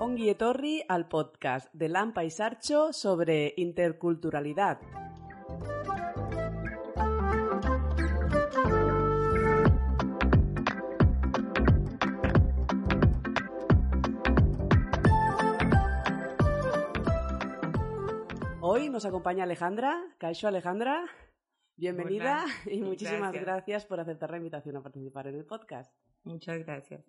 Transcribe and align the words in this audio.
Ongi 0.00 0.30
etorri 0.30 0.82
al 0.88 1.06
podcast 1.08 1.72
de 1.72 1.88
Lampa 1.88 2.24
y 2.24 2.30
Sarcho 2.30 2.92
sobre 2.92 3.52
interculturalidad. 3.56 4.78
Nos 19.00 19.06
acompaña 19.06 19.44
Alejandra. 19.44 19.98
Caixo 20.18 20.46
Alejandra, 20.46 21.06
bienvenida 21.74 22.44
Hola, 22.44 22.54
y 22.70 22.82
muchísimas 22.82 23.32
gracias. 23.32 23.44
gracias 23.44 23.86
por 23.86 23.98
aceptar 23.98 24.30
la 24.30 24.36
invitación 24.36 24.76
a 24.76 24.82
participar 24.82 25.26
en 25.26 25.36
el 25.36 25.46
podcast. 25.46 25.90
Muchas 26.22 26.58
gracias. 26.58 27.02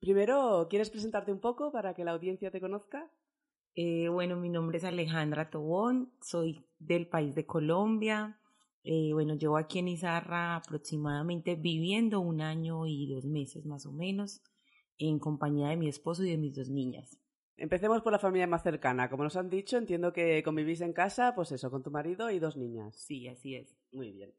Primero, 0.00 0.66
¿quieres 0.70 0.88
presentarte 0.88 1.32
un 1.32 1.40
poco 1.40 1.70
para 1.70 1.92
que 1.92 2.02
la 2.02 2.12
audiencia 2.12 2.50
te 2.50 2.62
conozca? 2.62 3.12
Eh, 3.74 4.08
bueno, 4.08 4.36
mi 4.36 4.48
nombre 4.48 4.78
es 4.78 4.84
Alejandra 4.84 5.50
Tobón, 5.50 6.14
soy 6.22 6.66
del 6.78 7.08
país 7.08 7.34
de 7.34 7.44
Colombia. 7.44 8.40
Eh, 8.84 9.10
bueno, 9.12 9.34
llevo 9.34 9.58
aquí 9.58 9.80
en 9.80 9.88
Izarra 9.88 10.56
aproximadamente 10.56 11.56
viviendo 11.56 12.20
un 12.20 12.40
año 12.40 12.86
y 12.86 13.12
dos 13.12 13.26
meses 13.26 13.66
más 13.66 13.84
o 13.84 13.92
menos 13.92 14.40
en 14.96 15.18
compañía 15.18 15.68
de 15.68 15.76
mi 15.76 15.88
esposo 15.88 16.24
y 16.24 16.30
de 16.30 16.38
mis 16.38 16.56
dos 16.56 16.70
niñas. 16.70 17.20
Empecemos 17.56 18.02
por 18.02 18.12
la 18.12 18.18
familia 18.18 18.46
más 18.46 18.62
cercana. 18.62 19.08
Como 19.08 19.24
nos 19.24 19.36
han 19.36 19.48
dicho, 19.48 19.76
entiendo 19.76 20.12
que 20.12 20.42
convivís 20.42 20.80
en 20.80 20.92
casa, 20.92 21.34
pues 21.34 21.52
eso, 21.52 21.70
con 21.70 21.82
tu 21.82 21.90
marido 21.90 22.30
y 22.30 22.38
dos 22.38 22.56
niñas. 22.56 22.96
Sí, 22.96 23.28
así 23.28 23.54
es. 23.54 23.76
Muy 23.92 24.10
bien. 24.10 24.34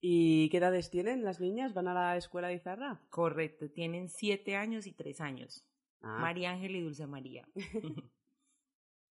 ¿Y 0.00 0.48
qué 0.50 0.58
edades 0.58 0.90
tienen 0.90 1.24
las 1.24 1.40
niñas? 1.40 1.74
¿Van 1.74 1.88
a 1.88 1.94
la 1.94 2.16
escuela 2.16 2.48
de 2.48 2.54
Izarra? 2.54 3.00
Correcto, 3.10 3.70
tienen 3.70 4.08
siete 4.08 4.54
años 4.54 4.86
y 4.86 4.92
tres 4.92 5.20
años. 5.20 5.66
Ah, 6.02 6.18
María 6.20 6.50
Ángel 6.50 6.76
y 6.76 6.82
Dulce 6.82 7.06
María. 7.06 7.48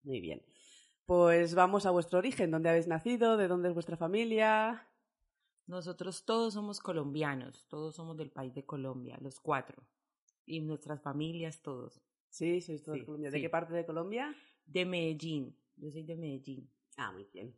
Muy 0.04 0.22
bien. 0.22 0.42
Pues 1.06 1.56
vamos 1.56 1.86
a 1.86 1.92
vuestro 1.92 2.20
origen. 2.20 2.52
¿Dónde 2.52 2.70
habéis 2.70 2.88
nacido? 2.88 3.38
¿De 3.38 3.48
dónde 3.48 3.70
es 3.70 3.74
vuestra 3.74 3.98
familia? 3.98 4.88
Nosotros 5.66 6.24
todos 6.24 6.54
somos 6.54 6.80
colombianos, 6.80 7.66
todos 7.68 7.96
somos 7.96 8.16
del 8.16 8.32
país 8.32 8.54
de 8.54 8.66
Colombia, 8.66 9.18
los 9.20 9.40
cuatro. 9.40 9.84
Y 10.46 10.62
nuestras 10.62 11.02
familias, 11.02 11.62
todos. 11.62 12.02
Sí, 12.30 12.62
sois 12.62 12.82
todos 12.84 13.00
de 13.00 13.00
Sí, 13.00 13.06
Colombia. 13.06 13.32
¿De 13.32 13.38
sí. 13.38 13.42
qué 13.42 13.50
parte 13.50 13.74
de 13.74 13.86
Colombia? 13.86 14.34
De 14.66 14.86
Medellín, 14.86 15.58
yo 15.76 15.90
soy 15.92 16.04
de 16.04 16.16
Medellín. 16.16 16.70
Ah, 16.98 17.12
muy 17.12 17.26
bien. 17.34 17.56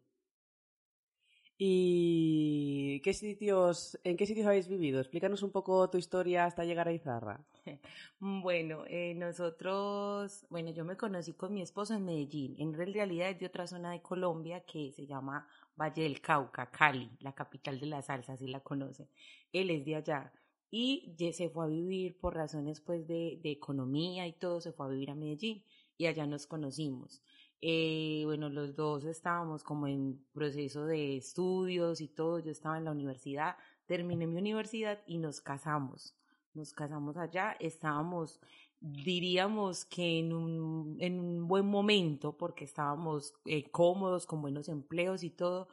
¿Y 1.58 3.02
qué 3.02 3.14
sitios, 3.14 4.00
en 4.04 4.16
qué 4.18 4.26
sitios 4.26 4.48
habéis 4.48 4.68
vivido? 4.68 5.00
Explícanos 5.00 5.44
un 5.44 5.52
poco 5.52 5.90
tu 5.90 5.98
historia 5.98 6.46
hasta 6.46 6.64
llegar 6.66 6.88
a 6.88 6.94
Izarra. 6.94 7.46
Bueno, 8.20 8.84
eh, 8.88 9.14
nosotros, 9.16 10.46
bueno, 10.50 10.72
yo 10.72 10.84
me 10.86 10.98
conocí 10.98 11.34
con 11.34 11.54
mi 11.54 11.62
esposo 11.62 11.94
en 11.94 12.06
Medellín. 12.06 12.56
En 12.60 12.74
realidad 12.74 13.30
es 13.30 13.40
de 13.40 13.46
otra 13.46 13.68
zona 13.68 13.92
de 13.92 14.02
Colombia 14.02 14.62
que 14.66 14.92
se 14.92 15.06
llama 15.08 15.48
Valle 15.76 16.04
del 16.04 16.20
Cauca, 16.22 16.70
Cali, 16.70 17.10
la 17.20 17.34
capital 17.34 17.80
de 17.80 17.86
la 17.88 18.02
salsa, 18.02 18.36
si 18.38 18.48
la 18.48 18.60
conocen. 18.62 19.08
Él 19.54 19.70
es 19.70 19.86
de 19.86 19.96
allá. 19.96 20.34
Y 20.72 21.16
se 21.34 21.50
fue 21.50 21.66
a 21.66 21.68
vivir 21.68 22.20
por 22.20 22.36
razones 22.36 22.80
pues 22.82 23.08
de, 23.08 23.40
de 23.42 23.52
economía 23.52 24.28
y 24.28 24.34
todo, 24.34 24.62
se 24.62 24.72
fue 24.72 24.86
a 24.86 24.90
vivir 24.90 25.12
a 25.12 25.16
Medellín 25.16 25.64
y 25.98 26.06
allá 26.06 26.26
nos 26.26 26.48
conocimos. 26.48 27.22
Eh, 27.62 28.22
bueno, 28.26 28.48
los 28.50 28.76
dos 28.76 29.04
estábamos 29.04 29.64
como 29.64 29.88
en 29.88 30.26
proceso 30.32 30.86
de 30.86 31.18
estudios 31.18 32.02
y 32.02 32.08
todo. 32.08 32.40
Yo 32.40 32.52
estaba 32.52 32.78
en 32.78 32.86
la 32.86 32.92
universidad, 32.92 33.58
terminé 33.86 34.28
mi 34.28 34.40
universidad 34.40 35.00
y 35.06 35.18
nos 35.18 35.42
casamos. 35.42 36.16
Nos 36.54 36.74
casamos 36.74 37.18
allá, 37.18 37.56
estábamos, 37.60 38.40
diríamos 38.80 39.86
que 39.86 40.20
en 40.20 40.34
un, 40.34 40.98
en 41.00 41.20
un 41.20 41.48
buen 41.48 41.66
momento, 41.66 42.38
porque 42.38 42.64
estábamos 42.64 43.34
eh, 43.46 43.70
cómodos, 43.70 44.26
con 44.26 44.42
buenos 44.42 44.70
empleos 44.70 45.24
y 45.24 45.30
todo, 45.30 45.68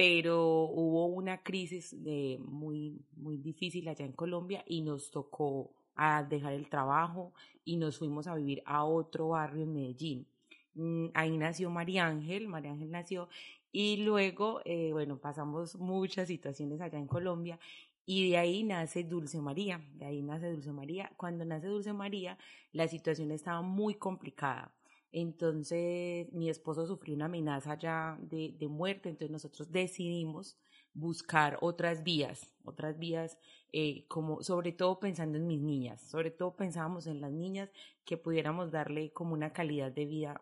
pero 0.00 0.62
hubo 0.64 1.08
una 1.08 1.42
crisis 1.42 1.94
de 2.02 2.38
muy, 2.42 3.04
muy 3.18 3.36
difícil 3.36 3.86
allá 3.86 4.06
en 4.06 4.12
Colombia 4.12 4.64
y 4.66 4.80
nos 4.80 5.10
tocó 5.10 5.74
a 5.94 6.22
dejar 6.22 6.54
el 6.54 6.70
trabajo 6.70 7.34
y 7.66 7.76
nos 7.76 7.98
fuimos 7.98 8.26
a 8.26 8.34
vivir 8.34 8.62
a 8.64 8.86
otro 8.86 9.28
barrio 9.28 9.64
en 9.64 9.74
Medellín. 9.74 10.26
Mm, 10.72 11.08
Ahí 11.12 11.36
nació 11.36 11.68
María 11.68 12.06
Ángel, 12.06 12.48
María 12.48 12.70
Ángel 12.72 12.90
nació 12.90 13.28
y 13.72 13.98
luego, 13.98 14.62
eh, 14.64 14.88
bueno, 14.94 15.18
pasamos 15.18 15.76
muchas 15.76 16.28
situaciones 16.28 16.80
allá 16.80 16.98
en 16.98 17.06
Colombia 17.06 17.58
y 18.06 18.30
de 18.30 18.38
ahí 18.38 18.62
nace 18.64 19.04
Dulce 19.04 19.42
María, 19.42 19.82
de 19.96 20.06
ahí 20.06 20.22
nace 20.22 20.50
Dulce 20.50 20.72
María. 20.72 21.12
Cuando 21.18 21.44
nace 21.44 21.66
Dulce 21.66 21.92
María, 21.92 22.38
la 22.72 22.88
situación 22.88 23.32
estaba 23.32 23.60
muy 23.60 23.96
complicada. 23.96 24.72
Entonces, 25.12 26.32
mi 26.32 26.48
esposo 26.48 26.86
sufrió 26.86 27.14
una 27.14 27.24
amenaza 27.26 27.76
ya 27.78 28.18
de, 28.22 28.54
de 28.58 28.68
muerte, 28.68 29.08
entonces 29.08 29.30
nosotros 29.30 29.72
decidimos 29.72 30.56
buscar 30.92 31.58
otras 31.60 32.02
vías, 32.02 32.52
otras 32.64 32.98
vías, 32.98 33.38
eh, 33.72 34.06
como 34.08 34.42
sobre 34.42 34.72
todo 34.72 34.98
pensando 34.98 35.38
en 35.38 35.46
mis 35.46 35.60
niñas, 35.60 36.00
sobre 36.00 36.30
todo 36.30 36.56
pensábamos 36.56 37.06
en 37.06 37.20
las 37.20 37.32
niñas 37.32 37.70
que 38.04 38.16
pudiéramos 38.16 38.70
darle 38.70 39.12
como 39.12 39.34
una 39.34 39.52
calidad 39.52 39.92
de 39.92 40.06
vida 40.06 40.40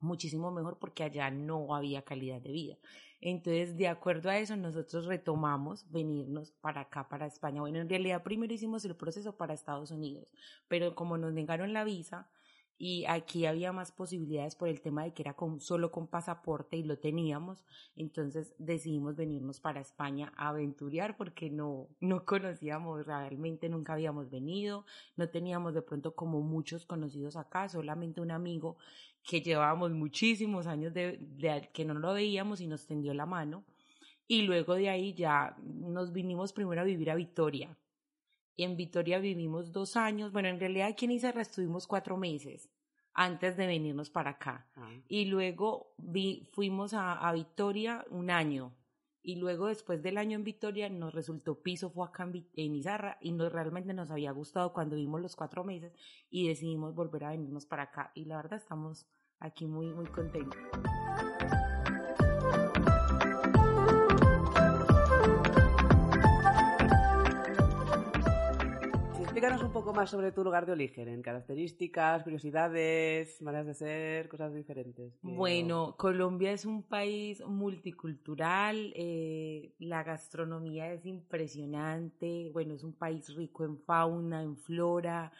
muchísimo 0.00 0.50
mejor 0.50 0.78
porque 0.78 1.04
allá 1.04 1.30
no 1.30 1.74
había 1.74 2.02
calidad 2.02 2.40
de 2.40 2.52
vida. 2.52 2.78
Entonces, 3.22 3.76
de 3.76 3.86
acuerdo 3.88 4.30
a 4.30 4.38
eso, 4.38 4.56
nosotros 4.56 5.04
retomamos 5.04 5.90
venirnos 5.90 6.52
para 6.52 6.82
acá, 6.82 7.06
para 7.08 7.26
España. 7.26 7.60
Bueno, 7.60 7.78
en 7.78 7.88
realidad 7.88 8.22
primero 8.22 8.54
hicimos 8.54 8.84
el 8.86 8.96
proceso 8.96 9.36
para 9.36 9.52
Estados 9.52 9.90
Unidos, 9.90 10.32
pero 10.68 10.94
como 10.94 11.18
nos 11.18 11.34
negaron 11.34 11.74
la 11.74 11.84
visa 11.84 12.30
y 12.82 13.04
aquí 13.04 13.44
había 13.44 13.74
más 13.74 13.92
posibilidades 13.92 14.56
por 14.56 14.70
el 14.70 14.80
tema 14.80 15.04
de 15.04 15.12
que 15.12 15.20
era 15.20 15.34
con, 15.34 15.60
solo 15.60 15.92
con 15.92 16.06
pasaporte 16.06 16.78
y 16.78 16.82
lo 16.82 16.98
teníamos, 16.98 17.62
entonces 17.94 18.54
decidimos 18.56 19.16
venirnos 19.16 19.60
para 19.60 19.82
España 19.82 20.32
a 20.34 20.48
aventurear 20.48 21.18
porque 21.18 21.50
no, 21.50 21.88
no 22.00 22.24
conocíamos 22.24 23.04
realmente, 23.04 23.68
nunca 23.68 23.92
habíamos 23.92 24.30
venido, 24.30 24.86
no 25.16 25.28
teníamos 25.28 25.74
de 25.74 25.82
pronto 25.82 26.14
como 26.14 26.40
muchos 26.40 26.86
conocidos 26.86 27.36
acá, 27.36 27.68
solamente 27.68 28.22
un 28.22 28.30
amigo 28.30 28.78
que 29.24 29.42
llevábamos 29.42 29.90
muchísimos 29.92 30.66
años 30.66 30.94
de, 30.94 31.18
de 31.20 31.68
que 31.74 31.84
no 31.84 31.92
lo 31.92 32.14
veíamos 32.14 32.62
y 32.62 32.66
nos 32.66 32.86
tendió 32.86 33.12
la 33.12 33.26
mano. 33.26 33.62
Y 34.26 34.42
luego 34.42 34.74
de 34.76 34.88
ahí 34.88 35.12
ya 35.12 35.54
nos 35.62 36.14
vinimos 36.14 36.54
primero 36.54 36.80
a 36.80 36.84
vivir 36.84 37.10
a 37.10 37.14
Vitoria. 37.14 37.76
Y 38.56 38.64
en 38.64 38.76
Vitoria 38.76 39.18
vivimos 39.18 39.72
dos 39.72 39.96
años. 39.96 40.32
Bueno, 40.32 40.48
en 40.48 40.60
realidad 40.60 40.88
aquí 40.88 41.06
en 41.06 41.12
Izarra 41.12 41.42
estuvimos 41.42 41.86
cuatro 41.86 42.16
meses 42.16 42.68
antes 43.14 43.56
de 43.56 43.66
venirnos 43.66 44.10
para 44.10 44.30
acá. 44.30 44.68
Ah, 44.76 44.90
Y 45.08 45.26
luego 45.26 45.94
vi, 45.98 46.48
fuimos 46.52 46.94
a, 46.94 47.12
a 47.12 47.32
Vitoria 47.32 48.04
un 48.10 48.30
año. 48.30 48.74
Y 49.22 49.36
luego 49.36 49.66
después 49.66 50.02
del 50.02 50.16
año 50.16 50.36
en 50.36 50.44
Vitoria 50.44 50.88
nos 50.88 51.12
resultó 51.12 51.60
piso, 51.60 51.90
fue 51.90 52.06
acá 52.06 52.30
en 52.54 52.74
Izarra 52.74 53.18
y 53.20 53.32
nos, 53.32 53.52
realmente 53.52 53.92
nos 53.92 54.10
había 54.10 54.32
gustado 54.32 54.72
cuando 54.72 54.96
vimos 54.96 55.20
los 55.20 55.36
cuatro 55.36 55.62
meses 55.62 55.92
y 56.30 56.48
decidimos 56.48 56.94
volver 56.94 57.24
a 57.24 57.30
venirnos 57.30 57.66
para 57.66 57.84
acá. 57.84 58.12
Y 58.14 58.24
la 58.24 58.36
verdad 58.36 58.58
estamos 58.58 59.06
aquí 59.38 59.66
muy, 59.66 59.92
muy 59.92 60.06
contentos. 60.06 60.58
Explícanos 69.40 69.66
un 69.66 69.72
poco 69.72 69.94
más 69.94 70.10
sobre 70.10 70.32
tu 70.32 70.44
lugar 70.44 70.66
de 70.66 70.72
origen, 70.72 71.08
en 71.08 71.22
características, 71.22 72.22
curiosidades, 72.24 73.40
maneras 73.40 73.68
de 73.68 73.74
ser, 73.74 74.28
cosas 74.28 74.52
diferentes. 74.52 75.14
Bueno, 75.22 75.94
Colombia 75.96 76.52
es 76.52 76.66
un 76.66 76.82
país 76.82 77.42
multicultural, 77.46 78.92
eh, 78.94 79.72
la 79.78 80.02
gastronomía 80.02 80.92
es 80.92 81.06
impresionante, 81.06 82.50
bueno, 82.52 82.74
es 82.74 82.84
un 82.84 82.92
país 82.92 83.34
rico 83.34 83.64
en 83.64 83.78
fauna, 83.78 84.42
en 84.42 84.58
flora, 84.58 85.32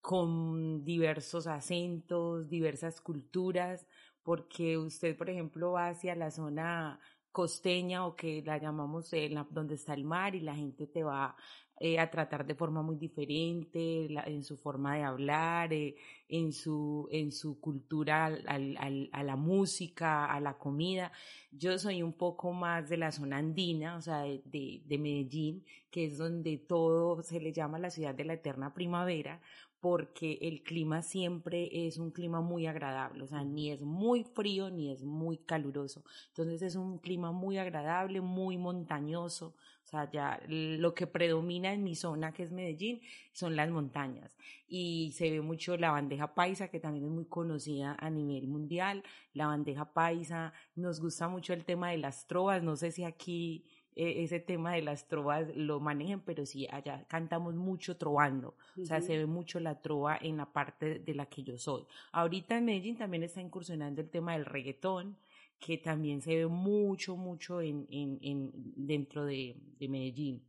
con 0.00 0.82
diversos 0.82 1.46
acentos, 1.46 2.48
diversas 2.48 3.02
culturas, 3.02 3.86
porque 4.22 4.78
usted, 4.78 5.14
por 5.14 5.28
ejemplo, 5.28 5.72
va 5.72 5.88
hacia 5.88 6.14
la 6.14 6.30
zona 6.30 6.98
costeña 7.32 8.06
o 8.06 8.14
que 8.14 8.42
la 8.44 8.58
llamamos 8.58 9.12
eh, 9.12 9.28
la- 9.30 9.46
donde 9.50 9.74
está 9.74 9.94
el 9.94 10.04
mar 10.04 10.34
y 10.34 10.40
la 10.40 10.54
gente 10.54 10.86
te 10.86 11.02
va 11.02 11.34
eh, 11.80 11.98
a 11.98 12.10
tratar 12.10 12.46
de 12.46 12.54
forma 12.54 12.82
muy 12.82 12.96
diferente, 12.96 14.06
la- 14.10 14.22
en 14.24 14.42
su 14.44 14.56
forma 14.56 14.96
de 14.96 15.02
hablar, 15.02 15.72
eh, 15.72 15.96
en, 16.28 16.52
su, 16.52 17.08
en 17.10 17.32
su 17.32 17.60
cultura 17.60 18.26
al- 18.26 18.44
al- 18.46 18.76
al- 18.78 19.08
a 19.12 19.22
la 19.24 19.36
música, 19.36 20.26
a 20.26 20.40
la 20.40 20.58
comida. 20.58 21.12
Yo 21.50 21.78
soy 21.78 22.02
un 22.02 22.12
poco 22.12 22.52
más 22.52 22.88
de 22.88 22.96
la 22.96 23.12
zona 23.12 23.38
andina, 23.38 23.96
o 23.96 24.00
sea, 24.00 24.22
de, 24.22 24.42
de, 24.44 24.82
de 24.86 24.98
Medellín, 24.98 25.64
que 25.90 26.06
es 26.06 26.18
donde 26.18 26.58
todo 26.58 27.22
se 27.22 27.40
le 27.40 27.52
llama 27.52 27.78
la 27.78 27.90
ciudad 27.90 28.14
de 28.14 28.24
la 28.24 28.34
eterna 28.34 28.72
primavera, 28.74 29.40
porque 29.80 30.38
el 30.42 30.62
clima 30.62 31.02
siempre 31.02 31.68
es 31.86 31.98
un 31.98 32.12
clima 32.12 32.40
muy 32.40 32.66
agradable, 32.66 33.24
o 33.24 33.26
sea, 33.26 33.42
ni 33.44 33.70
es 33.72 33.82
muy 33.82 34.22
frío 34.22 34.70
ni 34.70 34.90
es 34.92 35.02
muy 35.02 35.38
caluroso. 35.38 36.04
Entonces 36.28 36.62
es 36.62 36.76
un 36.76 36.98
clima 36.98 37.32
muy 37.32 37.58
agradable, 37.58 38.20
muy 38.20 38.56
montañoso, 38.58 39.56
sea, 39.92 40.10
ya 40.10 40.40
lo 40.48 40.94
que 40.94 41.06
predomina 41.06 41.72
en 41.72 41.84
mi 41.84 41.94
zona, 41.94 42.32
que 42.32 42.42
es 42.42 42.50
Medellín, 42.50 43.00
son 43.32 43.56
las 43.56 43.70
montañas. 43.70 44.36
Y 44.66 45.12
se 45.12 45.30
ve 45.30 45.40
mucho 45.40 45.76
la 45.76 45.90
bandeja 45.90 46.34
paisa, 46.34 46.68
que 46.68 46.80
también 46.80 47.04
es 47.04 47.10
muy 47.10 47.26
conocida 47.26 47.96
a 48.00 48.10
nivel 48.10 48.48
mundial. 48.48 49.04
La 49.34 49.46
bandeja 49.46 49.92
paisa, 49.92 50.52
nos 50.74 51.00
gusta 51.00 51.28
mucho 51.28 51.52
el 51.52 51.64
tema 51.64 51.90
de 51.90 51.98
las 51.98 52.26
trovas, 52.26 52.62
no 52.62 52.76
sé 52.76 52.90
si 52.90 53.04
aquí 53.04 53.64
e, 53.94 54.22
ese 54.24 54.40
tema 54.40 54.72
de 54.72 54.82
las 54.82 55.06
trovas 55.06 55.54
lo 55.54 55.78
manejen, 55.80 56.20
pero 56.20 56.46
sí, 56.46 56.66
allá 56.70 57.04
cantamos 57.08 57.54
mucho 57.54 57.96
trovando, 57.96 58.56
o 58.80 58.86
sea, 58.86 59.02
se 59.02 59.18
ve 59.18 59.26
mucho 59.26 59.60
la 59.60 59.82
trova 59.82 60.18
en 60.20 60.38
la 60.38 60.46
parte 60.50 60.98
de 60.98 61.14
la 61.14 61.26
que 61.26 61.42
yo 61.42 61.58
soy. 61.58 61.84
Ahorita 62.12 62.56
en 62.56 62.64
Medellín 62.64 62.96
también 62.96 63.22
está 63.22 63.40
incursionando 63.42 64.00
el 64.00 64.08
tema 64.08 64.32
del 64.32 64.46
reggaetón, 64.46 65.18
que 65.64 65.78
también 65.78 66.20
se 66.20 66.34
ve 66.34 66.46
mucho, 66.48 67.16
mucho 67.16 67.60
en, 67.62 67.86
en, 67.88 68.18
en 68.20 68.50
dentro 68.74 69.24
de, 69.24 69.56
de 69.78 69.88
Medellín. 69.88 70.42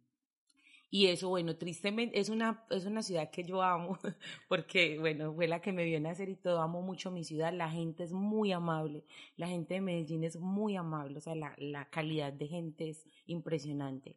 Y 0.90 1.08
eso, 1.08 1.30
bueno, 1.30 1.56
tristemente, 1.56 2.20
es 2.20 2.30
una, 2.30 2.66
es 2.72 2.86
una 2.86 3.04
ciudad 3.04 3.30
que 3.32 3.44
yo 3.44 3.62
amo, 3.62 3.98
porque, 4.50 4.98
bueno, 5.00 5.34
fue 5.34 5.48
la 5.48 5.62
que 5.62 5.72
me 5.72 5.86
vio 5.86 6.00
nacer 6.00 6.30
y 6.30 6.36
todo, 6.36 6.62
amo 6.62 6.82
mucho 6.82 7.12
mi 7.12 7.24
ciudad, 7.24 7.54
la 7.54 7.70
gente 7.70 8.04
es 8.04 8.12
muy 8.12 8.52
amable, 8.52 9.04
la 9.38 9.48
gente 9.48 9.76
de 9.76 9.82
Medellín 9.82 10.24
es 10.24 10.36
muy 10.40 10.76
amable, 10.76 11.18
o 11.18 11.22
sea, 11.22 11.36
la, 11.36 11.56
la 11.58 11.90
calidad 11.90 12.34
de 12.34 12.48
gente 12.48 12.90
es 12.90 13.06
impresionante. 13.28 14.16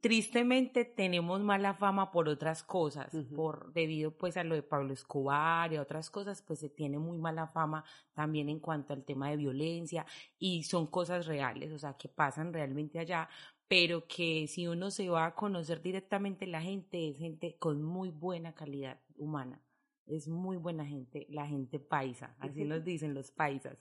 Tristemente 0.00 0.84
tenemos 0.84 1.40
mala 1.40 1.74
fama 1.74 2.10
por 2.10 2.28
otras 2.28 2.62
cosas, 2.62 3.14
por 3.34 3.72
debido 3.72 4.12
pues 4.16 4.36
a 4.36 4.44
lo 4.44 4.54
de 4.54 4.62
Pablo 4.62 4.92
Escobar 4.92 5.72
y 5.72 5.76
a 5.76 5.82
otras 5.82 6.10
cosas, 6.10 6.42
pues 6.42 6.58
se 6.58 6.68
tiene 6.68 6.98
muy 6.98 7.18
mala 7.18 7.46
fama 7.48 7.84
también 8.12 8.48
en 8.48 8.60
cuanto 8.60 8.92
al 8.92 9.04
tema 9.04 9.30
de 9.30 9.36
violencia 9.36 10.06
y 10.38 10.62
son 10.62 10.86
cosas 10.86 11.26
reales, 11.26 11.72
o 11.72 11.78
sea, 11.78 11.94
que 11.94 12.08
pasan 12.08 12.52
realmente 12.52 12.98
allá, 12.98 13.28
pero 13.68 14.06
que 14.06 14.46
si 14.46 14.66
uno 14.66 14.90
se 14.90 15.08
va 15.08 15.26
a 15.26 15.34
conocer 15.34 15.82
directamente 15.82 16.46
la 16.46 16.62
gente, 16.62 17.08
es 17.08 17.18
gente 17.18 17.56
con 17.58 17.82
muy 17.82 18.10
buena 18.10 18.54
calidad 18.54 19.00
humana, 19.16 19.60
es 20.06 20.28
muy 20.28 20.56
buena 20.56 20.86
gente, 20.86 21.26
la 21.28 21.46
gente 21.46 21.78
paisa, 21.78 22.36
así 22.38 22.64
nos 22.64 22.84
dicen 22.84 23.14
los 23.14 23.30
paisas. 23.30 23.78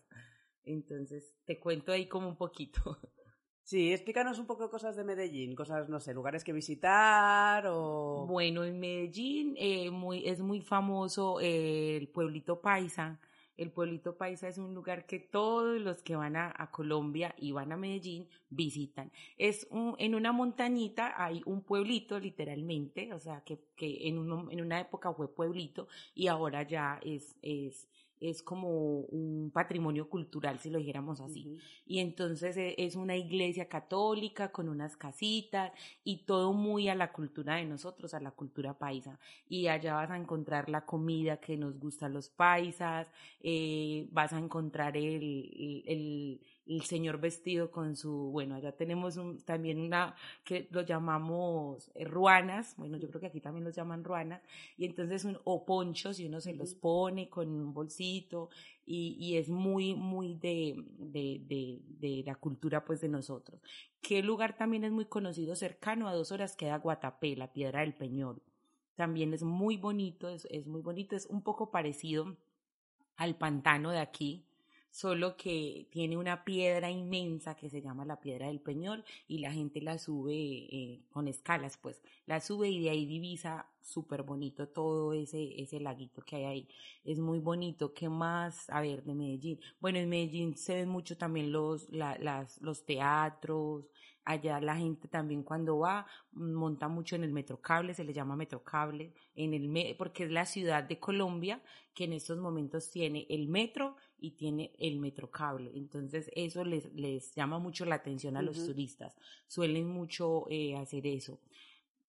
Entonces, 0.63 1.35
te 1.45 1.59
cuento 1.59 1.91
ahí 1.91 2.07
como 2.07 2.27
un 2.27 2.38
poquito. 2.38 2.97
Sí, 3.63 3.94
explícanos 3.94 4.39
un 4.39 4.45
poco 4.45 4.69
cosas 4.69 4.98
de 4.98 5.06
Medellín, 5.06 5.56
cosas, 5.56 5.88
no 5.88 6.01
sé, 6.01 6.13
lugares 6.13 6.44
que 6.44 6.51
visitar 6.51 7.65
o... 7.68 8.25
Bueno, 8.27 8.65
en 8.65 8.77
Medellín 8.77 9.56
eh, 9.57 9.89
muy, 9.89 10.27
es 10.27 10.42
muy 10.42 10.60
famoso 10.60 11.39
eh, 11.39 11.95
el 11.95 12.10
pueblito 12.10 12.60
paisa, 12.60 13.21
el 13.56 13.71
pueblito 13.71 14.18
paisa 14.18 14.50
es 14.50 14.57
un 14.57 14.74
lugar 14.74 15.06
que 15.06 15.19
todos 15.19 15.80
los 15.80 16.01
que 16.01 16.18
van 16.18 16.36
a, 16.36 16.54
Colombia 16.71 17.36
y 17.38 17.54
van 17.54 17.71
a 17.71 17.77
Medellín 17.77 18.27
visitan. 18.50 19.12
Es 19.38 19.68
en 19.98 20.15
una 20.15 20.33
montañita 20.33 21.13
hay 21.15 21.42
un 21.45 21.62
pueblito 21.62 22.19
literalmente, 22.19 23.13
o 23.13 23.19
sea 23.19 23.42
que, 23.45 23.60
que 23.77 24.10
en, 24.10 24.18
en 24.18 24.62
una 24.62 24.81
época 24.81 25.13
fue 25.13 25.33
pueblito 25.33 25.88
y 26.13 26.27
ahora 26.27 26.63
ya 26.63 27.00
es, 27.01 27.38
es 27.42 27.88
es 28.30 28.42
como 28.42 29.02
un 29.02 29.52
patrimonio 29.54 30.10
cultural, 30.10 30.60
si 30.60 30.70
lo 30.70 30.80
dijéramos 30.80 31.20
así. 31.20 31.60
Y 31.86 32.00
entonces 32.00 32.56
e, 32.58 32.75
es 32.78 32.96
una 32.96 33.16
iglesia 33.16 33.68
católica 33.68 34.52
con 34.52 34.70
unas 34.70 34.96
casitas 34.96 35.72
y 36.04 36.24
todo 36.25 36.54
muy 36.54 36.88
a 36.90 36.96
la 36.96 37.12
cultura 37.12 37.56
de 37.56 37.66
nosotros, 37.66 38.14
a 38.14 38.20
la 38.20 38.31
cultura 38.31 38.78
paisa. 38.78 39.20
Y 39.50 39.68
allá 39.68 39.96
vas 39.96 40.12
a 40.12 40.18
encontrar 40.18 40.70
la 40.70 40.86
comida 40.86 41.38
que 41.38 41.58
nos 41.58 41.78
gusta 41.80 42.06
a 42.06 42.10
los 42.10 42.30
paisas, 42.30 43.08
eh, 43.42 44.08
vas 44.12 44.31
a 44.34 44.40
encontrar 44.40 44.96
el, 44.96 45.84
el 45.86 45.94
el 45.94 46.40
señor 46.83 47.19
vestido 47.19 47.71
con 47.71 47.95
su, 47.95 48.12
bueno, 48.31 48.56
allá 48.56 48.71
tenemos 48.71 49.19
también 49.45 49.80
una 49.80 50.15
que 50.44 50.68
lo 50.71 50.81
llamamos 50.81 51.92
eh, 51.95 52.06
ruanas, 52.06 52.75
bueno, 52.77 52.98
yo 52.98 53.10
creo 53.10 53.21
que 53.21 53.27
aquí 53.27 53.42
también 53.42 53.65
los 53.65 53.75
llaman 53.75 54.04
ruanas, 54.04 54.42
y 54.77 54.86
entonces 54.86 55.25
un, 55.25 55.38
o 55.44 55.65
ponchos 55.65 56.19
y 56.19 56.25
uno 56.25 56.39
se 56.39 56.54
los 56.54 56.74
pone 56.74 57.30
con 57.30 57.50
un 57.50 57.74
bolsito 57.74 58.50
y, 58.86 59.15
y 59.19 59.38
es 59.38 59.50
muy, 59.50 59.94
muy 59.95 60.36
de, 60.36 60.75
de, 60.98 61.42
de, 61.48 61.81
de, 62.00 62.24
la 62.25 62.36
cultura 62.36 62.86
pues 62.86 63.01
de 63.01 63.10
nosotros. 63.10 63.62
¿Qué 64.01 64.24
lugar 64.24 64.56
también 64.57 64.83
es 64.83 64.92
muy 64.92 65.06
conocido 65.06 65.56
cercano 65.56 66.07
a 66.07 66.13
dos 66.13 66.31
horas 66.31 66.56
queda 66.56 66.77
Guatapé, 66.77 67.36
la 67.36 67.51
piedra 67.51 67.81
del 67.81 67.94
Peñol? 67.94 68.42
También 68.95 69.33
es 69.33 69.44
muy 69.44 69.77
bonito, 69.77 70.30
es, 70.30 70.45
es 70.51 70.68
muy 70.68 70.81
bonito, 70.81 71.15
es 71.15 71.25
un 71.25 71.42
poco 71.42 71.71
parecido 71.71 72.38
al 73.15 73.36
pantano 73.36 73.92
de 73.92 74.00
aquí, 74.00 74.45
solo 74.94 75.36
que 75.36 75.88
tiene 75.90 76.18
una 76.18 76.44
piedra 76.45 76.92
inmensa 76.92 77.56
que 77.56 77.68
se 77.68 77.81
llama 77.81 78.06
la 78.06 78.22
piedra 78.22 78.48
del 78.48 78.62
Peñol 78.62 79.04
y 79.28 79.40
la 79.40 79.51
gente 79.51 79.81
la 79.81 79.98
sube 79.98 80.36
eh, 80.36 81.01
con 81.10 81.28
escalas, 81.28 81.78
pues 81.78 82.00
la 82.28 82.40
sube 82.40 82.69
y 82.69 82.80
de 82.80 82.92
ahí 82.92 83.07
divisa 83.07 83.66
súper 83.81 84.22
bonito 84.22 84.68
todo 84.69 85.13
ese, 85.13 85.60
ese 85.60 85.80
laguito 85.80 86.22
que 86.22 86.36
hay 86.36 86.44
ahí. 86.45 86.68
Es 87.04 87.18
muy 87.18 87.40
bonito. 87.40 87.94
¿Qué 87.94 88.07
más? 88.07 88.69
A 88.69 88.81
ver, 88.81 89.04
de 89.04 89.16
Medellín. 89.16 89.60
Bueno, 89.80 89.98
en 89.98 90.10
Medellín 90.10 90.56
se 90.56 90.75
ven 90.75 90.90
mucho 90.90 91.18
también 91.18 91.51
los, 91.51 91.89
las, 91.89 92.62
los 92.62 92.86
teatros, 92.86 93.86
Allá 94.25 94.62
la 94.62 94.78
gente 94.78 95.10
también 95.10 95.44
cuando 95.44 95.80
va 95.80 96.08
monta 96.31 96.88
mucho 96.88 97.18
en 97.18 97.25
el 97.25 97.34
metrocable, 97.34 97.94
se 97.94 98.06
le 98.06 98.14
llama 98.14 98.38
metrocable, 98.38 99.14
en 99.36 99.54
el 99.54 99.96
porque 99.98 100.24
es 100.24 100.31
la 100.31 100.46
ciudad 100.46 100.84
de 100.84 100.98
Colombia 100.98 101.62
que 101.94 102.06
en 102.06 102.14
estos 102.14 102.38
momentos 102.38 102.90
tiene 102.90 103.28
el 103.30 103.50
metro 103.50 103.98
y 104.18 104.31
tiene 104.31 104.72
el 104.80 105.00
metrocable. 105.00 105.72
Entonces 105.75 106.31
eso 106.36 106.64
les, 106.64 106.94
les 106.94 107.36
llama 107.36 107.60
mucho 107.60 107.84
la 107.84 107.96
atención 107.96 108.38
a 108.38 108.42
los 108.42 108.66
turistas. 108.66 109.14
Suelen 109.48 109.90
mucho 109.90 110.46
eh, 110.50 110.78
hacer 110.78 111.06
eso. 111.06 111.42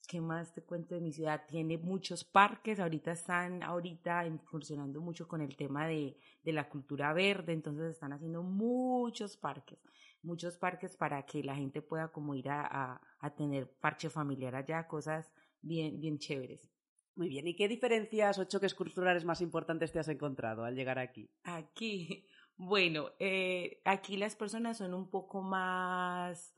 ¿Qué 0.07 0.21
más 0.21 0.53
te 0.53 0.63
cuento 0.63 0.95
de 0.95 1.01
mi 1.01 1.13
ciudad? 1.13 1.45
Tiene 1.49 1.79
muchos 1.79 2.23
parques, 2.23 2.79
ahorita 2.79 3.13
están 3.13 3.63
ahorita 3.63 4.25
funcionando 4.45 5.01
mucho 5.01 5.27
con 5.27 5.41
el 5.41 5.57
tema 5.57 5.89
de, 5.89 6.17
de 6.45 6.53
la 6.53 6.69
cultura 6.69 7.13
verde, 7.13 7.55
entonces 7.55 7.91
están 7.91 8.13
haciendo 8.13 8.43
muchos 8.43 9.37
parques 9.37 9.79
muchos 10.25 10.57
parques 10.57 10.97
para 10.97 11.25
que 11.25 11.43
la 11.43 11.55
gente 11.55 11.83
pueda 11.83 12.09
como 12.09 12.35
ir 12.35 12.49
a, 12.49 13.01
a, 13.21 13.35
tener 13.35 13.71
parche 13.81 14.11
familiar 14.11 14.55
allá, 14.55 14.87
cosas 14.89 15.33
bien, 15.61 16.01
bien 16.01 16.19
chéveres. 16.19 16.71
Muy 17.15 17.29
bien, 17.29 17.47
¿y 17.47 17.55
qué 17.55 17.69
diferencias 17.69 18.39
o 18.39 18.45
choques 18.45 18.75
culturales 18.75 19.25
más 19.25 19.41
importantes 19.41 19.93
te 19.93 20.01
has 20.01 20.09
encontrado 20.09 20.65
al 20.65 20.75
llegar 20.75 20.99
aquí? 20.99 21.31
Aquí, 21.45 22.27
bueno, 22.57 23.11
eh, 23.19 23.81
aquí 23.85 24.17
las 24.17 24.35
personas 24.35 24.79
son 24.79 24.95
un 24.95 25.09
poco 25.11 25.43
más, 25.43 26.55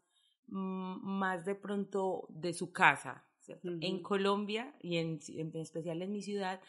más 0.47 1.45
de 1.45 1.55
pronto 1.55 2.27
de 2.31 2.55
su 2.55 2.73
casa. 2.73 3.25
En 3.65 4.03
Colombia 4.03 4.75
y 4.81 4.97
en, 4.97 5.21
en 5.29 5.55
especial 5.57 6.03
en 6.03 6.11
mi 6.11 6.21
ciudad, 6.21 6.61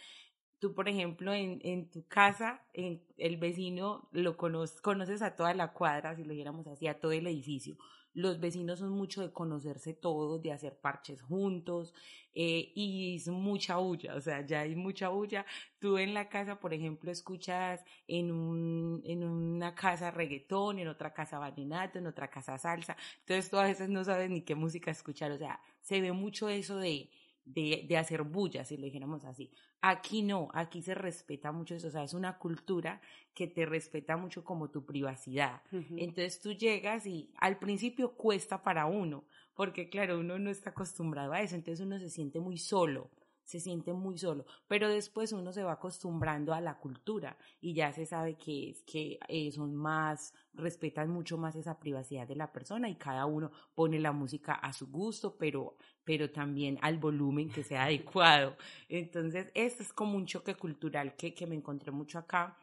tú, 0.59 0.73
por 0.73 0.89
ejemplo, 0.89 1.33
en, 1.33 1.59
en 1.63 1.89
tu 1.89 2.07
casa, 2.07 2.63
en, 2.73 3.03
el 3.17 3.37
vecino 3.37 4.07
lo 4.11 4.37
conoces, 4.37 4.81
conoces 4.81 5.21
a 5.21 5.35
toda 5.35 5.53
la 5.53 5.73
cuadra, 5.73 6.15
si 6.15 6.23
lo 6.23 6.31
dijéramos 6.31 6.67
así, 6.67 6.87
a 6.87 6.99
todo 6.99 7.11
el 7.11 7.27
edificio. 7.27 7.77
Los 8.13 8.39
vecinos 8.39 8.79
son 8.79 8.91
mucho 8.91 9.21
de 9.21 9.31
conocerse 9.31 9.93
todos, 9.93 10.41
de 10.41 10.51
hacer 10.51 10.79
parches 10.79 11.21
juntos, 11.21 11.93
eh, 12.33 12.71
y 12.73 13.15
es 13.15 13.27
mucha 13.27 13.77
bulla, 13.77 14.15
o 14.15 14.21
sea, 14.21 14.45
ya 14.45 14.61
hay 14.61 14.75
mucha 14.75 15.09
bulla. 15.09 15.45
Tú 15.79 15.99
en 15.99 16.15
la 16.15 16.27
casa, 16.29 16.59
por 16.59 16.73
ejemplo, 16.73 17.11
escuchas 17.11 17.83
en, 18.07 18.31
un, 18.31 19.01
en 19.05 19.23
una 19.23 19.75
casa 19.75 20.09
reggaetón, 20.09 20.79
en 20.79 20.87
otra 20.87 21.13
casa 21.13 21.37
vallenato, 21.37 21.99
en 21.99 22.07
otra 22.07 22.29
casa 22.29 22.57
salsa, 22.57 22.97
entonces 23.19 23.51
tú 23.51 23.57
a 23.57 23.63
veces 23.63 23.89
no 23.89 24.03
sabes 24.03 24.29
ni 24.31 24.41
qué 24.41 24.55
música 24.55 24.89
escuchar, 24.89 25.31
o 25.31 25.37
sea, 25.37 25.61
se 25.81 26.01
ve 26.01 26.11
mucho 26.11 26.49
eso 26.49 26.77
de, 26.77 27.09
de, 27.47 27.85
de, 27.87 27.97
hacer 27.97 28.23
bulla, 28.23 28.65
si 28.65 28.77
lo 28.77 28.85
dijéramos 28.85 29.23
así. 29.25 29.51
Aquí 29.81 30.21
no, 30.21 30.49
aquí 30.53 30.81
se 30.81 30.93
respeta 30.93 31.51
mucho 31.51 31.75
eso, 31.75 31.87
o 31.87 31.91
sea, 31.91 32.03
es 32.03 32.13
una 32.13 32.37
cultura 32.37 33.01
que 33.33 33.47
te 33.47 33.65
respeta 33.65 34.17
mucho 34.17 34.43
como 34.43 34.69
tu 34.69 34.85
privacidad. 34.85 35.61
Entonces 35.71 36.39
tú 36.39 36.53
llegas 36.53 37.05
y 37.05 37.31
al 37.37 37.57
principio 37.57 38.15
cuesta 38.15 38.63
para 38.63 38.85
uno, 38.85 39.25
porque 39.55 39.89
claro, 39.89 40.19
uno 40.19 40.37
no 40.39 40.49
está 40.49 40.71
acostumbrado 40.71 41.33
a 41.33 41.41
eso, 41.41 41.55
entonces 41.55 41.85
uno 41.85 41.99
se 41.99 42.09
siente 42.09 42.39
muy 42.39 42.57
solo 42.57 43.09
se 43.47 43.61
siente 43.61 43.93
muy 43.93 44.17
solo, 44.17 44.45
pero 44.67 44.89
después 44.89 45.31
uno 45.31 45.53
se 45.53 45.63
va 45.63 45.71
acostumbrando 45.71 46.53
a 46.53 46.59
la 46.59 46.77
cultura 46.77 47.37
y 47.61 47.73
ya 47.73 47.93
se 47.93 48.05
sabe 48.05 48.35
que 48.35 48.71
es 48.71 48.81
que 48.83 49.19
eh, 49.29 49.49
son 49.53 49.73
más, 49.73 50.33
respetan 50.53 51.09
mucho 51.09 51.37
más 51.37 51.55
esa 51.55 51.79
privacidad 51.79 52.27
de 52.27 52.35
la 52.35 52.51
persona 52.51 52.89
y 52.89 52.95
cada 52.95 53.25
uno 53.25 53.49
pone 53.73 53.99
la 53.99 54.11
música 54.11 54.53
a 54.53 54.73
su 54.73 54.87
gusto, 54.87 55.37
pero, 55.37 55.77
pero 56.03 56.29
también 56.29 56.77
al 56.81 56.97
volumen 56.97 57.49
que 57.49 57.63
sea 57.63 57.83
adecuado. 57.85 58.57
Entonces, 58.89 59.49
este 59.55 59.83
es 59.83 59.93
como 59.93 60.17
un 60.17 60.25
choque 60.25 60.55
cultural 60.55 61.15
que, 61.15 61.33
que 61.33 61.47
me 61.47 61.55
encontré 61.55 61.91
mucho 61.91 62.19
acá 62.19 62.57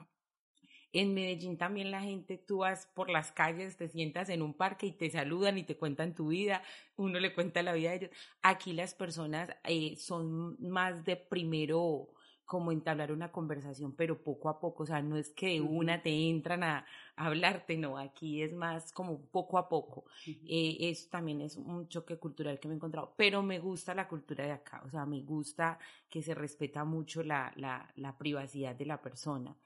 en 0.94 1.12
Medellín 1.12 1.58
también 1.58 1.90
la 1.90 2.00
gente, 2.00 2.38
tú 2.38 2.58
vas 2.58 2.86
por 2.94 3.10
las 3.10 3.32
calles, 3.32 3.76
te 3.76 3.88
sientas 3.88 4.28
en 4.28 4.42
un 4.42 4.54
parque 4.54 4.86
y 4.86 4.92
te 4.92 5.10
saludan 5.10 5.58
y 5.58 5.64
te 5.64 5.76
cuentan 5.76 6.14
tu 6.14 6.28
vida, 6.28 6.62
uno 6.96 7.18
le 7.18 7.34
cuenta 7.34 7.62
la 7.64 7.72
vida 7.72 7.90
de 7.90 7.96
ellos. 7.96 8.10
Aquí 8.42 8.72
las 8.72 8.94
personas 8.94 9.50
eh, 9.64 9.96
son 9.96 10.56
más 10.60 11.04
de 11.04 11.16
primero, 11.16 12.08
como 12.44 12.70
entablar 12.70 13.10
una 13.10 13.32
conversación, 13.32 13.96
pero 13.96 14.22
poco 14.22 14.48
a 14.48 14.60
poco, 14.60 14.84
o 14.84 14.86
sea, 14.86 15.02
no 15.02 15.16
es 15.16 15.30
que 15.30 15.60
una 15.60 16.02
te 16.02 16.10
entran 16.28 16.62
a, 16.62 16.86
hablarte, 17.16 17.76
no, 17.76 17.98
aquí 17.98 18.42
es 18.42 18.52
más 18.52 18.92
como 18.92 19.20
poco 19.26 19.58
a 19.58 19.68
poco. 19.68 20.04
Eh, 20.26 20.76
eso 20.80 21.08
también 21.10 21.40
es 21.40 21.56
un 21.56 21.88
choque 21.88 22.18
cultural 22.18 22.60
que 22.60 22.68
me 22.68 22.74
he 22.74 22.76
encontrado, 22.76 23.14
pero 23.16 23.42
me 23.42 23.58
gusta 23.58 23.94
la 23.94 24.06
cultura 24.06 24.44
de 24.44 24.52
acá, 24.52 24.82
o 24.84 24.90
sea, 24.90 25.06
me 25.06 25.22
gusta 25.22 25.78
que 26.08 26.22
se 26.22 26.34
respeta 26.34 26.84
mucho 26.84 27.24
la, 27.24 27.52
la, 27.56 27.90
la 27.96 28.16
privacidad 28.16 28.76
de 28.76 28.86
la 28.86 29.00
persona 29.00 29.56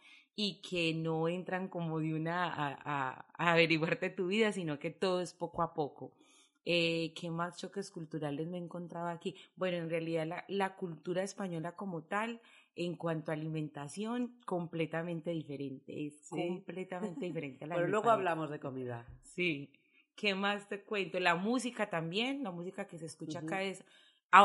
y 0.40 0.61
que 0.61 0.95
no 0.95 1.26
entran 1.26 1.66
como 1.66 1.99
de 1.99 2.14
una 2.14 2.45
a, 2.45 2.68
a, 2.85 3.26
a 3.35 3.52
averiguarte 3.54 4.09
tu 4.09 4.28
vida, 4.28 4.52
sino 4.52 4.78
que 4.78 4.92
todo 4.92 5.21
es 5.21 5.35
poco 5.35 5.62
a 5.62 5.75
poco. 5.75 6.12
Eh, 6.64 7.12
¿Qué 7.21 7.28
más 7.28 7.57
choques 7.59 7.90
culturales 7.90 8.47
me 8.47 8.57
he 8.57 8.61
encontrado 8.61 9.09
aquí? 9.09 9.35
Bueno, 9.57 9.78
en 9.78 9.90
realidad 9.90 10.28
la, 10.28 10.45
la, 10.47 10.76
cultura 10.76 11.25
española 11.25 11.75
como 11.75 12.04
tal, 12.04 12.40
en 12.76 12.95
cuanto 12.95 13.33
a 13.33 13.35
alimentación, 13.35 14.38
completamente 14.47 15.33
diferente. 15.33 16.07
Es 16.07 16.28
completamente 16.30 17.26
diferente 17.26 17.64
a 17.64 17.66
la 17.66 17.75
Pero 17.75 17.88
luego 17.88 18.11
hablamos 18.11 18.49
de 18.49 18.61
comida. 18.61 19.09
Sí. 19.25 19.73
¿Qué 20.14 20.37
más 20.37 20.68
te 20.68 20.85
cuento? 20.85 21.18
La 21.18 21.35
música 21.35 21.90
también, 21.90 22.45
la 22.45 22.52
música 22.52 22.87
que 22.87 22.97
se 22.97 23.07
escucha 23.07 23.40
acá 23.40 23.64
es, 23.64 23.83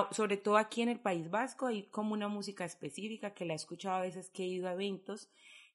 sobre 0.10 0.38
todo 0.38 0.58
aquí 0.58 0.82
en 0.82 0.90
el 0.90 1.00
País 1.00 1.30
Vasco, 1.30 1.68
hay 1.68 1.84
como 1.84 2.16
una 2.16 2.30
música 2.30 2.66
específica 2.66 3.36
que 3.36 3.46
la 3.46 3.54
he 3.54 3.58
escuchado 3.58 3.98
a 3.98 4.02
veces 4.02 4.32
que 4.32 4.42
he 4.42 4.48
ido 4.48 4.68
a 4.68 4.74
eventos 4.74 5.30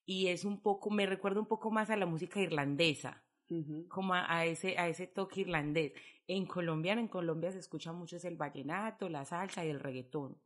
y 0.09 0.29
es 0.29 0.47
un 0.47 0.63
poco, 0.63 0.89
me 0.91 1.05
recuerda 1.05 1.39
un 1.39 1.47
poco 1.47 1.71
más 1.71 1.91
a 1.91 1.97
la 1.97 2.07
música 2.07 2.41
irlandesa. 2.41 3.23
como 3.89 4.15
a, 4.15 4.25
a, 4.33 4.47
ese, 4.47 4.79
a 4.79 4.89
ese 4.89 5.07
toque 5.07 5.43
irlandés. 5.43 5.93
En 6.27 6.47
Colombia, 6.47 6.95
en 6.95 7.09
Colombia 7.09 7.53
se 7.53 7.59
escucha 7.59 7.93
mucho 7.93 8.17
es 8.17 8.25
el 8.25 8.37
vallenato, 8.37 9.09
la 9.11 9.27
salsa 9.27 9.67
y 9.67 9.69
el 9.71 9.81
reggaetón. 9.81 10.39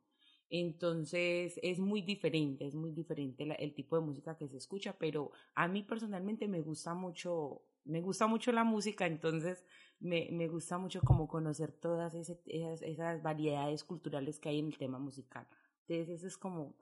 Entonces 0.50 1.60
es 1.62 1.78
muy 1.78 2.02
diferente, 2.02 2.66
es 2.66 2.74
muy 2.74 2.90
diferente 2.92 3.46
la, 3.46 3.54
el 3.54 3.72
tipo 3.72 3.96
de 3.96 4.02
música 4.02 4.36
que 4.36 4.48
se 4.48 4.56
escucha, 4.56 4.98
pero 4.98 5.30
a 5.54 5.68
mí 5.68 5.84
personalmente 5.84 6.48
me 6.48 6.60
gusta 6.60 6.94
mucho, 6.94 7.62
me 7.84 8.00
gusta 8.00 8.26
mucho 8.26 8.50
la 8.50 8.64
música, 8.64 9.06
entonces 9.06 9.64
me, 10.00 10.28
me 10.32 10.48
gusta 10.48 10.76
mucho 10.78 11.00
como 11.02 11.28
conocer 11.28 11.70
todas 11.72 12.14
ese, 12.16 12.40
esas, 12.46 12.82
esas 12.82 13.22
variedades 13.22 13.84
culturales 13.84 14.40
que 14.40 14.48
hay 14.48 14.58
en 14.58 14.66
el 14.66 14.76
tema 14.78 14.98
musical. 14.98 15.46
Entonces 15.86 16.08
eso 16.18 16.26
es 16.26 16.36
como 16.36 16.74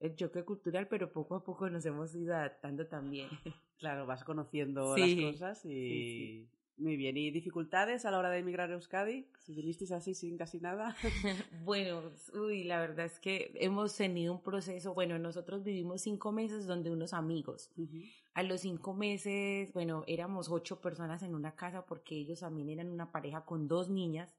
el 0.00 0.14
choque 0.14 0.44
cultural, 0.44 0.88
pero 0.88 1.12
poco 1.12 1.34
a 1.34 1.44
poco 1.44 1.68
nos 1.70 1.84
hemos 1.86 2.14
ido 2.14 2.34
adaptando 2.34 2.86
también. 2.86 3.28
Claro, 3.78 4.06
vas 4.06 4.24
conociendo 4.24 4.94
sí, 4.94 5.16
las 5.16 5.32
cosas 5.34 5.64
y... 5.66 5.68
Sí, 5.68 6.48
sí. 6.48 6.56
Muy 6.78 6.96
bien, 6.96 7.16
¿y 7.16 7.30
dificultades 7.30 8.04
a 8.04 8.10
la 8.10 8.18
hora 8.18 8.30
de 8.30 8.38
emigrar 8.38 8.70
a 8.70 8.74
Euskadi? 8.74 9.26
Si 9.38 9.54
vinisteis 9.54 9.92
así 9.92 10.14
sin 10.14 10.36
casi 10.36 10.60
nada. 10.60 10.94
bueno, 11.64 12.02
uy, 12.34 12.64
la 12.64 12.80
verdad 12.80 13.06
es 13.06 13.18
que 13.18 13.52
hemos 13.54 13.96
tenido 13.96 14.34
un 14.34 14.42
proceso, 14.42 14.92
bueno, 14.92 15.18
nosotros 15.18 15.64
vivimos 15.64 16.02
cinco 16.02 16.32
meses 16.32 16.66
donde 16.66 16.90
unos 16.90 17.14
amigos. 17.14 17.70
Uh 17.76 17.82
-huh. 17.82 18.12
A 18.34 18.42
los 18.42 18.60
cinco 18.60 18.92
meses, 18.92 19.72
bueno, 19.72 20.04
éramos 20.06 20.50
ocho 20.50 20.80
personas 20.82 21.22
en 21.22 21.34
una 21.34 21.54
casa 21.54 21.86
porque 21.86 22.14
ellos 22.14 22.40
también 22.40 22.68
eran 22.68 22.90
una 22.90 23.10
pareja 23.10 23.46
con 23.46 23.68
dos 23.68 23.88
niñas. 23.88 24.35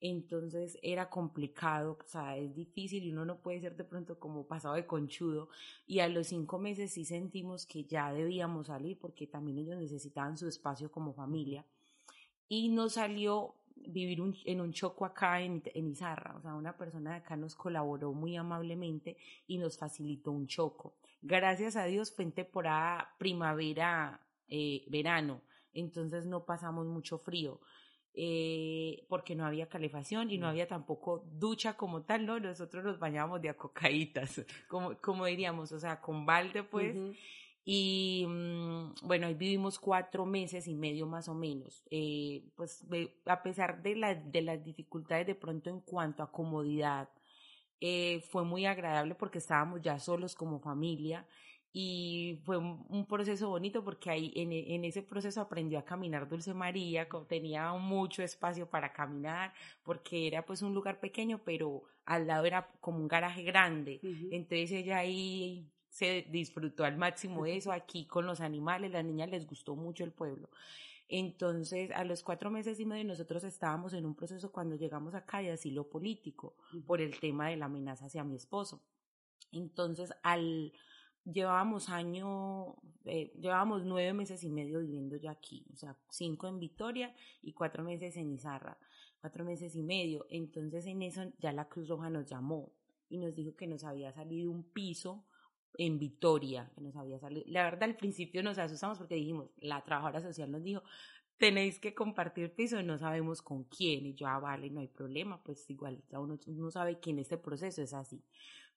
Entonces 0.00 0.78
era 0.82 1.10
complicado, 1.10 1.98
o 2.00 2.08
sea, 2.08 2.36
es 2.36 2.54
difícil 2.54 3.04
y 3.04 3.10
uno 3.10 3.24
no 3.24 3.38
puede 3.38 3.60
ser 3.60 3.76
de 3.76 3.84
pronto 3.84 4.18
como 4.18 4.46
pasado 4.46 4.74
de 4.74 4.86
conchudo. 4.86 5.48
Y 5.86 5.98
a 6.00 6.08
los 6.08 6.28
cinco 6.28 6.58
meses 6.58 6.92
sí 6.92 7.04
sentimos 7.04 7.66
que 7.66 7.84
ya 7.84 8.12
debíamos 8.12 8.68
salir 8.68 8.98
porque 8.98 9.26
también 9.26 9.58
ellos 9.58 9.78
necesitaban 9.78 10.36
su 10.36 10.46
espacio 10.46 10.90
como 10.90 11.12
familia. 11.12 11.64
Y 12.48 12.68
nos 12.68 12.94
salió 12.94 13.54
vivir 13.86 14.20
en 14.44 14.60
un 14.60 14.72
choco 14.72 15.04
acá 15.04 15.40
en, 15.40 15.62
en 15.74 15.88
Izarra, 15.88 16.36
o 16.36 16.42
sea, 16.42 16.54
una 16.54 16.76
persona 16.76 17.10
de 17.10 17.16
acá 17.18 17.36
nos 17.36 17.54
colaboró 17.54 18.12
muy 18.12 18.36
amablemente 18.36 19.16
y 19.46 19.58
nos 19.58 19.78
facilitó 19.78 20.32
un 20.32 20.46
choco. 20.46 20.94
Gracias 21.22 21.76
a 21.76 21.84
Dios 21.84 22.12
fue 22.12 22.24
en 22.24 22.32
temporada 22.32 23.14
primavera, 23.18 24.20
eh, 24.48 24.84
verano, 24.88 25.42
entonces 25.72 26.26
no 26.26 26.44
pasamos 26.44 26.86
mucho 26.86 27.18
frío 27.18 27.60
eh, 28.14 29.04
porque 29.08 29.34
no 29.34 29.46
había 29.46 29.68
calefacción 29.68 30.30
y 30.30 30.38
no 30.38 30.48
había 30.48 30.66
tampoco 30.66 31.24
ducha 31.32 31.76
como 31.76 32.02
tal, 32.02 32.26
¿no? 32.26 32.40
Nosotros 32.40 32.84
nos 32.84 32.98
bañábamos 32.98 33.40
de 33.42 33.50
acocaitas, 33.50 34.44
como, 34.68 34.96
como 34.98 35.26
diríamos, 35.26 35.72
o 35.72 35.78
sea, 35.78 36.00
con 36.00 36.26
balde, 36.26 36.62
pues. 36.62 36.96
Uh 36.96 36.98
-huh. 36.98 37.16
Y 37.70 38.24
mmm, 38.26 38.94
bueno, 39.02 39.26
ahí 39.26 39.34
vivimos 39.34 39.78
cuatro 39.78 40.24
meses 40.24 40.66
y 40.68 40.74
medio 40.74 41.06
más 41.06 41.28
o 41.28 41.34
menos. 41.34 41.84
Eh, 41.90 42.42
pues 42.56 42.86
a 43.26 43.42
pesar 43.42 43.82
de, 43.82 43.94
la, 43.94 44.14
de 44.14 44.40
las 44.40 44.64
dificultades 44.64 45.26
de 45.26 45.34
pronto 45.34 45.68
en 45.68 45.80
cuanto 45.80 46.22
a 46.22 46.32
comodidad, 46.32 47.10
eh, 47.80 48.22
fue 48.30 48.42
muy 48.44 48.64
agradable 48.64 49.14
porque 49.14 49.38
estábamos 49.38 49.82
ya 49.82 49.98
solos 49.98 50.34
como 50.34 50.60
familia 50.60 51.26
y 51.72 52.40
fue 52.44 52.56
un, 52.56 52.86
un, 52.88 53.06
proceso 53.06 53.50
bonito 53.50 53.84
porque 53.84 54.10
ahí 54.10 54.32
en, 54.34 54.52
en, 54.52 54.84
ese 54.84 55.02
proceso 55.02 55.40
aprendió 55.40 55.78
a 55.78 55.84
caminar 55.84 56.28
Dulce 56.28 56.54
María, 56.54 57.08
tenía 57.28 57.72
mucho 57.74 58.22
espacio 58.22 58.68
para 58.68 58.92
caminar 58.92 59.52
porque 59.82 60.26
era 60.26 60.44
pues 60.46 60.62
un 60.62 60.74
lugar 60.74 60.98
pequeño 60.98 61.42
pero 61.44 61.82
al 62.06 62.26
lado 62.26 62.46
era 62.46 62.70
como 62.80 62.98
un 62.98 63.08
garaje 63.08 63.42
grande, 63.42 64.00
uh 64.02 64.06
-huh. 64.06 64.28
entonces 64.32 64.72
ella 64.72 64.98
ahí 64.98 65.70
se 65.90 66.26
disfrutó 66.30 66.84
al 66.84 66.96
máximo 66.96 67.44
eso 67.44 67.72
aquí 67.72 68.06
con 68.06 68.24
los 68.24 68.40
animales, 68.40 68.90
las 68.90 69.04
niñas 69.04 69.30
les 69.30 69.46
gustó 69.46 69.76
mucho 69.76 70.04
el 70.04 70.12
pueblo. 70.12 70.48
Entonces, 71.10 71.90
a 71.92 72.04
los 72.04 72.22
cuatro 72.22 72.50
meses 72.50 72.78
y 72.80 72.84
medio 72.84 73.04
nosotros 73.04 73.42
estábamos 73.42 73.94
en 73.94 74.04
un 74.04 74.14
proceso 74.14 74.52
cuando 74.52 74.76
llegamos 74.76 75.14
acá 75.14 75.38
de 75.38 75.50
asilo 75.50 75.88
político 75.88 76.54
uh 76.72 76.76
-huh. 76.76 76.84
por 76.84 77.00
el 77.00 77.18
tema 77.18 77.48
de 77.48 77.56
la 77.56 77.64
amenaza 77.64 78.06
hacia 78.06 78.24
mi 78.24 78.36
esposo. 78.36 78.82
Entonces, 79.50 80.12
al 80.22 80.72
llevábamos 81.30 81.88
año, 81.88 82.76
eh, 83.04 83.32
llevábamos 83.40 83.84
nueve 83.84 84.12
meses 84.12 84.42
y 84.44 84.50
medio 84.50 84.80
viviendo 84.80 85.16
ya 85.16 85.32
aquí, 85.32 85.64
o 85.72 85.76
sea, 85.76 85.96
cinco 86.10 86.48
en 86.48 86.58
Vitoria 86.58 87.14
y 87.42 87.52
cuatro 87.52 87.84
meses 87.84 88.16
en 88.16 88.30
Izarra, 88.32 88.78
cuatro 89.20 89.44
meses 89.44 89.74
y 89.76 89.82
medio. 89.82 90.26
Entonces 90.30 90.86
en 90.86 91.02
eso 91.02 91.22
ya 91.38 91.52
la 91.52 91.68
Cruz 91.68 91.88
Roja 91.88 92.10
nos 92.10 92.26
llamó 92.26 92.72
y 93.08 93.18
nos 93.18 93.34
dijo 93.34 93.56
que 93.56 93.66
nos 93.66 93.84
había 93.84 94.12
salido 94.12 94.50
un 94.50 94.64
piso 94.64 95.24
en 95.74 95.98
Vitoria, 95.98 96.70
que 96.74 96.80
nos 96.80 96.96
había 96.96 97.18
salido. 97.18 97.44
La 97.46 97.62
verdad 97.64 97.84
al 97.84 97.96
principio 97.96 98.42
nos 98.42 98.58
asustamos 98.58 98.98
porque 98.98 99.14
dijimos, 99.14 99.50
la 99.58 99.84
trabajadora 99.84 100.20
social 100.20 100.50
nos 100.50 100.62
dijo, 100.62 100.82
tenéis 101.38 101.78
que 101.78 101.94
compartir 101.94 102.54
piso 102.54 102.80
y 102.80 102.84
no 102.84 102.98
sabemos 102.98 103.42
con 103.42 103.64
quién. 103.64 104.06
Y 104.06 104.14
yo, 104.14 104.26
ah, 104.26 104.40
vale, 104.40 104.70
no 104.70 104.80
hay 104.80 104.88
problema, 104.88 105.42
pues 105.42 105.68
igual 105.70 106.02
ya 106.10 106.18
uno, 106.18 106.38
uno 106.46 106.70
sabe 106.70 106.98
que 106.98 107.10
en 107.10 107.20
este 107.20 107.38
proceso 107.38 107.80
es 107.80 107.94
así. 107.94 108.22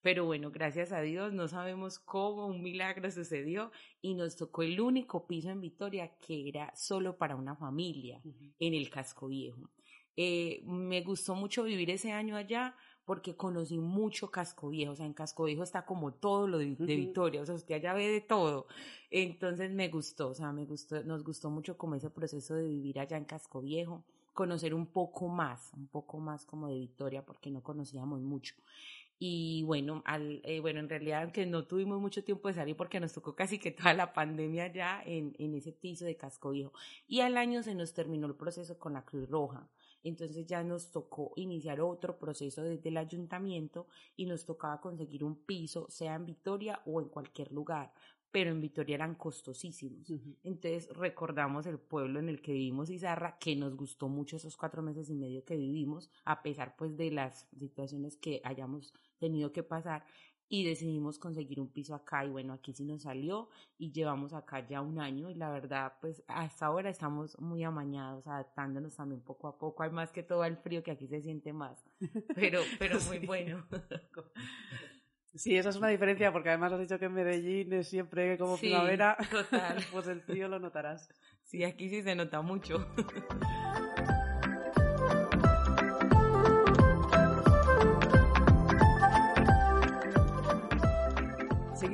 Pero 0.02 0.26
bueno, 0.26 0.50
gracias 0.52 0.92
a 0.92 1.02
Dios, 1.02 1.32
no 1.32 1.48
sabemos 1.48 2.00
cómo 2.00 2.48
un 2.48 2.64
milagro 2.64 3.10
sucedió 3.12 3.72
y 4.02 4.16
nos 4.16 4.36
tocó 4.36 4.64
el 4.64 4.82
único 4.82 5.28
piso 5.28 5.50
en 5.50 5.62
Vitoria 5.62 6.12
que 6.26 6.50
era 6.50 6.76
solo 6.76 7.18
para 7.18 7.36
una 7.36 7.56
familia 7.56 8.20
uh 8.24 8.30
-huh. 8.30 8.54
en 8.60 8.74
el 8.74 8.90
casco 8.90 9.28
viejo. 9.28 9.70
Eh, 10.18 10.64
me 10.66 11.02
gustó 11.02 11.36
mucho 11.36 11.64
vivir 11.64 11.90
ese 11.92 12.12
año 12.12 12.36
allá 12.36 12.76
porque 13.06 13.36
conocí 13.36 13.78
mucho 13.78 14.30
Casco 14.30 14.70
Viejo, 14.70 14.92
o 14.94 14.96
sea, 14.96 15.06
en 15.06 15.14
Casco 15.14 15.46
Viejo 15.46 15.64
está 15.64 15.86
como 15.86 16.14
todo 16.14 16.48
lo 16.48 16.58
de, 16.60 16.68
de 16.68 16.72
uh 16.72 16.76
-huh. 16.78 16.96
Vitoria, 16.96 17.42
o 17.42 17.46
sea, 17.46 17.56
usted 17.56 17.76
allá 17.76 17.94
ve 17.94 18.08
de 18.08 18.22
todo. 18.22 18.68
Entonces 19.10 19.72
me 19.72 19.90
gustó, 19.90 20.30
o 20.30 20.34
sea, 20.34 20.52
me 20.52 20.66
gustó, 20.66 21.04
nos 21.04 21.24
gustó 21.24 21.50
mucho 21.50 21.78
como 21.78 21.96
ese 21.96 22.10
proceso 22.10 22.56
de 22.56 22.68
vivir 22.68 23.00
allá 23.00 23.18
en 23.18 23.26
Casco 23.26 23.62
Viejo, 23.62 24.04
conocer 24.34 24.74
un 24.74 24.86
poco 24.88 25.28
más, 25.28 25.72
un 25.74 25.88
poco 25.88 26.20
más 26.20 26.46
como 26.46 26.68
de 26.68 26.76
Vitoria, 26.80 27.26
porque 27.26 27.52
no 27.52 27.62
conocíamos 27.62 28.22
mucho 28.22 28.56
y 29.24 29.62
bueno, 29.68 30.02
al, 30.08 30.42
eh, 30.44 30.62
bueno, 30.62 30.80
en 30.80 30.90
realidad 30.90 31.22
aunque 31.22 31.46
no 31.46 31.68
tuvimos 31.68 32.02
mucho 32.02 32.24
tiempo 32.24 32.48
de 32.48 32.56
salir 32.56 32.76
porque 32.76 33.00
nos 33.00 33.14
tocó 33.14 33.36
casi 33.36 33.60
que 33.60 33.70
toda 33.70 33.94
la 33.94 34.14
pandemia 34.14 34.74
ya 34.74 35.00
en, 35.06 35.36
en 35.38 35.54
ese 35.54 35.72
piso 35.72 36.06
de 36.06 36.18
Casco 36.18 36.50
Viejo 36.50 36.74
y 37.08 37.20
al 37.20 37.38
año 37.38 37.62
se 37.62 37.76
nos 37.76 37.94
terminó 37.94 38.26
el 38.26 38.34
proceso 38.34 38.80
con 38.80 38.94
la 38.94 39.06
Cruz 39.06 39.30
Roja. 39.30 39.70
Entonces 40.02 40.48
ya 40.48 40.64
nos 40.64 40.90
tocó 40.90 41.34
iniciar 41.36 41.82
otro 41.82 42.18
proceso 42.18 42.64
desde 42.64 42.90
el 42.90 42.98
ayuntamiento 42.98 43.86
y 44.16 44.26
nos 44.26 44.44
tocaba 44.44 44.82
conseguir 44.82 45.24
un 45.24 45.36
piso, 45.36 45.86
sea 45.88 46.16
en 46.16 46.26
Vitoria 46.26 46.82
o 46.88 47.00
en 47.00 47.10
cualquier 47.10 47.52
lugar, 47.52 47.94
pero 48.32 48.50
en 48.50 48.60
Vitoria 48.60 48.96
eran 48.96 49.14
costosísimos. 49.14 50.10
Uh 50.10 50.16
-huh. 50.16 50.36
Entonces 50.44 50.90
recordamos 50.98 51.68
el 51.68 51.78
pueblo 51.78 52.20
en 52.20 52.28
el 52.28 52.42
que 52.42 52.54
vivimos, 52.54 52.90
Izarra, 52.90 53.38
que 53.40 53.56
nos 53.56 53.76
gustó 53.76 54.10
mucho 54.10 54.38
esos 54.38 54.58
cuatro 54.58 54.82
meses 54.82 55.12
y 55.12 55.14
medio 55.14 55.46
que 55.46 55.58
vivimos, 55.58 56.10
a 56.26 56.42
pesar 56.42 56.76
pues 56.76 56.98
de 56.98 57.12
las 57.12 57.48
situaciones 57.56 58.18
que 58.18 58.42
hayamos 58.44 58.96
tenido 59.22 59.54
que 59.54 59.64
pasar 59.64 60.04
y 60.50 60.66
decidimos 60.66 61.18
conseguir 61.18 61.62
un 61.62 61.72
piso 61.72 61.96
acá 61.96 62.26
y 62.26 62.30
bueno, 62.30 62.52
aquí 62.52 62.74
sí 62.74 62.84
nos 62.84 63.04
salió 63.04 63.48
y 63.78 63.94
llevamos 63.94 64.34
acá 64.34 64.68
ya 64.68 64.82
un 64.82 65.00
año 65.00 65.30
y 65.30 65.36
la 65.36 65.50
verdad 65.50 65.94
pues 66.02 66.22
hasta 66.28 66.66
ahora 66.66 66.90
estamos 66.90 67.40
muy 67.40 67.64
amañados, 67.64 68.28
adaptándonos 68.28 68.98
también 68.98 69.22
poco 69.22 69.48
a 69.48 69.58
poco, 69.58 69.84
hay 69.84 69.92
más 69.92 70.12
que 70.12 70.24
todo 70.24 70.44
el 70.44 70.58
frío 70.58 70.84
que 70.84 70.92
aquí 70.92 71.08
se 71.08 71.22
siente 71.22 71.54
más, 71.54 71.82
pero, 72.36 72.60
pero 72.78 73.00
muy 73.08 73.20
bueno. 73.20 73.66
Sí, 75.34 75.56
esa 75.56 75.70
es 75.70 75.78
una 75.78 75.88
diferencia 75.88 76.34
porque 76.34 76.50
además 76.50 76.74
has 76.74 76.82
dicho 76.82 77.00
que 77.00 77.06
en 77.06 77.14
Medellín 77.14 77.72
es 77.72 77.88
siempre 77.88 78.38
como 78.38 78.58
sí, 78.58 78.68
primavera, 78.68 79.16
total. 79.32 79.78
pues 79.94 80.08
el 80.08 80.20
frío 80.22 80.50
lo 80.50 80.60
notarás. 80.60 81.08
Sí, 81.44 81.64
aquí 81.64 81.90
sí 81.90 82.04
se 82.04 82.16
nota 82.16 82.42
mucho. 82.42 82.86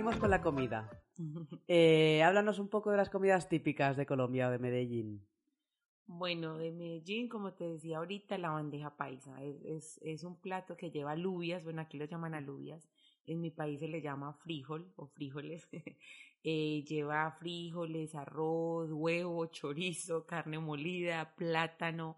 seguimos 0.07 0.21
con 0.21 0.29
la 0.29 0.41
comida. 0.41 0.89
Eh, 1.67 2.21
háblanos 2.21 2.59
un 2.59 2.69
poco 2.69 2.91
de 2.91 2.97
las 2.97 3.09
comidas 3.09 3.49
típicas 3.49 3.97
de 3.97 4.05
Colombia 4.05 4.47
o 4.47 4.51
de 4.51 4.59
Medellín. 4.59 5.25
Bueno, 6.05 6.59
de 6.59 6.71
Medellín, 6.71 7.27
como 7.27 7.53
te 7.53 7.67
decía 7.67 7.97
ahorita, 7.97 8.37
la 8.37 8.51
bandeja 8.51 8.95
paisa. 8.95 9.41
Es, 9.43 9.99
es, 10.03 10.23
un 10.23 10.39
plato 10.39 10.77
que 10.77 10.91
lleva 10.91 11.13
alubias, 11.13 11.63
bueno, 11.63 11.81
aquí 11.81 11.97
lo 11.97 12.05
llaman 12.05 12.35
alubias. 12.35 12.87
En 13.25 13.41
mi 13.41 13.49
país 13.49 13.79
se 13.79 13.87
le 13.87 13.99
llama 14.01 14.33
frijol 14.33 14.93
o 14.95 15.07
frijoles. 15.07 15.67
Eh, 16.43 16.85
lleva 16.87 17.31
frijoles, 17.31 18.15
arroz, 18.15 18.89
huevo, 18.91 19.47
chorizo, 19.47 20.25
carne 20.25 20.59
molida, 20.59 21.33
plátano, 21.35 22.15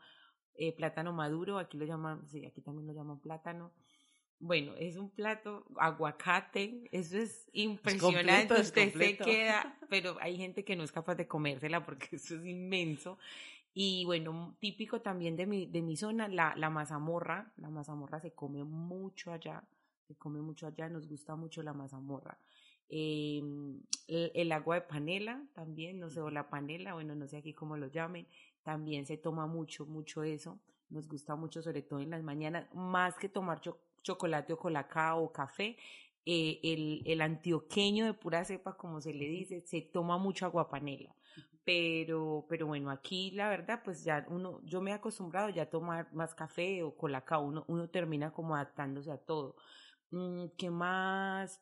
eh, 0.53 0.75
plátano 0.75 1.13
maduro, 1.13 1.57
aquí 1.57 1.77
lo 1.77 1.85
llaman, 1.85 2.27
sí, 2.27 2.45
aquí 2.45 2.61
también 2.61 2.85
lo 2.85 2.93
llaman 2.93 3.19
plátano. 3.21 3.71
Bueno, 4.39 4.73
es 4.77 4.95
un 4.95 5.09
plato, 5.09 5.65
aguacate, 5.77 6.87
eso 6.91 7.17
es 7.17 7.49
impresionante, 7.51 8.53
usted 8.53 8.93
se 8.93 9.17
queda, 9.17 9.77
pero 9.89 10.17
hay 10.21 10.37
gente 10.37 10.63
que 10.63 10.77
no 10.77 10.83
es 10.83 10.93
capaz 10.93 11.15
de 11.15 11.27
comérsela 11.27 11.85
porque 11.85 12.07
eso 12.15 12.35
es 12.35 12.45
inmenso. 12.45 13.17
Y 13.73 14.05
bueno, 14.05 14.55
típico 14.59 15.01
también 15.01 15.35
de 15.35 15.45
mi, 15.45 15.65
de 15.65 15.81
mi 15.81 15.97
zona, 15.97 16.27
la, 16.27 16.53
la 16.55 16.69
mazamorra, 16.69 17.51
la 17.57 17.69
mazamorra 17.69 18.19
se 18.19 18.33
come 18.33 18.63
mucho 18.63 19.31
allá, 19.31 19.63
se 20.07 20.15
come 20.15 20.41
mucho 20.41 20.67
allá, 20.67 20.89
nos 20.89 21.07
gusta 21.07 21.35
mucho 21.35 21.61
la 21.61 21.73
mazamorra. 21.73 22.39
Em, 22.91 23.79
el, 24.07 24.51
agua 24.51 24.75
de 24.75 24.81
panela 24.81 25.43
también, 25.53 25.99
no 25.99 26.09
sé, 26.09 26.21
o 26.21 26.31
la 26.31 26.49
panela, 26.49 26.95
bueno, 26.95 27.13
no 27.13 27.27
sé 27.27 27.37
aquí 27.37 27.53
cómo 27.53 27.77
lo 27.77 27.87
llamen, 27.87 28.27
también 28.63 29.05
se 29.05 29.17
toma 29.17 29.45
mucho, 29.45 29.85
mucho 29.85 30.23
eso. 30.23 30.59
Nos 30.89 31.07
gusta 31.07 31.35
mucho, 31.35 31.61
sobre 31.61 31.83
todo 31.83 31.99
en 31.99 32.09
las 32.09 32.23
mañanas, 32.23 32.67
más 32.73 33.15
que 33.15 33.29
tomar 33.29 33.61
chocolate 34.09 34.53
o 34.53 34.57
colacao 34.57 35.23
o 35.23 35.31
café. 35.31 35.77
Eh, 36.25 36.59
el, 36.63 37.01
el 37.05 37.21
antioqueño 37.21 38.05
de 38.05 38.13
pura 38.13 38.43
cepa, 38.45 38.75
como 38.77 39.01
se 39.01 39.13
le 39.13 39.25
dice, 39.25 39.61
se 39.65 39.81
toma 39.81 40.17
mucho 40.17 40.45
agua 40.45 40.69
panela. 40.69 41.15
Pero, 41.65 42.45
pero 42.49 42.67
bueno, 42.67 42.89
aquí 42.89 43.31
la 43.31 43.49
verdad, 43.49 43.81
pues 43.83 44.03
ya 44.03 44.25
uno, 44.29 44.59
yo 44.63 44.81
me 44.81 44.91
he 44.91 44.93
acostumbrado 44.93 45.49
ya 45.49 45.63
a 45.63 45.69
tomar 45.69 46.11
más 46.13 46.33
café 46.33 46.83
o 46.83 46.95
colacao, 46.95 47.43
uno, 47.43 47.63
uno 47.67 47.89
termina 47.89 48.31
como 48.31 48.55
adaptándose 48.55 49.11
a 49.11 49.17
todo. 49.17 49.55
Mm, 50.11 50.45
¿Qué 50.57 50.69
más? 50.69 51.61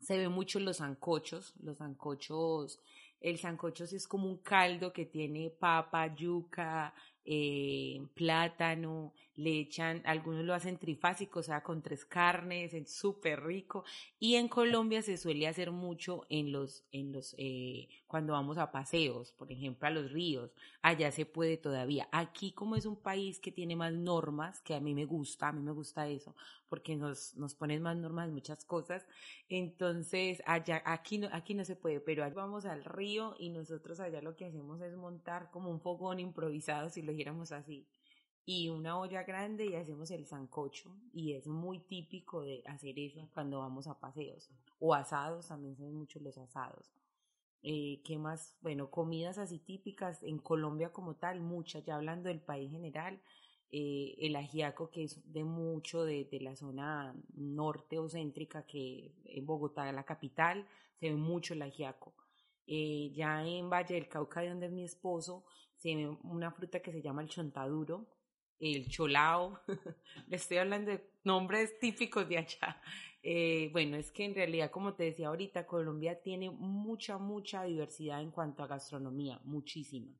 Se 0.00 0.18
ve 0.18 0.28
mucho 0.28 0.60
los 0.60 0.78
zancochos, 0.78 1.54
los 1.60 1.78
zancochos, 1.78 2.80
el 3.20 3.38
zancocho 3.38 3.84
es 3.84 4.06
como 4.06 4.28
un 4.28 4.38
caldo 4.38 4.92
que 4.92 5.06
tiene 5.06 5.50
papa, 5.50 6.14
yuca, 6.14 6.94
eh, 7.24 8.06
plátano, 8.14 9.14
le 9.36 9.60
echan, 9.60 10.02
algunos 10.06 10.44
lo 10.44 10.54
hacen 10.54 10.78
trifásico, 10.78 11.40
o 11.40 11.42
sea, 11.42 11.62
con 11.62 11.82
tres 11.82 12.04
carnes, 12.06 12.72
es 12.72 12.90
súper 12.90 13.44
rico. 13.44 13.84
Y 14.18 14.36
en 14.36 14.48
Colombia 14.48 15.02
se 15.02 15.18
suele 15.18 15.46
hacer 15.46 15.70
mucho 15.70 16.24
en 16.30 16.52
los, 16.52 16.84
en 16.90 17.12
los, 17.12 17.34
eh, 17.38 17.88
cuando 18.06 18.32
vamos 18.32 18.56
a 18.56 18.72
paseos, 18.72 19.32
por 19.32 19.52
ejemplo, 19.52 19.86
a 19.86 19.90
los 19.90 20.10
ríos. 20.10 20.54
Allá 20.80 21.12
se 21.12 21.26
puede 21.26 21.58
todavía. 21.58 22.08
Aquí, 22.12 22.52
como 22.52 22.76
es 22.76 22.86
un 22.86 22.96
país 22.96 23.38
que 23.38 23.52
tiene 23.52 23.76
más 23.76 23.92
normas, 23.92 24.60
que 24.60 24.74
a 24.74 24.80
mí 24.80 24.94
me 24.94 25.04
gusta, 25.04 25.48
a 25.48 25.52
mí 25.52 25.60
me 25.62 25.72
gusta 25.72 26.08
eso, 26.08 26.34
porque 26.68 26.96
nos, 26.96 27.34
nos 27.36 27.54
ponen 27.54 27.82
más 27.82 27.96
normas 27.96 28.30
muchas 28.30 28.64
cosas. 28.64 29.06
Entonces, 29.50 30.42
allá, 30.46 30.82
aquí 30.86 31.18
no, 31.18 31.28
aquí 31.32 31.54
no 31.54 31.64
se 31.64 31.76
puede, 31.76 32.00
pero 32.00 32.24
allá 32.24 32.34
vamos 32.34 32.64
al 32.64 32.84
río 32.84 33.34
y 33.38 33.50
nosotros 33.50 34.00
allá 34.00 34.22
lo 34.22 34.34
que 34.34 34.46
hacemos 34.46 34.80
es 34.80 34.96
montar 34.96 35.50
como 35.50 35.70
un 35.70 35.80
fogón 35.80 36.20
improvisado, 36.20 36.88
si 36.88 37.02
lo 37.02 37.12
dijéramos 37.12 37.52
así 37.52 37.86
y 38.46 38.68
una 38.68 38.98
olla 38.98 39.24
grande 39.24 39.66
y 39.66 39.74
hacemos 39.74 40.10
el 40.12 40.24
sancocho 40.24 40.96
y 41.12 41.32
es 41.32 41.48
muy 41.48 41.80
típico 41.80 42.42
de 42.42 42.62
hacer 42.66 42.96
eso 42.98 43.28
cuando 43.34 43.58
vamos 43.58 43.88
a 43.88 43.98
paseos 43.98 44.48
o 44.78 44.94
asados, 44.94 45.48
también 45.48 45.76
son 45.76 45.92
muchos 45.92 46.22
los 46.22 46.38
asados. 46.38 46.92
Eh, 47.62 48.00
¿Qué 48.04 48.16
más? 48.18 48.56
Bueno, 48.62 48.88
comidas 48.88 49.38
así 49.38 49.58
típicas 49.58 50.22
en 50.22 50.38
Colombia 50.38 50.92
como 50.92 51.16
tal, 51.16 51.40
muchas, 51.40 51.84
ya 51.84 51.96
hablando 51.96 52.28
del 52.28 52.40
país 52.40 52.70
general, 52.70 53.20
eh, 53.72 54.14
el 54.20 54.36
ajiaco 54.36 54.90
que 54.90 55.02
es 55.04 55.32
de 55.32 55.42
mucho 55.42 56.04
de, 56.04 56.26
de, 56.26 56.40
la 56.40 56.54
zona 56.54 57.16
norte 57.34 57.98
o 57.98 58.08
céntrica 58.08 58.64
que 58.64 59.12
en 59.24 59.44
Bogotá, 59.44 59.90
la 59.90 60.04
capital, 60.04 60.68
se 61.00 61.10
ve 61.10 61.16
mucho 61.16 61.54
el 61.54 61.62
ajiaco. 61.62 62.14
Eh, 62.68 63.10
ya 63.12 63.44
en 63.44 63.68
Valle 63.68 63.96
del 63.96 64.08
Cauca, 64.08 64.40
de 64.40 64.50
donde 64.50 64.66
es 64.66 64.72
mi 64.72 64.84
esposo, 64.84 65.44
se 65.76 65.96
ve 65.96 66.16
una 66.22 66.52
fruta 66.52 66.80
que 66.80 66.92
se 66.92 67.02
llama 67.02 67.22
el 67.22 67.28
chontaduro, 67.28 68.06
el 68.60 68.88
cholao, 68.88 69.60
le 70.28 70.36
estoy 70.36 70.58
hablando 70.58 70.90
de 70.90 71.04
nombres 71.24 71.78
típicos 71.78 72.28
de 72.28 72.38
allá. 72.38 72.80
Eh, 73.28 73.70
bueno, 73.72 73.96
es 73.96 74.12
que 74.12 74.24
en 74.24 74.36
realidad, 74.36 74.70
como 74.70 74.94
te 74.94 75.02
decía 75.02 75.28
ahorita, 75.28 75.66
Colombia 75.66 76.20
tiene 76.22 76.48
mucha, 76.48 77.18
mucha 77.18 77.64
diversidad 77.64 78.22
en 78.22 78.30
cuanto 78.30 78.62
a 78.62 78.68
gastronomía, 78.68 79.40
muchísima. 79.42 80.12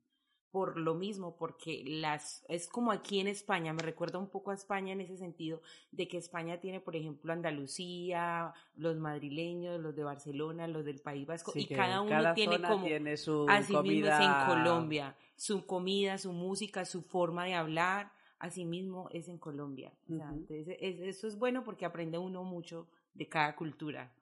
Por 0.50 0.76
lo 0.76 0.94
mismo, 0.94 1.36
porque 1.36 1.84
las, 1.86 2.44
es 2.48 2.66
como 2.66 2.90
aquí 2.90 3.20
en 3.20 3.28
España, 3.28 3.72
me 3.72 3.82
recuerda 3.82 4.18
un 4.18 4.28
poco 4.28 4.50
a 4.50 4.54
España 4.54 4.92
en 4.92 5.02
ese 5.02 5.16
sentido, 5.18 5.60
de 5.92 6.08
que 6.08 6.16
España 6.16 6.58
tiene, 6.58 6.80
por 6.80 6.96
ejemplo, 6.96 7.32
Andalucía, 7.32 8.52
los 8.74 8.96
madrileños, 8.96 9.80
los 9.80 9.94
de 9.94 10.02
Barcelona, 10.02 10.66
los 10.66 10.84
del 10.84 11.00
País 11.00 11.26
Vasco, 11.26 11.52
y 11.54 11.66
cada 11.66 12.00
uno 12.00 12.34
tiene 12.34 12.60
como, 12.60 12.86
tiene 12.86 13.16
su 13.16 13.46
así 13.48 13.72
comida... 13.72 14.18
mismo 14.18 14.34
en 14.34 14.46
Colombia, 14.48 15.16
su 15.36 15.64
comida, 15.64 16.18
su 16.18 16.32
música, 16.32 16.84
su 16.84 17.02
forma 17.02 17.44
de 17.44 17.54
hablar, 17.54 18.15
asimismo 18.38 19.08
es 19.10 19.28
en 19.28 19.38
Colombia. 19.38 19.92
entonces, 20.08 20.76
eso 20.80 21.26
es 21.26 21.38
bueno 21.38 21.64
porque 21.64 21.84
aprende 21.84 22.18
uno 22.18 22.44
mucho 22.44 22.88
de 23.14 23.28
cada 23.28 23.56
cultura. 23.56 24.12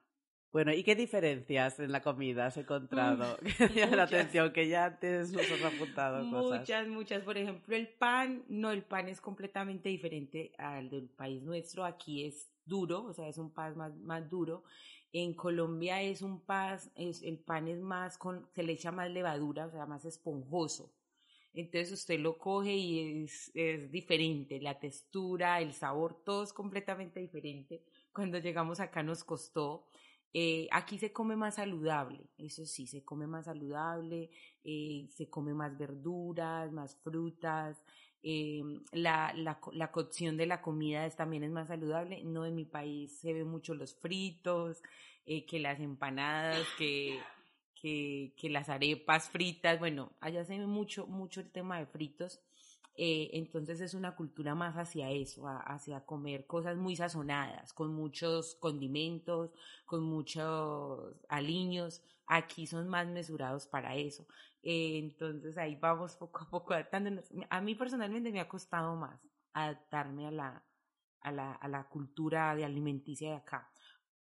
Bueno, 0.55 0.72
¿y 0.72 0.85
qué 0.85 0.94
diferencias 0.94 1.81
en 1.81 1.90
la 1.90 2.00
comida 2.00 2.46
has 2.46 2.57
encontrado? 2.57 3.37
que 3.59 3.74
llama 3.74 3.96
la 3.96 4.05
atención, 4.05 4.53
que 4.53 4.68
ya 4.68 4.85
antes 4.85 5.33
nos 5.33 5.50
has 5.50 5.64
apuntado 5.64 6.31
cosas. 6.31 6.61
Muchas, 6.61 6.87
muchas. 6.87 7.22
Por 7.24 7.37
ejemplo, 7.37 7.74
el 7.74 7.88
pan, 7.88 8.44
no, 8.48 8.70
el 8.70 8.85
pan 8.85 9.09
es 9.09 9.20
completamente 9.20 9.88
diferente 9.88 10.53
al 10.57 10.90
del 10.90 11.09
país 11.09 11.42
nuestro. 11.42 11.85
Aquí 11.85 12.24
es 12.24 12.48
duro, 12.64 13.03
o 13.03 13.12
sea, 13.12 13.27
es 13.27 13.37
un 13.37 13.53
pan 13.53 13.77
más, 13.77 13.96
más 13.96 14.31
duro. 14.31 14.62
En 15.12 15.35
Colombia 15.35 16.00
es 16.03 16.22
un 16.22 16.40
pan, 16.40 16.79
es, 16.94 17.22
el 17.24 17.38
pan 17.38 17.66
es 17.66 17.81
más 17.81 18.16
con, 18.16 18.46
se 18.55 18.62
le 18.62 18.74
echa 18.74 18.92
más 18.92 19.11
levadura, 19.11 19.66
o 19.66 19.70
sea, 19.72 19.87
más 19.87 20.05
esponjoso. 20.05 20.92
Entonces 21.54 21.92
usted 21.92 22.18
lo 22.18 22.36
coge 22.36 22.74
y 22.74 23.24
es, 23.54 23.90
diferente, 23.90 24.60
la 24.60 24.78
textura, 24.78 25.60
el 25.60 25.72
sabor, 25.72 26.22
todo 26.24 26.42
es 26.42 26.52
completamente 26.52 27.20
diferente. 27.20 27.82
Cuando 28.12 28.38
llegamos 28.38 28.80
acá 28.80 29.02
nos 29.02 29.24
costó. 29.24 29.86
Eh, 30.36 30.66
aquí 30.72 30.98
se 30.98 31.12
come 31.12 31.36
más 31.36 31.54
saludable, 31.54 32.28
eso 32.38 32.66
sí, 32.66 32.88
se 32.88 33.04
come 33.04 33.28
más 33.28 33.44
saludable, 33.44 34.30
eh, 34.64 35.06
se 35.10 35.30
come 35.30 35.54
más 35.54 35.78
verduras, 35.78 36.72
más 36.72 36.96
frutas, 36.96 37.80
eh, 38.20 38.60
la, 38.90 39.32
la, 39.36 39.60
la, 39.72 39.92
cocción 39.92 40.36
de 40.36 40.46
la 40.46 40.60
comida 40.60 41.06
es, 41.06 41.14
también 41.14 41.44
es 41.44 41.52
más 41.52 41.68
saludable. 41.68 42.24
No 42.24 42.46
en 42.46 42.56
mi 42.56 42.64
país 42.64 43.20
se 43.20 43.32
ve 43.32 43.44
mucho 43.44 43.74
los 43.74 43.94
fritos, 43.94 44.82
que 45.24 45.58
las 45.60 45.78
empanadas, 45.80 46.66
que 46.76 47.18
que, 47.85 48.49
las 48.51 48.68
arepas 48.68 49.29
fritas, 49.29 49.79
bueno, 49.79 50.12
allá 50.20 50.44
se 50.44 50.59
ve 50.59 50.66
mucho, 50.66 51.07
mucho 51.07 51.40
el 51.40 51.51
tema 51.51 51.79
de 51.79 51.87
fritos. 51.87 52.40
Eh, 52.97 53.31
entonces 53.35 53.81
es 53.81 53.94
una 53.94 54.14
cultura 54.14 54.55
más 54.55 54.77
hacia 54.77 55.11
eso, 55.11 55.47
hacia 55.49 56.07
comer 56.07 56.47
cosas 56.47 56.77
muy 56.77 56.94
sazonadas, 56.97 57.73
con 57.73 57.92
muchos 57.92 58.55
condimentos, 58.55 59.51
con 59.85 60.03
muchos 60.03 61.14
aliños. 61.29 62.03
Aquí 62.27 62.66
son 62.66 62.88
más 62.88 63.07
mesurados 63.09 63.66
para 63.66 63.97
eso. 63.97 64.27
Eh, 64.62 64.99
entonces 64.99 65.59
ahí 65.59 65.77
vamos 65.77 66.16
poco 66.16 66.40
a 66.42 66.49
poco 66.49 66.73
adaptándonos. 66.73 67.27
A 67.51 67.61
mí 67.61 67.75
personalmente 67.75 68.33
me 68.33 68.40
ha 68.40 68.49
costado 68.49 68.97
más 68.97 69.20
adaptarme 69.53 70.27
a 70.29 70.31
la, 70.31 70.64
a 71.20 71.33
la, 71.33 71.53
a 71.53 71.68
la 71.68 71.88
cultura 71.88 72.55
de 72.55 72.64
alimenticia 72.64 73.31
de 73.31 73.37
acá 73.37 73.73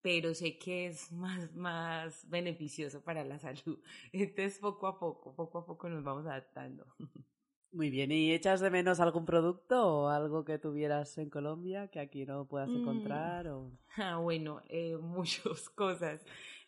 pero 0.02 0.34
sé 0.34 0.58
que 0.58 0.88
es 0.88 1.12
más, 1.12 1.54
más 1.56 2.30
beneficioso 2.30 3.02
para 3.02 3.24
la 3.24 3.40
salud. 3.40 3.80
Entonces, 4.12 4.60
poco 4.60 4.88
a 4.88 5.00
poco, 5.00 5.36
poco 5.36 5.60
a 5.60 5.66
poco 5.66 5.90
nos 5.90 6.04
vamos 6.04 6.26
adaptando. 6.26 6.86
Muy 7.72 7.90
bien, 7.90 8.12
¿y 8.12 8.34
echas 8.34 8.62
de 8.62 8.70
menos 8.70 9.00
algún 9.00 9.26
producto 9.26 9.86
o 9.86 10.08
algo 10.08 10.46
que 10.46 10.58
tuvieras 10.58 11.18
en 11.18 11.30
Colombia 11.30 11.90
que 11.90 12.00
aquí 12.00 12.26
no 12.26 12.48
puedas 12.48 12.70
mm. 12.70 12.76
encontrar? 12.78 13.48
O... 13.50 13.72
Ah, 13.98 14.18
bueno, 14.18 14.62
eh, 14.70 14.98
muchas 15.02 15.70
cosas. 15.70 16.26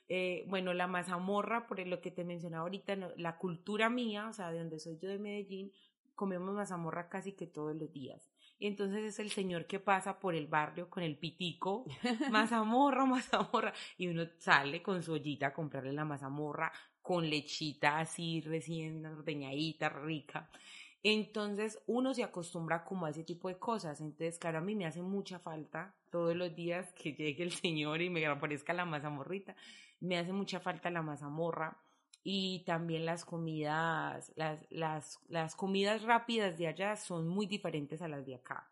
Eh, 0.10 0.44
bueno, 0.48 0.74
la 0.74 0.88
mazamorra, 0.88 1.68
por 1.68 1.86
lo 1.88 2.02
que 2.02 2.12
te 2.12 2.26
mencionaba 2.26 2.64
ahorita, 2.64 2.96
la 3.16 3.38
cultura 3.38 3.90
mía, 3.90 4.28
o 4.28 4.34
sea, 4.34 4.52
de 4.52 4.60
donde 4.60 4.80
soy 4.80 4.98
yo 4.98 5.08
de 5.08 5.20
Medellín, 5.20 5.72
comemos 6.16 6.54
mazamorra 6.54 7.10
casi 7.10 7.32
que 7.32 7.48
todos 7.48 7.76
los 7.76 7.92
días. 7.94 8.29
Entonces 8.60 9.04
es 9.04 9.20
el 9.20 9.32
señor 9.32 9.66
que 9.66 9.80
pasa 9.80 10.20
por 10.20 10.36
el 10.36 10.48
barrio 10.48 10.90
con 10.90 11.04
el 11.04 11.18
pitico, 11.18 11.86
mazamorra, 12.32 13.06
mazamorra, 13.06 13.74
y 13.98 14.08
uno 14.08 14.26
sale 14.38 14.82
con 14.84 15.02
su 15.02 15.14
ollita 15.14 15.48
a 15.48 15.54
comprarle 15.54 15.94
la 15.94 16.06
mazamorra 16.06 16.72
con 17.02 17.30
lechita 17.30 18.00
así 18.00 18.42
recién 18.42 19.06
ordeñadita, 19.06 19.90
rica. 19.90 20.50
Entonces 21.02 21.82
uno 21.88 22.14
se 22.14 22.24
acostumbra 22.24 22.84
como 22.84 23.06
a 23.06 23.12
ese 23.12 23.24
tipo 23.24 23.48
de 23.48 23.58
cosas. 23.58 24.02
Entonces, 24.02 24.38
claro, 24.38 24.58
a 24.58 24.62
mí 24.62 24.76
me 24.76 24.86
hace 24.86 25.02
mucha 25.02 25.40
falta 25.40 25.96
todos 26.10 26.36
los 26.36 26.54
días 26.54 26.92
que 26.94 27.14
llegue 27.14 27.44
el 27.44 27.52
señor 27.52 28.02
y 28.02 28.10
me 28.10 28.26
aparezca 28.26 28.74
la 28.74 28.86
mazamorrita. 28.86 29.56
me 30.02 30.18
hace 30.18 30.34
mucha 30.34 30.60
falta 30.60 30.90
la 30.90 31.02
mazamorra 31.02 31.78
y 32.24 32.64
también 32.66 33.06
las 33.06 33.26
comidas, 33.26 34.32
las, 34.36 34.66
las, 34.70 35.20
las 35.28 35.56
comidas 35.56 36.04
rápidas 36.04 36.58
de 36.58 36.68
allá 36.68 36.96
son 36.96 37.28
muy 37.28 37.46
diferentes 37.48 38.02
a 38.02 38.08
las 38.08 38.26
de 38.26 38.36
acá 38.36 38.70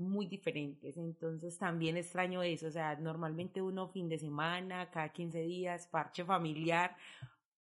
muy 0.00 0.26
diferentes. 0.26 0.96
Entonces 0.96 1.58
también 1.58 1.96
extraño 1.96 2.42
eso. 2.42 2.66
O 2.66 2.70
sea, 2.70 2.96
normalmente 2.96 3.62
uno 3.62 3.88
fin 3.88 4.08
de 4.08 4.18
semana, 4.18 4.90
cada 4.90 5.10
15 5.10 5.42
días, 5.42 5.86
parche 5.86 6.24
familiar, 6.24 6.96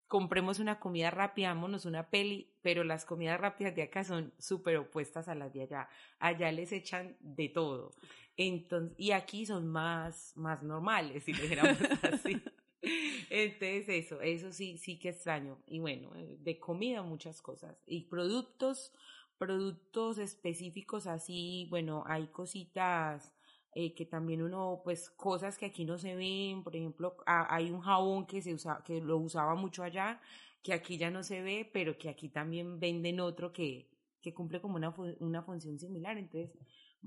compremos 0.08 0.60
una 0.60 0.80
comida 0.80 1.12
rápida, 1.12 1.54
vámonos 1.54 1.86
una 1.86 2.10
peli, 2.10 2.52
pero 2.62 2.84
las 2.84 3.06
comidas 3.06 3.40
rápidas 3.40 3.76
de 3.76 3.84
acá 3.84 4.04
son 4.04 4.34
súper 4.40 4.78
opuestas 4.78 5.28
a 5.28 5.36
las 5.36 5.54
de 5.54 5.64
allá. 5.64 5.90
Allá 6.20 6.52
les 6.52 6.72
echan 6.72 7.16
de 7.20 7.50
todo. 7.50 7.92
Entonces, 8.36 8.94
y 8.98 9.12
aquí 9.12 9.46
son 9.46 9.68
más, 9.68 10.34
más 10.36 10.64
normales, 10.64 11.24
si 11.24 11.34
lo 11.34 11.44
dijéramos 11.44 11.78
así. 12.04 12.42
Entonces, 13.30 13.88
eso, 13.90 14.22
eso 14.22 14.52
sí, 14.52 14.78
sí 14.78 14.98
que 15.00 15.10
extraño. 15.10 15.60
Y 15.68 15.80
bueno, 15.80 16.12
eh, 16.16 16.38
de 16.40 16.60
comida 16.60 17.04
muchas 17.04 17.42
cosas. 17.42 17.78
Y 17.86 18.02
productos, 18.06 18.94
productos 19.38 20.18
específicos 20.18 21.08
así, 21.08 21.68
bueno, 21.70 22.04
hay 22.08 22.28
cositas 22.28 23.34
eh, 23.76 23.94
que 23.94 24.06
también 24.06 24.42
uno, 24.42 24.82
pues 24.84 25.10
cosas 25.12 25.58
que 25.58 25.66
aquí 25.68 25.86
no 25.86 25.98
se 25.98 26.16
ven, 26.16 26.64
por 26.64 26.76
ejemplo, 26.76 27.18
hay 27.26 27.72
un 27.72 27.82
jabón 27.82 28.26
que 28.26 28.42
se 28.42 28.54
usa, 28.54 28.84
que 28.86 29.00
lo 29.02 29.18
usaba 29.18 29.56
mucho 29.56 29.84
allá, 29.84 30.20
que 30.64 30.74
aquí 30.74 30.98
ya 30.98 31.10
no 31.12 31.24
se 31.24 31.42
ve, 31.42 31.70
pero 31.72 31.98
que 31.98 32.10
aquí 32.10 32.30
también 32.30 32.80
venden 32.80 33.20
otro 33.20 33.54
que, 33.54 33.90
que 34.22 34.34
cumple 34.34 34.60
como 34.62 34.76
una, 34.76 34.94
una 35.20 35.42
función 35.44 35.80
similar. 35.80 36.18
Entonces, 36.18 36.52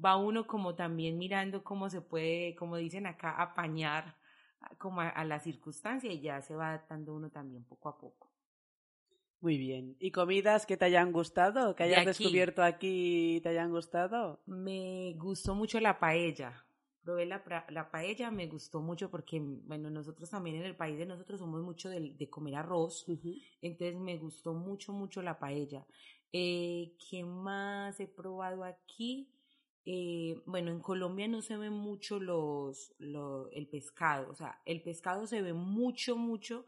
va 0.03 0.17
uno 0.17 0.47
como 0.47 0.75
también 0.75 1.19
mirando 1.19 1.63
cómo 1.65 1.91
se 1.91 2.01
puede, 2.01 2.55
como 2.57 2.77
dicen 2.77 3.07
acá, 3.07 3.31
apañar 3.41 4.17
como 4.79 5.00
a, 5.00 5.09
a 5.09 5.24
la 5.24 5.40
circunstancia 5.40 6.12
y 6.12 6.20
ya 6.20 6.40
se 6.42 6.55
va 6.55 6.68
adaptando 6.70 7.14
uno 7.14 7.31
también 7.31 7.64
poco 7.64 7.88
a 7.88 7.98
poco. 7.98 8.31
Muy 9.40 9.59
bien. 9.59 9.94
¿Y 10.00 10.11
comidas 10.11 10.64
que 10.64 10.79
te 10.79 10.87
hayan 10.87 11.12
gustado? 11.12 11.74
¿Que 11.74 11.83
hayas 11.83 12.07
descubierto 12.07 12.62
aquí 12.62 13.37
y 13.37 13.40
te 13.42 13.50
hayan 13.50 13.70
gustado? 13.70 14.42
Me 14.46 15.14
gustó 15.18 15.55
mucho 15.55 15.81
la 15.81 15.98
paella. 15.98 16.64
Probé 17.03 17.27
la, 17.27 17.44
la 17.68 17.90
paella, 17.90 18.31
me 18.31 18.46
gustó 18.46 18.81
mucho 18.81 19.11
porque, 19.11 19.38
bueno, 19.38 19.90
nosotros 19.90 20.31
también 20.31 20.57
en 20.57 20.62
el 20.62 20.74
país 20.74 20.96
de 20.96 21.05
nosotros 21.05 21.40
somos 21.40 21.62
mucho 21.62 21.90
de, 21.90 22.14
de 22.14 22.31
comer 22.31 22.55
arroz. 22.55 23.05
Entonces 23.61 23.96
me 23.96 24.16
gustó 24.16 24.55
mucho, 24.55 24.94
mucho 24.94 25.20
la 25.20 25.38
paella. 25.38 25.85
Eh, 26.33 26.96
¿Qué 27.11 27.22
más 27.22 28.00
he 28.00 28.07
probado 28.07 28.64
aquí? 28.64 29.29
Eh, 29.87 30.40
bueno, 30.47 30.70
en 30.70 30.81
Colombia 30.81 31.29
no 31.29 31.42
se 31.42 31.57
ve 31.57 31.70
mucho 31.70 32.18
los, 32.18 32.94
los, 32.99 33.49
el 33.53 33.68
pescado. 33.68 34.31
O 34.31 34.35
sea, 34.35 34.61
el 34.64 34.83
pescado 34.83 35.27
se 35.27 35.42
ve 35.42 35.53
mucho, 35.53 36.16
mucho 36.16 36.64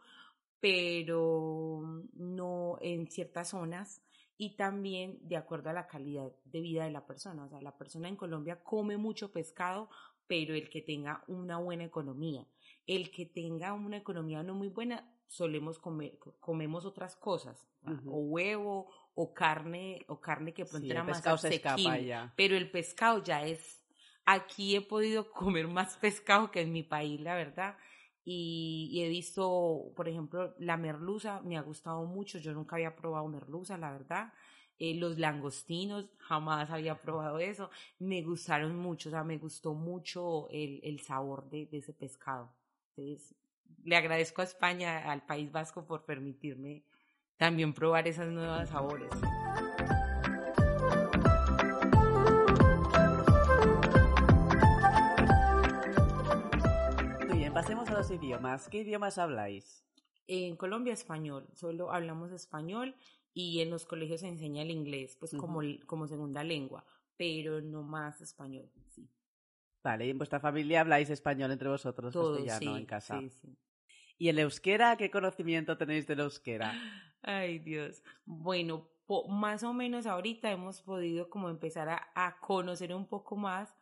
pero 0.61 2.03
no 2.15 2.79
en 2.81 3.09
ciertas 3.09 3.51
zonas 3.51 4.03
y 4.39 4.57
también 4.57 5.19
de 5.23 5.37
acuerdo 5.37 5.71
a 5.71 5.75
la 5.75 5.87
calidad 5.87 6.33
de 6.45 6.61
vida 6.61 6.85
de 6.85 6.91
la 6.91 7.07
persona. 7.07 7.45
O 7.45 7.49
sea, 7.49 7.61
la 7.61 7.77
persona 7.77 8.09
en 8.09 8.17
Colombia 8.17 8.63
come 8.63 8.97
mucho 8.97 9.33
pescado, 9.33 9.89
pero 10.27 10.55
el 10.55 10.69
que 10.69 10.83
tenga 10.83 11.25
una 11.29 11.59
buena 11.59 11.85
economía. 11.85 12.47
El 12.87 13.11
que 13.11 13.27
tenga 13.27 13.73
una 13.73 13.97
economía 13.97 14.43
no 14.43 14.55
muy 14.55 14.69
buena, 14.69 15.09
solemos 15.29 15.79
comer, 15.79 16.19
comemos 16.41 16.85
otras 16.85 17.17
cosas, 17.17 17.69
o 18.07 18.19
huevo, 18.19 18.91
o 19.17 19.35
carne, 19.35 20.05
o 20.07 20.21
carne 20.21 20.55
que 20.55 20.65
pronto 20.65 20.87
era 20.89 21.03
más 21.03 21.27
asequible. 21.27 22.31
Pero 22.37 22.57
el 22.57 22.71
pescado 22.71 23.25
ya 23.25 23.45
es, 23.45 23.83
aquí 24.25 24.77
he 24.77 24.81
podido 24.81 25.31
comer 25.33 25.67
más 25.67 25.97
pescado 25.97 26.53
que 26.53 26.61
en 26.61 26.73
mi 26.73 26.85
país, 26.85 27.21
la 27.21 27.35
verdad 27.35 27.77
y, 28.29 29.01
he 29.05 29.09
visto, 29.09 29.93
por 29.95 30.09
ejemplo, 30.09 30.53
la 30.59 30.77
merluza, 30.77 31.41
me 31.43 31.57
ha 31.57 31.63
gustado 31.63 32.05
mucho, 32.07 32.39
yo 32.39 32.53
nunca 32.53 32.75
había 32.75 32.97
probado 32.97 33.29
merluza, 33.29 33.79
la 33.79 33.93
verdad. 33.93 34.33
Eh, 34.81 34.97
los 34.97 35.17
langostinos, 35.17 36.11
jamás 36.19 36.71
había 36.71 37.01
probado 37.01 37.39
eso, 37.39 37.71
me 38.01 38.23
gustaron 38.23 38.77
mucho, 38.77 39.11
o 39.11 39.13
sea, 39.13 39.23
me 39.23 39.39
gustó 39.39 39.75
mucho 39.75 40.49
el, 40.51 40.81
el 40.83 40.99
sabor 41.01 41.49
de, 41.49 41.67
de 41.67 41.79
ese 41.79 41.93
pescado. 41.93 42.53
Entonces, 42.97 43.37
le 43.85 43.97
agradezco 43.97 44.43
a 44.43 44.45
España, 44.45 45.11
al 45.11 45.25
País 45.25 45.53
Vasco, 45.53 45.87
por 45.87 46.05
permitirme 46.05 46.83
también 47.37 47.73
probar 47.73 48.07
esos 48.09 48.29
nuevos 48.29 48.69
sabores. 48.69 49.11
pasemos 57.57 57.89
a 57.89 57.95
los 57.95 58.11
idiomas. 58.11 58.69
¿Qué 58.69 58.81
idiomas 58.81 59.17
habláis? 59.17 59.83
En 60.27 60.57
Colombia 60.57 60.93
español, 60.93 61.49
solo 61.55 61.91
hablamos 61.91 62.31
español 62.31 62.95
y 63.33 63.63
en 63.63 63.71
los 63.71 63.87
colegios 63.87 64.21
se 64.21 64.29
enseña 64.29 64.61
el 64.61 64.71
inglés, 64.71 65.17
pues 65.19 65.33
como, 65.33 65.63
como 65.87 66.07
segunda 66.07 66.45
lengua, 66.45 66.85
pero 67.17 67.63
no 67.63 67.83
más 67.83 68.21
español, 68.21 68.71
sí. 68.91 69.09
Vale, 69.83 70.07
y 70.07 70.11
en 70.11 70.19
vuestra 70.19 70.39
familia 70.39 70.83
habláis 70.83 71.09
español 71.09 71.51
entre 71.51 71.71
vosotros, 71.71 72.13
Todos, 72.13 72.45
castellano 72.45 72.77
en 72.77 72.85
casa. 72.85 73.21
Sí, 73.21 73.31
sí. 73.31 73.57
¿Y 74.19 74.29
el 74.29 74.39
euskera? 74.39 74.99
¿Qué 74.99 75.11
conocimiento 75.11 75.79
tenéis 75.79 76.07
del 76.07 76.21
euskera? 76.21 76.75
Ay, 77.27 77.59
Dios. 77.59 78.03
Bueno, 78.25 78.89
más 79.29 79.63
o 79.65 79.73
menos 79.75 80.07
ahorita 80.07 80.51
hemos 80.51 80.81
podido 80.83 81.29
como 81.29 81.49
empezar 81.51 81.89
a, 81.89 82.09
a 82.15 82.39
conocer 82.41 82.95
un 82.95 83.07
poco 83.07 83.37
más 83.37 83.75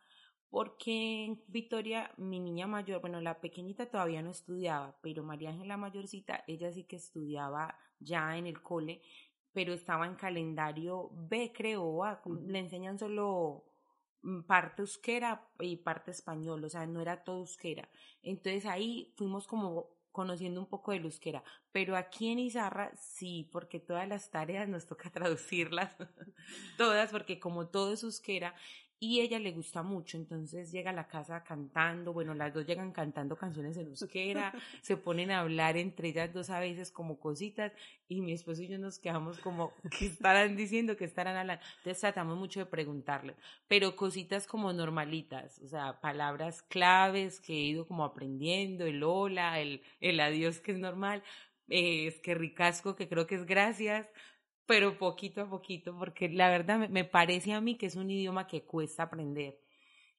porque 0.49 1.25
en 1.25 1.43
Victoria, 1.47 2.11
mi 2.17 2.39
niña 2.39 2.67
mayor, 2.67 3.01
bueno, 3.01 3.21
la 3.21 3.41
pequeñita 3.41 3.87
todavía 3.91 4.23
no 4.23 4.31
estudiaba, 4.31 4.97
pero 5.03 5.23
María 5.23 5.49
Ángela 5.51 5.77
mayorcita, 5.77 6.45
ella 6.47 6.71
sí 6.73 6.85
que 6.85 6.95
estudiaba 6.97 7.77
ya 7.99 8.37
en 8.37 8.47
el 8.47 8.63
cole, 8.63 9.03
pero 9.53 9.73
estaba 9.73 10.07
en 10.07 10.15
calendario 10.15 11.09
B, 11.13 11.53
creo, 11.53 12.01
le 12.47 12.59
enseñan 12.59 12.97
solo 12.99 13.65
mm, 14.23 14.41
parte 14.43 14.81
euskera 14.83 15.47
y 15.59 15.77
parte 15.77 16.11
español, 16.11 16.63
o 16.63 16.69
sea, 16.69 16.85
no 16.87 17.01
era 17.01 17.23
todo 17.23 17.39
euskera. 17.39 17.89
Entonces 18.23 18.65
ahí 18.65 19.13
fuimos 19.17 19.47
como 19.47 19.94
conociendo 20.15 20.61
un 20.61 20.65
poco 20.65 20.93
de 20.93 20.99
euskera, 20.99 21.43
pero 21.73 21.97
aquí 21.97 22.29
en 22.29 22.39
Izarra 22.39 22.93
sí, 22.95 23.49
porque 23.51 23.81
todas 23.81 24.07
las 24.07 24.31
tareas 24.31 24.69
nos 24.69 24.85
toca 24.85 25.09
traducirlas, 25.11 25.93
todas, 26.77 27.11
porque 27.11 27.37
como 27.37 27.67
todo 27.67 27.91
es 27.91 28.03
euskera, 28.03 28.55
y 29.05 29.21
ella 29.21 29.37
le 29.37 29.51
gusta 29.51 29.83
mucho, 29.83 30.17
entonces 30.17 30.71
llega 30.71 30.89
a 30.89 30.93
la 30.93 31.07
casa 31.07 31.43
cantando, 31.43 32.11
bueno, 32.11 32.33
las 32.33 32.51
dos 32.51 32.65
llegan 32.65 32.91
cantando 32.91 33.35
canciones 33.35 33.77
en 33.77 33.85
euskera, 33.85 34.51
se 34.81 34.97
ponen 34.97 35.29
a 35.29 35.41
hablar 35.41 35.77
entre 35.77 36.07
ellas 36.09 36.33
dos 36.33 36.49
a 36.49 36.59
veces 36.59 36.89
como 36.89 37.19
cositas 37.19 37.71
y 38.09 38.21
mi 38.21 38.31
esposo 38.31 38.63
y 38.63 38.67
yo 38.67 38.79
nos 38.79 38.97
quedamos 38.97 39.37
como, 39.37 39.73
¿qué 39.95 40.07
estarán 40.07 40.55
diciendo? 40.55 40.97
¿Qué 40.97 41.05
estarán 41.05 41.37
hablando? 41.37 41.63
Entonces 41.77 42.01
tratamos 42.01 42.35
mucho 42.35 42.61
de 42.61 42.65
preguntarle, 42.65 43.35
pero 43.67 43.95
cositas 43.95 44.47
como 44.47 44.73
normalitas, 44.73 45.59
o 45.59 45.67
sea, 45.67 46.01
palabras 46.01 46.63
claves 46.63 47.39
que 47.39 47.53
he 47.53 47.61
ido 47.61 47.87
como 47.87 48.05
aprendiendo, 48.05 48.87
el 48.87 49.03
hola, 49.03 49.59
el, 49.59 49.83
el 50.01 50.19
adiós 50.19 50.61
que 50.61 50.71
es 50.71 50.79
normal, 50.79 51.21
eh, 51.69 52.07
es 52.07 52.19
que 52.21 52.33
ricasco 52.33 52.95
que 52.95 53.07
creo 53.07 53.27
que 53.27 53.35
es 53.35 53.45
gracias, 53.45 54.07
pero 54.65 54.97
poquito 54.97 55.41
a 55.41 55.49
poquito, 55.49 55.97
porque 55.97 56.29
la 56.29 56.49
verdad 56.49 56.89
me, 56.89 57.03
parece 57.05 57.53
a 57.53 57.61
mí 57.61 57.77
que 57.77 57.85
es 57.85 57.95
un 57.95 58.09
idioma 58.09 58.47
que 58.47 58.63
cuesta 58.63 59.03
aprender. 59.03 59.59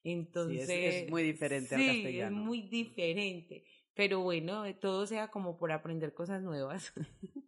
Entonces, 0.03 0.69
es, 0.69 1.09
muy 1.09 1.23
diferente 1.23 1.75
al 1.75 1.85
castellano. 1.85 2.37
Es 2.37 2.43
muy 2.43 2.61
diferente, 2.61 3.65
pero 3.93 4.21
bueno, 4.21 4.63
todo 4.75 5.05
sea 5.05 5.29
como 5.29 5.57
por 5.57 5.71
aprender 5.71 6.13
cosas 6.13 6.41
nuevas. 6.41 6.93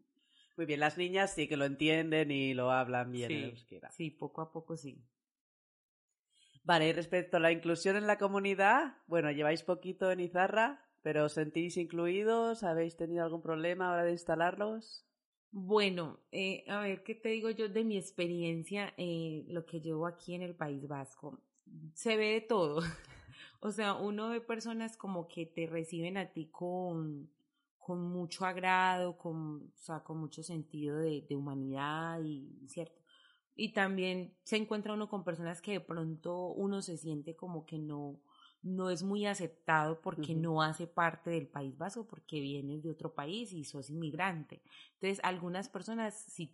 Muy 0.58 0.66
bien, 0.66 0.82
las 0.82 0.98
niñas 0.98 1.34
sí 1.34 1.48
que 1.48 1.56
lo 1.56 1.64
entienden 1.64 2.32
y 2.32 2.54
lo 2.54 2.70
hablan 2.70 3.14
bien 3.14 3.32
en 3.32 3.44
euskera. 3.46 3.90
Sí, 3.92 4.10
poco 4.12 4.42
a 4.42 4.52
poco 4.52 4.76
sí. 4.76 5.02
Vale, 6.66 6.90
y 6.90 6.92
respecto 6.92 7.38
a 7.38 7.40
la 7.40 7.54
inclusión 7.54 7.96
en 7.96 8.08
la 8.08 8.18
comunidad, 8.18 8.98
bueno, 9.08 9.32
lleváis 9.32 9.64
poquito 9.64 10.12
en 10.12 10.20
Izarra, 10.20 10.86
pero 11.02 11.24
¿os 11.24 11.34
sentís 11.34 11.78
incluidos? 11.78 12.64
¿Habéis 12.64 12.98
tenido 12.98 13.24
algún 13.24 13.42
problema 13.42 13.88
a 13.88 13.94
hora 13.94 14.04
de 14.04 14.12
instalarlos? 14.12 15.09
Bueno, 15.52 16.20
eh, 16.32 16.64
a 16.68 16.80
ver, 16.82 17.04
¿qué 17.04 17.16
te 17.16 17.30
digo 17.30 17.50
yo 17.50 17.70
de 17.70 17.84
mi 17.84 17.98
experiencia, 17.98 18.94
eh, 18.98 19.46
lo 19.48 19.66
que 19.66 19.82
llevo 19.82 20.06
aquí 20.06 20.36
en 20.36 20.44
el 20.44 20.56
País 20.56 20.88
Vasco? 20.88 21.40
Se 21.94 22.18
ve 22.18 22.34
de 22.34 22.42
todo. 22.42 22.82
o 23.60 23.72
sea, 23.72 23.96
uno 23.96 24.30
ve 24.30 24.42
personas 24.42 24.96
como 24.96 25.28
que 25.28 25.46
te 25.48 25.66
reciben 25.66 26.18
a 26.18 26.32
ti 26.32 26.50
con, 26.52 27.32
con 27.80 28.02
mucho 28.10 28.46
agrado, 28.46 29.18
con, 29.18 29.72
o 29.76 29.78
sea, 29.78 30.04
con 30.04 30.20
mucho 30.20 30.44
sentido 30.44 30.98
de, 31.00 31.26
de 31.28 31.36
humanidad 31.36 32.22
y, 32.24 32.68
¿cierto? 32.68 33.02
Y 33.56 33.74
también 33.74 34.36
se 34.44 34.58
encuentra 34.58 34.94
uno 34.94 35.10
con 35.10 35.24
personas 35.24 35.62
que 35.62 35.74
de 35.74 35.80
pronto 35.82 36.50
uno 36.50 36.82
se 36.82 36.96
siente 36.98 37.36
como 37.36 37.66
que 37.66 37.80
no, 37.80 38.20
no 38.62 38.90
es 38.90 39.04
muy 39.04 39.26
aceptado 39.26 40.02
porque 40.02 40.36
no 40.36 40.62
hace 40.62 40.86
parte 40.86 41.30
del 41.30 41.48
País 41.48 41.78
Vasco, 41.78 42.06
porque 42.06 42.42
vienes 42.42 42.84
de 42.84 42.92
otro 42.92 43.14
país 43.14 43.54
y 43.54 43.64
sos 43.64 43.90
inmigrante. 43.90 44.62
Entonces, 44.96 45.20
algunas 45.24 45.70
personas, 45.70 46.14
sí, 46.14 46.54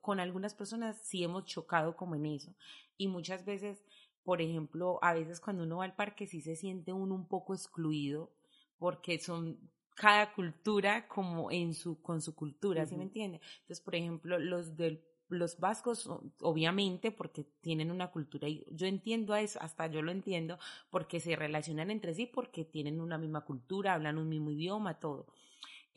con 0.00 0.18
algunas 0.18 0.54
personas 0.54 1.00
sí 1.02 1.22
hemos 1.22 1.44
chocado 1.44 1.96
como 1.96 2.16
en 2.16 2.26
eso. 2.26 2.54
Y 2.96 3.08
muchas 3.08 3.44
veces, 3.44 3.84
por 4.24 4.42
ejemplo, 4.42 4.98
a 5.02 5.14
veces 5.14 5.40
cuando 5.40 5.62
uno 5.62 5.78
va 5.78 5.84
al 5.84 5.94
parque 5.94 6.26
sí 6.26 6.40
se 6.40 6.56
siente 6.56 6.92
uno 6.92 7.14
un 7.14 7.26
poco 7.26 7.54
excluido 7.54 8.32
porque 8.78 9.18
son 9.18 9.58
cada 9.94 10.32
cultura 10.32 11.06
como 11.06 11.50
en 11.50 11.74
su, 11.74 12.00
con 12.00 12.22
su 12.22 12.34
cultura, 12.34 12.86
¿sí 12.86 12.96
me 12.96 13.04
entiende? 13.04 13.40
Entonces, 13.60 13.80
por 13.80 13.94
ejemplo, 13.94 14.38
los 14.38 14.76
del 14.76 15.04
los 15.30 15.58
vascos, 15.58 16.08
obviamente, 16.40 17.12
porque 17.12 17.44
tienen 17.60 17.90
una 17.90 18.10
cultura, 18.10 18.48
y 18.48 18.66
yo 18.70 18.86
entiendo 18.86 19.34
eso, 19.34 19.60
hasta 19.62 19.86
yo 19.86 20.02
lo 20.02 20.12
entiendo, 20.12 20.58
porque 20.90 21.20
se 21.20 21.36
relacionan 21.36 21.90
entre 21.90 22.14
sí, 22.14 22.26
porque 22.26 22.64
tienen 22.64 23.00
una 23.00 23.18
misma 23.18 23.44
cultura, 23.44 23.94
hablan 23.94 24.18
un 24.18 24.28
mismo 24.28 24.50
idioma, 24.50 24.98
todo. 24.98 25.26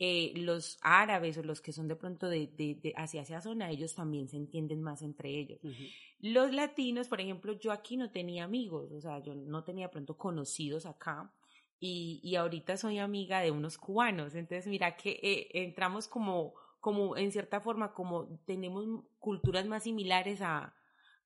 Eh, 0.00 0.32
los 0.34 0.78
árabes 0.82 1.38
o 1.38 1.44
los 1.44 1.60
que 1.60 1.72
son 1.72 1.86
de 1.86 1.94
pronto 1.94 2.28
de, 2.28 2.48
de, 2.48 2.92
hacia 2.96 3.22
esa 3.22 3.40
zona, 3.40 3.70
ellos 3.70 3.94
también 3.94 4.28
se 4.28 4.36
entienden 4.36 4.82
más 4.82 5.02
entre 5.02 5.30
ellos. 5.30 5.60
Los 6.18 6.52
latinos, 6.52 7.06
por 7.06 7.20
ejemplo, 7.20 7.52
yo 7.52 7.70
aquí 7.70 7.96
no 7.96 8.10
tenía 8.10 8.42
amigos, 8.42 8.90
o 8.90 9.00
sea, 9.00 9.20
yo 9.20 9.36
no 9.36 9.62
tenía 9.62 9.86
de 9.86 9.92
pronto 9.92 10.16
conocidos 10.16 10.86
acá. 10.86 11.32
Y, 11.78 12.20
y 12.22 12.36
ahorita 12.36 12.76
soy 12.76 12.98
amiga 12.98 13.40
de 13.40 13.50
unos 13.50 13.78
cubanos, 13.78 14.34
entonces 14.34 14.66
mira 14.66 14.96
que 14.96 15.20
eh, 15.22 15.48
entramos 15.52 16.08
como, 16.08 16.54
como 16.84 17.16
en 17.16 17.32
cierta 17.32 17.62
forma, 17.62 17.94
como 17.94 18.26
tenemos 18.44 18.84
culturas 19.18 19.64
más 19.64 19.84
similares 19.84 20.42
a, 20.42 20.74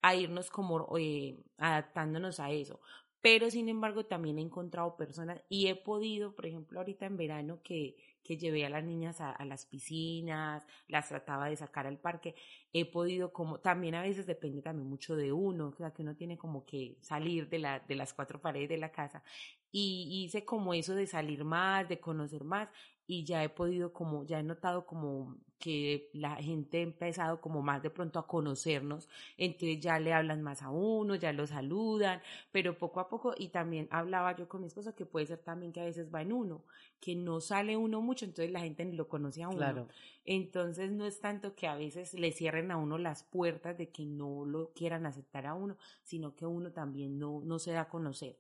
a 0.01 0.15
irnos 0.15 0.51
como 0.51 0.97
eh, 0.97 1.37
adaptándonos 1.57 2.39
a 2.39 2.53
eso. 2.53 2.81
Pero 3.21 3.51
sin 3.51 3.69
embargo 3.69 4.07
también 4.07 4.39
he 4.39 4.43
encontrado 4.43 4.97
personas 4.97 5.43
y 5.49 5.67
he 5.67 5.75
podido, 5.75 6.37
por 6.37 6.47
ejemplo, 6.47 6.79
ahorita 6.79 7.07
en 7.07 7.17
verano 7.17 7.61
que, 7.65 7.97
que 8.23 8.37
llevé 8.37 8.67
a 8.67 8.71
las 8.71 8.85
niñas 8.85 9.21
a, 9.21 9.45
las 9.45 9.67
piscinas, 9.67 10.65
las 10.87 11.09
trataba 11.09 11.49
de 11.49 11.57
sacar 11.57 11.89
al 11.89 11.99
parque, 11.99 12.37
he 12.73 12.85
podido 12.85 13.33
como, 13.33 13.59
también 13.59 13.97
a 13.97 14.03
veces 14.03 14.27
depende 14.27 14.63
también 14.63 14.89
mucho 14.89 15.17
de 15.17 15.33
uno, 15.33 15.71
o 15.71 15.75
sea, 15.75 15.91
que 15.91 16.03
uno 16.03 16.15
tiene 16.15 16.39
como 16.39 16.65
que 16.67 16.99
salir 17.01 17.49
de, 17.49 17.59
la, 17.59 17.81
de 17.81 17.97
las 17.97 18.15
cuatro 18.15 18.41
paredes 18.41 18.69
de 18.69 18.79
la 18.79 18.93
casa 18.93 19.25
y 19.71 20.25
hice 20.25 20.45
como 20.45 20.75
eso 20.75 20.95
de 20.95 21.07
salir 21.07 21.45
más, 21.45 21.89
de 21.89 22.01
conocer 22.01 22.45
más 22.45 22.69
y 23.11 23.25
ya 23.25 23.43
he 23.43 23.49
podido 23.49 23.93
como, 23.93 24.25
ya 24.25 24.39
he 24.39 24.43
notado 24.43 24.85
como 24.85 25.35
que 25.59 26.11
la 26.13 26.37
gente 26.37 26.79
ha 26.79 26.83
empezado 26.83 27.41
como 27.41 27.63
más 27.63 27.83
de 27.83 27.89
pronto 27.89 28.19
a 28.19 28.27
conocernos, 28.27 29.09
entonces 29.39 29.81
ya 29.81 29.99
le 29.99 30.13
hablan 30.13 30.43
más 30.43 30.63
a 30.63 30.71
uno, 30.71 31.15
ya 31.15 31.33
lo 31.33 31.47
saludan, 31.47 32.21
pero 32.53 32.77
poco 32.77 33.01
a 33.01 33.09
poco, 33.09 33.35
y 33.37 33.49
también 33.49 33.89
hablaba 33.91 34.37
yo 34.37 34.47
con 34.47 34.61
mi 34.61 34.67
esposa 34.67 34.95
que 34.95 35.07
puede 35.07 35.25
ser 35.27 35.39
también 35.39 35.73
que 35.73 35.81
a 35.81 35.87
veces 35.87 36.15
va 36.15 36.21
en 36.21 36.33
uno, 36.33 36.63
que 37.01 37.17
no 37.17 37.41
sale 37.41 37.79
uno 37.79 38.03
mucho, 38.03 38.27
entonces 38.27 38.53
la 38.53 38.61
gente 38.61 38.85
ni 38.85 38.95
lo 38.95 39.09
conoce 39.09 39.43
a 39.43 39.49
uno. 39.49 39.57
Claro. 39.57 39.89
Entonces 40.27 40.93
no 40.93 41.07
es 41.07 41.19
tanto 41.19 41.55
que 41.55 41.67
a 41.67 41.77
veces 41.77 42.13
le 42.13 42.31
cierren 42.31 42.71
a 42.71 42.77
uno 42.77 42.99
las 42.99 43.23
puertas 43.23 43.79
de 43.79 43.89
que 43.89 44.05
no 44.05 44.45
lo 44.45 44.73
quieran 44.75 45.07
aceptar 45.07 45.47
a 45.47 45.55
uno, 45.55 45.79
sino 46.05 46.37
que 46.37 46.45
uno 46.45 46.73
también 46.73 47.19
no, 47.19 47.41
no 47.43 47.59
se 47.59 47.73
da 47.73 47.83
a 47.83 47.89
conocer. 47.89 48.37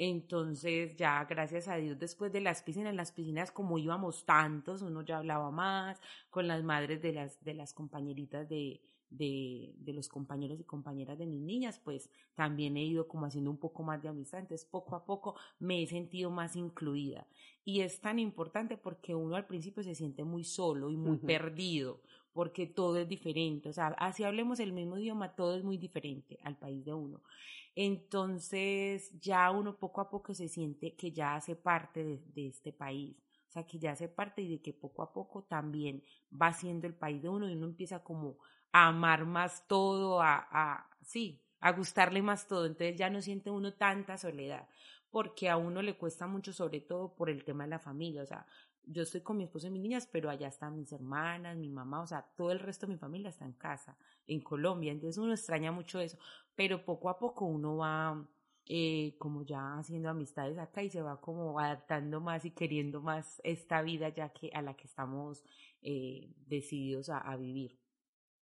Entonces 0.00 0.96
ya 0.96 1.24
gracias 1.24 1.66
a 1.66 1.74
Dios 1.74 1.98
después 1.98 2.32
de 2.32 2.40
las 2.40 2.62
piscinas, 2.62 2.94
las 2.94 3.10
piscinas 3.10 3.50
como 3.50 3.78
íbamos 3.78 4.24
tantos, 4.24 4.80
uno 4.80 5.02
ya 5.02 5.18
hablaba 5.18 5.50
más 5.50 6.00
con 6.30 6.46
las 6.46 6.62
madres 6.62 7.02
de 7.02 7.12
las, 7.12 7.42
de 7.44 7.54
las 7.54 7.74
compañeritas 7.74 8.48
de, 8.48 8.80
de, 9.10 9.74
de, 9.76 9.92
los 9.92 10.08
compañeros 10.08 10.60
y 10.60 10.64
compañeras 10.64 11.18
de 11.18 11.26
mis 11.26 11.40
niñas, 11.40 11.80
pues 11.82 12.10
también 12.36 12.76
he 12.76 12.84
ido 12.84 13.08
como 13.08 13.26
haciendo 13.26 13.50
un 13.50 13.58
poco 13.58 13.82
más 13.82 14.00
de 14.00 14.08
amistad, 14.08 14.38
entonces 14.38 14.68
poco 14.70 14.94
a 14.94 15.04
poco 15.04 15.34
me 15.58 15.82
he 15.82 15.86
sentido 15.88 16.30
más 16.30 16.54
incluida. 16.54 17.26
Y 17.64 17.80
es 17.80 18.00
tan 18.00 18.20
importante 18.20 18.76
porque 18.76 19.16
uno 19.16 19.34
al 19.34 19.46
principio 19.46 19.82
se 19.82 19.96
siente 19.96 20.22
muy 20.22 20.44
solo 20.44 20.90
y 20.90 20.96
muy 20.96 21.18
perdido, 21.18 22.00
porque 22.38 22.68
todo 22.68 22.98
es 22.98 23.08
diferente, 23.08 23.68
o 23.68 23.72
sea, 23.72 23.88
así 23.98 24.22
hablemos 24.22 24.60
el 24.60 24.72
mismo 24.72 24.96
idioma, 24.96 25.34
todo 25.34 25.56
es 25.56 25.64
muy 25.64 25.76
diferente 25.76 26.38
al 26.44 26.56
país 26.56 26.84
de 26.84 26.94
uno. 26.94 27.20
Entonces 27.74 29.10
ya 29.18 29.50
uno 29.50 29.76
poco 29.76 30.00
a 30.00 30.08
poco 30.08 30.32
se 30.34 30.46
siente 30.46 30.94
que 30.94 31.10
ya 31.10 31.34
hace 31.34 31.56
parte 31.56 32.22
de, 32.32 32.46
este 32.46 32.72
país. 32.72 33.16
O 33.48 33.50
sea, 33.50 33.66
que 33.66 33.80
ya 33.80 33.90
hace 33.90 34.06
parte 34.06 34.42
y 34.42 34.50
de 34.50 34.62
que 34.62 34.72
poco 34.72 35.02
a 35.02 35.12
poco 35.12 35.42
también 35.42 36.04
va 36.30 36.52
siendo 36.52 36.86
el 36.86 36.94
país 36.94 37.20
de 37.20 37.28
uno 37.28 37.50
y 37.50 37.56
uno 37.56 37.66
empieza 37.66 38.04
como 38.04 38.36
a 38.70 38.86
amar 38.86 39.24
más 39.24 39.66
todo, 39.66 40.22
a, 40.22 40.46
a 40.48 40.88
sí, 41.02 41.42
a 41.58 41.72
gustarle 41.72 42.22
más 42.22 42.46
todo. 42.46 42.66
Entonces 42.66 42.96
ya 42.96 43.10
no 43.10 43.20
siente 43.20 43.50
uno 43.50 43.74
tanta 43.74 44.16
soledad, 44.16 44.68
porque 45.10 45.48
a 45.48 45.56
uno 45.56 45.82
le 45.82 45.98
cuesta 45.98 46.28
mucho, 46.28 46.52
sobre 46.52 46.82
todo 46.82 47.16
por 47.16 47.30
el 47.30 47.42
tema 47.42 47.64
de 47.64 47.70
la 47.70 47.80
familia. 47.80 48.22
O 48.22 48.26
sea, 48.26 48.46
yo 48.90 49.02
estoy 49.02 49.20
con 49.20 49.36
mi 49.36 49.44
esposo 49.44 49.66
y 49.66 49.70
mis 49.70 49.82
niñas, 49.82 50.08
pero 50.10 50.30
allá 50.30 50.48
están 50.48 50.76
mis 50.76 50.92
hermanas, 50.92 51.56
mi 51.56 51.68
mamá, 51.68 52.00
o 52.02 52.06
sea, 52.06 52.22
todo 52.36 52.52
el 52.52 52.58
resto 52.58 52.86
de 52.86 52.94
mi 52.94 52.98
familia 52.98 53.28
está 53.28 53.44
en 53.44 53.52
casa, 53.52 53.96
en 54.26 54.40
Colombia, 54.40 54.92
entonces 54.92 55.18
uno 55.18 55.32
extraña 55.32 55.72
mucho 55.72 56.00
eso, 56.00 56.18
pero 56.54 56.84
poco 56.84 57.08
a 57.08 57.18
poco 57.18 57.44
uno 57.44 57.76
va 57.76 58.26
eh, 58.66 59.14
como 59.18 59.42
ya 59.44 59.78
haciendo 59.78 60.10
amistades 60.10 60.58
acá 60.58 60.82
y 60.82 60.90
se 60.90 61.02
va 61.02 61.20
como 61.20 61.58
adaptando 61.58 62.20
más 62.20 62.44
y 62.44 62.50
queriendo 62.50 63.00
más 63.02 63.40
esta 63.44 63.82
vida 63.82 64.08
ya 64.10 64.30
que 64.30 64.50
a 64.54 64.62
la 64.62 64.74
que 64.74 64.86
estamos 64.86 65.44
eh, 65.82 66.32
decididos 66.46 67.10
a 67.10 67.36
vivir. 67.36 67.78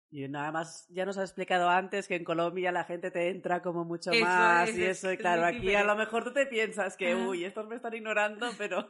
Y 0.09 0.27
nada 0.29 0.53
más, 0.53 0.87
ya 0.89 1.05
nos 1.05 1.17
has 1.17 1.25
explicado 1.25 1.69
antes 1.69 2.07
que 2.07 2.15
en 2.15 2.23
Colombia 2.23 2.71
la 2.71 2.85
gente 2.85 3.11
te 3.11 3.29
entra 3.29 3.61
como 3.61 3.83
mucho 3.83 4.11
más 4.21 4.73
y 4.73 4.83
eso, 4.85 5.11
y 5.11 5.17
claro, 5.17 5.45
aquí 5.45 5.75
a 5.75 5.83
lo 5.83 5.95
mejor 5.95 6.23
tú 6.23 6.31
te 6.31 6.45
piensas 6.45 6.95
que, 6.95 7.13
uy, 7.13 7.43
estos 7.43 7.67
me 7.67 7.75
están 7.75 7.93
ignorando, 7.93 8.47
pero 8.57 8.87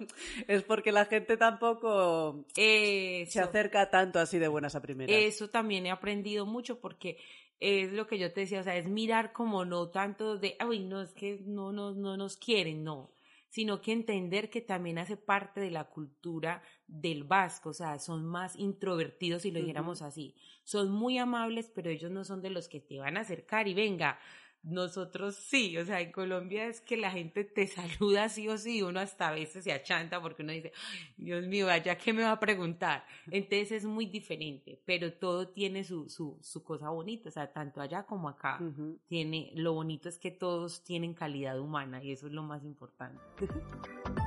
es 0.47 0.61
porque 0.61 0.91
la 0.91 1.05
gente 1.05 1.35
tampoco 1.35 2.45
se 2.53 3.41
acerca 3.41 3.89
tanto 3.89 4.19
así 4.19 4.37
de 4.37 4.47
buenas 4.47 4.75
a 4.75 4.81
primeras. 4.81 5.15
Eso 5.15 5.49
también 5.49 5.87
he 5.87 5.91
aprendido 5.91 6.45
mucho 6.45 6.79
porque 6.79 7.17
es 7.59 7.91
lo 7.91 8.05
que 8.05 8.19
yo 8.19 8.31
te 8.31 8.41
decía, 8.41 8.59
o 8.59 8.63
sea, 8.63 8.77
es 8.77 8.87
mirar 8.87 9.33
como 9.33 9.65
no 9.65 9.89
tanto 9.89 10.37
de, 10.37 10.55
uy, 10.67 10.79
no, 10.79 11.01
es 11.01 11.13
que 11.13 11.39
no, 11.45 11.71
no, 11.71 11.93
no 11.93 12.15
nos 12.15 12.37
quieren, 12.37 12.83
no 12.83 13.16
sino 13.49 13.81
que 13.81 13.91
entender 13.91 14.49
que 14.49 14.61
también 14.61 14.97
hace 14.97 15.17
parte 15.17 15.59
de 15.59 15.71
la 15.71 15.85
cultura 15.85 16.61
del 16.87 17.23
vasco, 17.23 17.69
o 17.69 17.73
sea, 17.73 17.99
son 17.99 18.25
más 18.25 18.55
introvertidos 18.55 19.43
si 19.43 19.51
lo 19.51 19.59
dijéramos 19.59 20.01
así, 20.01 20.35
son 20.63 20.91
muy 20.91 21.17
amables, 21.17 21.71
pero 21.73 21.89
ellos 21.89 22.11
no 22.11 22.23
son 22.23 22.41
de 22.41 22.49
los 22.49 22.67
que 22.67 22.79
te 22.79 22.99
van 22.99 23.17
a 23.17 23.21
acercar 23.21 23.67
y 23.67 23.73
venga, 23.73 24.19
nosotros 24.63 25.35
sí, 25.35 25.77
o 25.77 25.85
sea, 25.85 26.01
en 26.01 26.11
Colombia 26.11 26.65
es 26.65 26.81
que 26.81 26.97
la 26.97 27.11
gente 27.11 27.43
te 27.43 27.67
saluda 27.67 28.29
sí 28.29 28.47
o 28.49 28.57
sí, 28.57 28.81
uno 28.81 28.99
hasta 28.99 29.29
a 29.29 29.31
veces 29.31 29.63
se 29.63 29.71
achanta 29.71 30.21
porque 30.21 30.43
uno 30.43 30.51
dice, 30.51 30.71
Dios 31.17 31.45
mío, 31.47 31.69
allá 31.69 31.97
qué 31.97 32.13
me 32.13 32.23
va 32.23 32.31
a 32.33 32.39
preguntar. 32.39 33.05
Entonces 33.31 33.71
es 33.71 33.85
muy 33.85 34.05
diferente, 34.05 34.81
pero 34.85 35.13
todo 35.13 35.47
tiene 35.49 35.83
su, 35.83 36.09
su, 36.09 36.37
su 36.41 36.63
cosa 36.63 36.89
bonita, 36.89 37.29
o 37.29 37.31
sea, 37.31 37.51
tanto 37.51 37.81
allá 37.81 38.03
como 38.03 38.29
acá. 38.29 38.59
tiene, 39.07 39.51
lo 39.55 39.73
bonito 39.73 40.09
es 40.09 40.17
que 40.17 40.31
todos 40.31 40.83
tienen 40.83 41.13
calidad 41.13 41.59
humana 41.59 42.03
y 42.03 42.11
eso 42.11 42.27
es 42.27 42.33
lo 42.33 42.43
más 42.43 42.63
importante. 42.63 43.21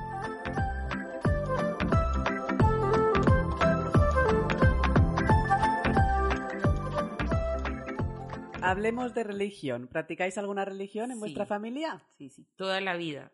Hablemos 8.62 9.14
de 9.14 9.24
religión. 9.24 9.88
¿Practicáis 9.88 10.36
alguna 10.36 10.64
religión 10.64 11.10
en 11.10 11.18
vuestra 11.18 11.46
familia? 11.46 12.02
Sí, 12.18 12.28
sí, 12.28 12.46
toda 12.56 12.80
la 12.80 12.96
vida. 12.96 13.32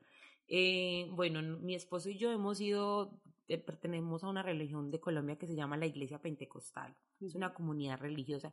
Eh, 0.48 1.08
bueno, 1.10 1.42
mi 1.58 1.74
esposo 1.74 2.08
y 2.10 2.16
yo 2.16 2.30
hemos 2.30 2.60
ido, 2.60 3.20
eh, 3.48 3.58
pertenecemos 3.58 4.22
a 4.22 4.28
una 4.28 4.42
religión 4.42 4.90
de 4.90 5.00
Colombia 5.00 5.36
que 5.36 5.46
se 5.46 5.56
llama 5.56 5.76
la 5.76 5.86
Iglesia 5.86 6.20
Pentecostal. 6.20 6.94
Es 7.20 7.34
una 7.34 7.54
comunidad 7.54 7.98
religiosa. 7.98 8.52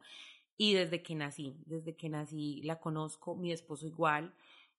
Y 0.57 0.73
desde 0.73 1.03
que 1.03 1.15
nací, 1.15 1.55
desde 1.65 1.95
que 1.95 2.09
nací 2.09 2.61
la 2.63 2.79
conozco, 2.79 3.35
mi 3.35 3.51
esposo 3.51 3.85
igual. 3.85 4.33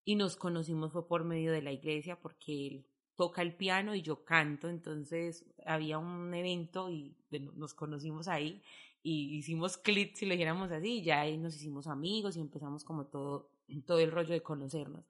Y 0.05 0.17
nos 0.17 0.37
conocimos 0.37 0.93
fue 0.93 1.07
por 1.07 1.25
medio 1.25 1.53
de 1.53 1.63
la 1.63 1.73
iglesia 1.73 2.21
porque 2.21 2.67
él 2.67 2.87
toca 3.17 3.43
el 3.43 3.55
piano 3.55 3.95
y 3.95 4.03
yo 4.03 4.25
canto. 4.25 4.69
Entonces 4.69 5.45
había 5.65 5.99
un 5.99 6.35
evento 6.35 6.91
y 6.91 7.17
nos 7.31 7.75
conocimos 7.75 8.29
ahí 8.29 8.63
y 9.05 9.37
hicimos 9.37 9.77
clic, 9.77 10.15
si 10.15 10.25
lo 10.25 10.33
dijéramos 10.33 10.73
así, 10.73 11.03
ya 11.03 11.21
ahí 11.21 11.37
nos 11.37 11.55
hicimos 11.55 11.87
amigos 11.87 12.39
y 12.39 12.41
empezamos 12.41 12.85
como 12.85 13.05
todo, 13.05 13.51
todo 13.87 13.99
el 14.01 14.11
rollo 14.11 14.33
de 14.33 14.43
conocernos. 14.43 15.05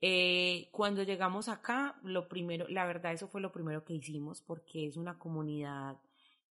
Eh, 0.00 0.68
cuando 0.70 1.02
llegamos 1.02 1.48
acá, 1.48 1.98
lo 2.04 2.28
primero, 2.28 2.68
la 2.68 2.86
verdad, 2.86 3.12
eso 3.12 3.26
fue 3.26 3.40
lo 3.40 3.50
primero 3.50 3.84
que 3.84 3.94
hicimos 3.94 4.40
porque 4.40 4.86
es 4.86 4.96
una 4.96 5.18
comunidad 5.18 5.96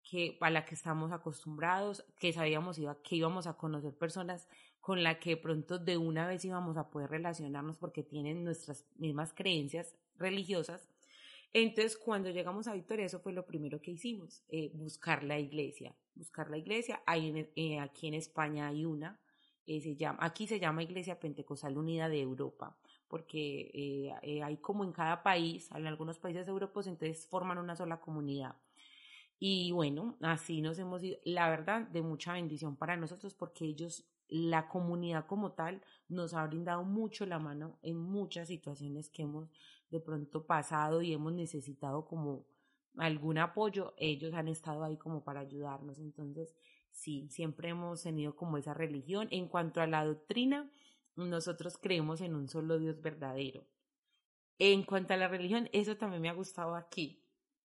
que, 0.04 0.38
a 0.42 0.50
la 0.50 0.66
que 0.66 0.76
estamos 0.76 1.14
acostumbrados, 1.14 2.04
que 2.20 2.34
sabíamos 2.34 2.78
iba, 2.78 3.02
que 3.02 3.16
íbamos 3.16 3.48
a 3.48 3.54
conocer 3.54 3.94
personas 3.96 4.50
con 4.82 5.02
las 5.02 5.18
que 5.20 5.38
pronto 5.38 5.80
de 5.80 5.98
una 5.98 6.28
vez 6.28 6.44
íbamos 6.44 6.76
a 6.76 6.90
poder 6.90 7.10
relacionarnos 7.10 7.78
porque 7.78 8.04
tienen 8.04 8.44
nuestras 8.44 8.86
mismas 8.98 9.34
creencias 9.34 9.96
religiosas 10.18 10.90
entonces, 11.58 11.96
cuando 11.96 12.30
llegamos 12.32 12.68
a 12.68 12.74
Victoria, 12.74 13.06
eso 13.06 13.22
fue 13.22 13.32
lo 13.32 13.46
primero 13.46 13.82
que 13.82 13.92
hicimos, 13.92 14.44
eh, 14.50 14.72
buscar 14.74 15.24
la 15.24 15.40
iglesia, 15.40 15.96
buscar 16.14 16.50
la 16.50 16.58
iglesia. 16.58 17.02
Eh, 17.56 17.80
aquí 17.80 18.08
en 18.08 18.14
España 18.16 18.68
hay 18.68 18.84
una, 18.84 19.18
eh, 19.66 19.96
aquí 20.20 20.48
se 20.48 20.60
llama 20.60 20.84
Iglesia 20.84 21.18
Pentecostal 21.18 21.78
Unida 21.78 22.10
de 22.10 22.20
Europa, 22.20 22.76
porque 23.08 24.12
hay 24.44 24.58
como 24.58 24.84
en 24.84 24.92
cada 24.92 25.24
país, 25.24 25.70
en 25.74 25.88
algunos 25.88 26.20
países 26.20 26.46
europeos, 26.46 26.88
entonces 26.88 27.26
forman 27.26 27.58
una 27.58 27.78
sola 27.78 28.02
comunidad. 28.02 28.58
Y 29.40 29.72
bueno, 29.72 30.18
así 30.20 30.62
nos 30.62 30.78
hemos 30.78 31.04
ido, 31.04 31.20
la 31.24 31.50
verdad, 31.50 31.88
de 31.88 32.02
mucha 32.02 32.34
bendición 32.34 32.76
para 32.76 32.98
nosotros, 32.98 33.34
porque 33.34 33.64
ellos, 33.64 34.06
la 34.28 34.68
comunidad 34.68 35.26
como 35.28 35.54
tal, 35.54 35.82
nos 36.08 36.34
ha 36.34 36.46
brindado 36.46 36.84
mucho 36.84 37.26
la 37.26 37.40
mano 37.40 37.78
en 37.82 37.98
muchas 37.98 38.48
situaciones 38.48 39.10
que 39.10 39.24
hemos 39.24 39.50
de 39.90 40.00
pronto 40.00 40.46
pasado 40.46 41.02
y 41.02 41.14
hemos 41.14 41.34
necesitado 41.34 42.06
como 42.06 42.46
algún 42.98 43.38
apoyo, 43.38 43.94
ellos 43.98 44.34
han 44.34 44.48
estado 44.48 44.84
ahí 44.84 44.98
como 44.98 45.24
para 45.24 45.42
ayudarnos. 45.42 46.00
Entonces, 46.00 46.56
sí, 46.92 47.28
siempre 47.30 47.70
hemos 47.70 48.04
tenido 48.04 48.36
como 48.36 48.58
esa 48.58 48.74
religión. 48.74 49.28
En 49.32 49.48
cuanto 49.48 49.82
a 49.82 49.88
la 49.88 50.06
doctrina, 50.06 50.72
nosotros 51.16 51.78
creemos 51.78 52.22
en 52.22 52.36
un 52.36 52.48
solo 52.48 52.80
Dios 52.80 53.02
verdadero. 53.02 53.66
En 54.58 54.84
cuanto 54.84 55.14
a 55.14 55.18
la 55.18 55.28
religión, 55.28 55.70
eso 55.74 55.98
también 55.98 56.22
me 56.22 56.30
ha 56.30 56.34
gustado 56.34 56.76
aquí, 56.76 57.22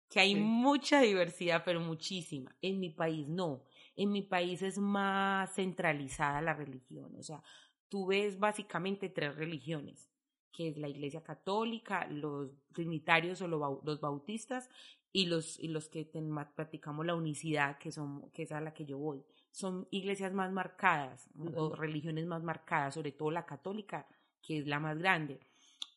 que 0.08 0.20
hay 0.20 0.34
mucha 0.34 1.00
diversidad, 1.00 1.62
pero 1.64 1.80
muchísima. 1.80 2.56
En 2.60 2.80
mi 2.80 2.90
país 2.90 3.28
no. 3.28 3.62
En 3.96 4.10
mi 4.10 4.22
país 4.22 4.62
es 4.62 4.78
más 4.78 5.54
centralizada 5.54 6.40
la 6.40 6.54
religión. 6.54 7.14
O 7.16 7.22
sea, 7.22 7.42
tú 7.88 8.06
ves 8.06 8.38
básicamente 8.38 9.08
tres 9.08 9.36
religiones, 9.36 10.10
que 10.50 10.68
es 10.68 10.78
la 10.78 10.88
Iglesia 10.88 11.22
Católica, 11.22 12.06
los 12.08 12.50
trinitarios 12.72 13.42
o 13.42 13.48
los 13.48 14.00
bautistas 14.00 14.68
y 15.12 15.26
los, 15.26 15.58
y 15.60 15.68
los 15.68 15.88
que 15.88 16.10
practicamos 16.54 17.04
la 17.04 17.14
unicidad, 17.14 17.78
que, 17.78 17.92
son, 17.92 18.30
que 18.30 18.44
es 18.44 18.52
a 18.52 18.60
la 18.60 18.72
que 18.72 18.86
yo 18.86 18.98
voy. 18.98 19.22
Son 19.50 19.86
iglesias 19.90 20.32
más 20.32 20.50
marcadas 20.50 21.28
o 21.54 21.74
religiones 21.74 22.26
más 22.26 22.42
marcadas, 22.42 22.94
sobre 22.94 23.12
todo 23.12 23.30
la 23.30 23.44
católica, 23.44 24.06
que 24.40 24.58
es 24.58 24.66
la 24.66 24.80
más 24.80 24.98
grande. 24.98 25.40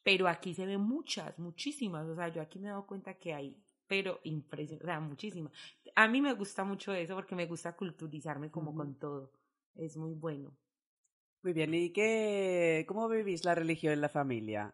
Pero 0.04 0.28
aquí 0.28 0.54
se 0.54 0.66
ven 0.66 0.82
muchas, 0.82 1.40
muchísimas. 1.40 2.06
O 2.08 2.16
sea, 2.16 2.28
yo 2.28 2.42
aquí 2.42 2.60
me 2.60 2.68
he 2.68 2.72
dado 2.72 2.86
cuenta 2.86 3.14
que 3.16 3.34
hay, 3.34 3.58
pero 3.88 4.20
impresionante, 4.24 4.86
o 4.86 4.88
sea, 4.88 5.00
muchísimas. 5.00 5.52
A 5.96 6.08
mí 6.08 6.22
me 6.22 6.34
gusta 6.34 6.64
mucho 6.64 6.94
eso 6.94 7.16
porque 7.16 7.36
me 7.36 7.46
gusta 7.46 7.76
culturizarme 7.76 8.52
como 8.52 8.74
con 8.74 8.96
todo. 8.96 9.32
Es 9.76 9.98
muy 9.98 10.14
bueno. 10.14 10.56
Muy 11.44 11.54
bien, 11.54 11.74
¿y 11.74 11.92
qué, 11.92 12.86
cómo 12.88 13.08
vivís 13.08 13.46
la 13.46 13.54
religión 13.54 13.94
en 13.94 14.02
la 14.02 14.10
familia? 14.10 14.74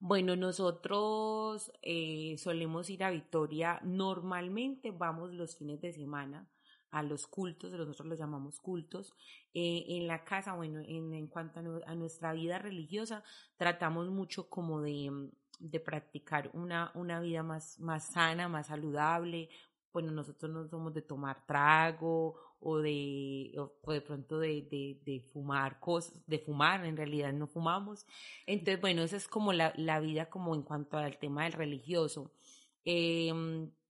Bueno, 0.00 0.36
nosotros 0.36 1.72
eh, 1.82 2.36
solemos 2.38 2.88
ir 2.88 3.02
a 3.02 3.10
Victoria, 3.10 3.80
normalmente 3.82 4.92
vamos 4.92 5.32
los 5.32 5.56
fines 5.56 5.80
de 5.80 5.92
semana 5.92 6.48
a 6.90 7.02
los 7.02 7.26
cultos, 7.26 7.72
nosotros 7.72 8.06
los 8.06 8.18
llamamos 8.18 8.60
cultos. 8.60 9.12
Eh, 9.54 9.84
en 9.88 10.06
la 10.06 10.24
casa, 10.24 10.54
bueno, 10.54 10.80
en, 10.80 11.12
en 11.14 11.26
cuanto 11.26 11.60
a, 11.84 11.94
nuestra 11.94 12.32
vida 12.32 12.58
religiosa, 12.58 13.24
tratamos 13.56 14.08
mucho 14.10 14.48
como 14.48 14.80
de, 14.80 15.10
mm, 15.10 15.30
de 15.58 15.80
practicar 15.80 16.50
una, 16.54 16.90
una 16.94 17.20
vida 17.20 17.42
más, 17.42 17.78
más 17.80 18.12
sana, 18.12 18.48
más 18.48 18.68
saludable. 18.68 19.48
Bueno, 19.92 20.12
nosotros 20.12 20.50
no 20.50 20.66
somos 20.68 20.94
de 20.94 21.02
tomar 21.02 21.44
trago 21.46 22.36
o 22.60 22.78
de, 22.78 23.54
o, 23.56 23.92
de 23.92 24.00
pronto 24.00 24.38
de, 24.38 24.62
de, 24.62 25.00
de, 25.04 25.20
fumar 25.32 25.78
cosas, 25.80 26.14
de 26.26 26.38
fumar, 26.38 26.84
en 26.84 26.96
realidad 26.96 27.32
no 27.32 27.46
fumamos. 27.46 28.06
Entonces, 28.46 28.80
bueno, 28.80 29.02
esa 29.02 29.16
es 29.16 29.28
como 29.28 29.52
la, 29.52 29.72
la 29.76 30.00
vida 30.00 30.28
como 30.28 30.54
en 30.54 30.62
cuanto 30.62 30.98
al 30.98 31.18
tema 31.18 31.44
del 31.44 31.52
religioso. 31.52 32.32
Eh, 32.84 33.32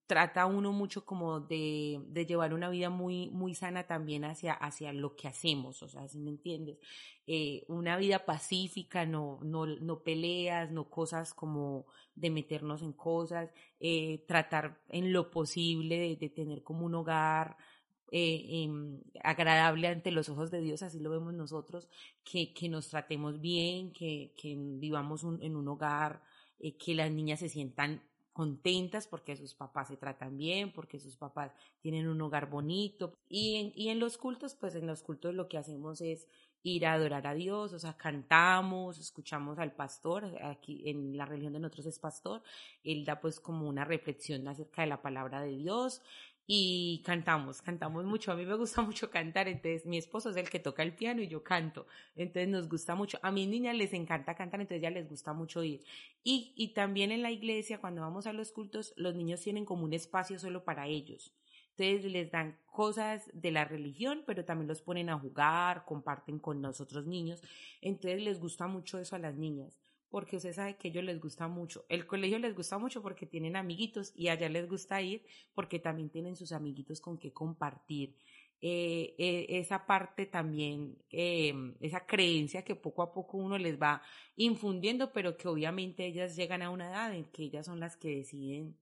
trata 0.09 0.47
uno 0.47 0.73
mucho 0.73 1.05
como 1.05 1.39
de, 1.39 2.01
de, 2.09 2.25
llevar 2.25 2.55
una 2.55 2.71
vida 2.71 2.89
muy, 2.89 3.29
muy 3.29 3.55
sana 3.55 3.87
también 3.87 4.25
hacia, 4.25 4.55
hacia 4.55 4.93
lo 4.93 5.15
que 5.15 5.29
hacemos, 5.29 5.83
o 5.83 5.89
sea, 5.89 6.09
si 6.09 6.19
me 6.19 6.31
entiendes, 6.31 6.79
eh, 7.27 7.67
una 7.69 7.99
vida 7.99 8.25
pacífica, 8.25 9.05
no, 9.05 9.39
no, 9.43 9.67
no 9.67 10.03
peleas, 10.03 10.71
no 10.71 10.89
cosas 10.89 11.35
como 11.35 11.85
de 12.15 12.31
meternos 12.31 12.81
en 12.81 12.95
cosas, 12.95 13.51
eh, 13.81 14.25
tratar 14.27 14.81
en 14.89 15.13
lo 15.13 15.31
posible 15.31 16.17
de, 16.19 16.29
tener 16.31 16.63
como 16.63 16.87
un 16.87 16.95
hogar 16.95 17.59
eh, 18.11 18.63
em, 18.65 19.03
agradable 19.23 19.89
ante 19.89 20.11
los 20.11 20.31
ojos 20.31 20.51
de 20.51 20.63
Dios, 20.63 20.83
así 20.83 21.01
lo 21.01 21.11
vemos 21.11 21.35
nosotros, 21.35 21.87
que, 22.25 22.55
que 22.55 22.71
nos 22.71 22.89
tratemos 22.89 23.43
bien, 23.43 23.93
que, 23.93 24.33
que 24.35 24.57
vivamos 24.57 25.23
en 25.43 25.55
un 25.55 25.69
hogar, 25.69 26.23
que 26.79 26.95
las 26.95 27.13
niñas 27.13 27.41
se 27.41 27.51
sientan 27.51 28.08
contentas 28.39 29.09
porque 29.09 29.35
sus 29.35 29.53
papás 29.53 29.89
se 29.89 29.97
tratan 29.97 30.37
bien, 30.37 30.73
porque 30.73 31.01
sus 31.01 31.17
papás 31.17 31.51
tienen 31.81 32.07
un 32.07 32.21
hogar 32.21 32.49
bonito. 32.49 33.13
Y 33.29 33.57
en, 33.57 33.73
y 33.75 33.89
en 33.89 33.99
los 33.99 34.17
cultos, 34.17 34.55
pues 34.55 34.77
en 34.77 34.87
los 34.87 35.03
cultos 35.03 35.35
lo 35.35 35.49
que 35.49 35.59
hacemos 35.59 36.01
es 36.01 36.29
ir 36.63 36.87
a 36.87 36.93
adorar 36.93 37.27
a 37.27 37.35
Dios, 37.35 37.73
o 37.73 37.81
sea, 37.81 37.97
cantamos, 37.97 39.01
escuchamos 39.01 39.59
al 39.59 39.73
pastor, 39.73 40.25
aquí 40.45 40.89
en 40.89 41.17
la 41.17 41.27
religión 41.27 41.53
de 41.53 41.59
nosotros 41.59 41.87
es 41.87 41.99
pastor, 41.99 42.41
él 42.85 43.05
da 43.05 43.21
pues 43.21 43.41
como 43.41 43.69
una 43.69 43.85
reflexión 43.85 44.47
acerca 44.47 44.83
de 44.83 44.89
la 44.89 45.03
palabra 45.03 45.43
de 45.43 45.57
Dios 45.57 46.01
y 46.51 47.03
cantamos, 47.05 47.61
cantamos 47.61 48.07
mucho. 48.07 48.33
A 48.33 48.35
mí 48.35 48.47
me 48.47 48.55
gusta 48.55 48.81
mucho 48.83 49.11
cantar, 49.11 49.49
entonces 49.49 49.85
mi 49.85 49.99
esposo 49.99 50.31
es 50.31 50.37
el 50.37 50.49
que 50.49 50.59
toca 50.59 50.83
el 50.83 50.95
piano 50.95 51.21
y 51.21 51.29
yo 51.29 51.45
canto, 51.45 51.87
entonces 52.17 52.49
nos 52.49 52.69
gusta 52.69 52.95
mucho. 52.95 53.19
A 53.23 53.31
mis 53.31 53.47
niñas 53.47 53.77
les 53.77 53.93
encanta 53.93 54.35
cantar, 54.35 54.61
entonces 54.61 54.81
ya 54.81 54.91
les 54.91 55.09
gusta 55.09 55.35
mucho 55.35 55.63
ir. 55.63 55.85
Y, 56.25 56.55
y 56.57 56.69
también 56.69 57.13
en 57.13 57.23
la 57.23 57.31
iglesia, 57.31 57.79
cuando 57.81 58.01
vamos 58.01 58.27
a 58.27 58.33
los 58.33 58.51
cultos, 58.51 58.95
los 58.97 59.15
niños 59.15 59.43
tienen 59.43 59.67
como 59.67 59.85
un 59.85 59.93
espacio 59.93 60.39
solo 60.39 60.65
para 60.65 60.87
ellos. 60.87 61.35
Entonces 61.77 62.11
les 62.11 62.31
dan 62.31 62.59
cosas 62.65 63.31
de 63.35 63.51
la 63.53 63.67
religión, 63.67 64.25
pero 64.27 64.45
también 64.47 64.69
los 64.69 64.81
ponen 64.81 65.11
a 65.11 65.19
jugar, 65.19 65.85
comparten 65.85 66.39
con 66.39 66.63
los 66.63 66.81
otros 66.81 67.07
niños. 67.07 67.43
Entonces 67.83 68.23
les 68.23 68.41
gusta 68.41 68.67
mucho 68.67 68.99
eso 68.99 69.15
a 69.17 69.19
las 69.19 69.37
niñas 69.37 69.79
porque 70.11 70.37
usted 70.37 70.53
sabe 70.55 70.77
que 70.77 70.89
a 70.89 70.91
ellos 70.91 71.05
les 71.05 71.21
gusta 71.21 71.49
mucho. 71.49 71.85
El 71.89 72.07
colegio 72.07 72.39
les 72.39 72.55
gusta 72.55 72.79
mucho 72.79 73.03
porque 73.03 73.27
tienen 73.27 73.57
amiguitos 73.57 74.13
y 74.15 74.29
allá 74.29 74.49
les 74.49 74.69
gusta 74.69 75.01
ir 75.03 75.25
porque 75.55 75.79
también 75.79 76.11
tienen 76.11 76.37
sus 76.37 76.53
amiguitos 76.53 77.01
con 77.01 77.19
que 77.19 77.33
compartir. 77.33 78.17
Eh, 78.61 79.15
eh, 79.19 79.47
esa 79.51 79.87
parte 79.87 80.27
también, 80.27 80.99
eh, 81.11 81.55
esa 81.81 82.07
creencia 82.07 82.65
que 82.65 82.75
poco 82.75 83.03
a 83.03 83.13
poco 83.13 83.39
uno 83.39 83.57
les 83.57 83.81
va 83.81 84.03
infundiendo, 84.35 85.13
pero 85.13 85.37
que 85.37 85.47
obviamente 85.47 86.05
ellas 86.07 86.35
llegan 86.35 86.63
a 86.63 86.71
una 86.71 86.91
edad 86.91 87.15
en 87.15 87.27
que 87.27 87.45
ellas 87.45 87.67
son 87.67 87.79
las 87.79 87.97
que 87.97 88.17
deciden 88.17 88.77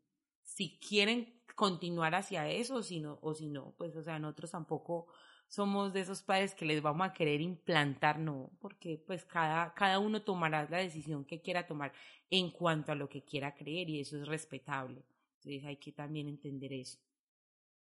si 0.44 0.78
quieren 0.78 1.42
continuar 1.54 2.14
hacia 2.14 2.48
eso 2.48 2.76
o 2.76 2.82
si 2.82 3.00
no, 3.00 3.18
o 3.20 3.34
si 3.34 3.48
no, 3.48 3.74
pues 3.76 3.94
o 3.96 4.02
sea, 4.02 4.18
nosotros 4.18 4.50
tampoco 4.52 5.08
somos 5.48 5.92
de 5.92 6.00
esos 6.00 6.22
padres 6.22 6.54
que 6.54 6.64
les 6.64 6.82
vamos 6.82 7.06
a 7.06 7.12
querer 7.12 7.40
implantar, 7.40 8.18
no, 8.18 8.50
porque 8.60 9.02
pues 9.06 9.24
cada, 9.24 9.72
cada 9.74 9.98
uno 9.98 10.22
tomará 10.22 10.68
la 10.68 10.78
decisión 10.78 11.24
que 11.24 11.40
quiera 11.40 11.66
tomar 11.66 11.92
en 12.30 12.50
cuanto 12.50 12.92
a 12.92 12.94
lo 12.94 13.08
que 13.08 13.22
quiera 13.22 13.54
creer 13.54 13.88
y 13.88 14.00
eso 14.00 14.20
es 14.20 14.26
respetable. 14.26 15.04
Entonces 15.36 15.64
hay 15.64 15.76
que 15.76 15.92
también 15.92 16.28
entender 16.28 16.72
eso. 16.72 16.98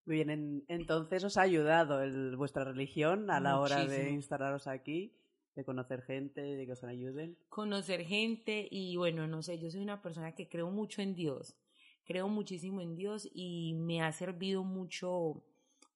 Muy 0.05 0.17
bien, 0.17 0.65
entonces 0.67 1.23
os 1.23 1.37
ha 1.37 1.43
ayudado 1.43 2.03
el, 2.03 2.35
vuestra 2.35 2.65
religión 2.65 3.31
a 3.31 3.39
la 3.39 3.57
hora 3.57 3.85
de 3.85 4.11
instalaros 4.11 4.67
aquí, 4.67 5.15
de 5.55 5.63
conocer 5.63 6.01
gente, 6.01 6.41
de 6.41 6.65
que 6.65 6.73
os 6.73 6.83
ayuden. 6.83 7.37
Conocer 7.47 8.03
gente 8.03 8.67
y 8.69 8.97
bueno, 8.97 9.27
no 9.27 9.41
sé, 9.41 9.59
yo 9.59 9.71
soy 9.71 9.81
una 9.81 10.01
persona 10.01 10.33
que 10.33 10.49
creo 10.49 10.69
mucho 10.71 11.01
en 11.01 11.15
Dios, 11.15 11.55
creo 12.03 12.27
muchísimo 12.27 12.81
en 12.81 12.95
Dios 12.97 13.29
y 13.33 13.75
me 13.75 14.01
ha 14.01 14.11
servido 14.11 14.65
mucho 14.65 15.41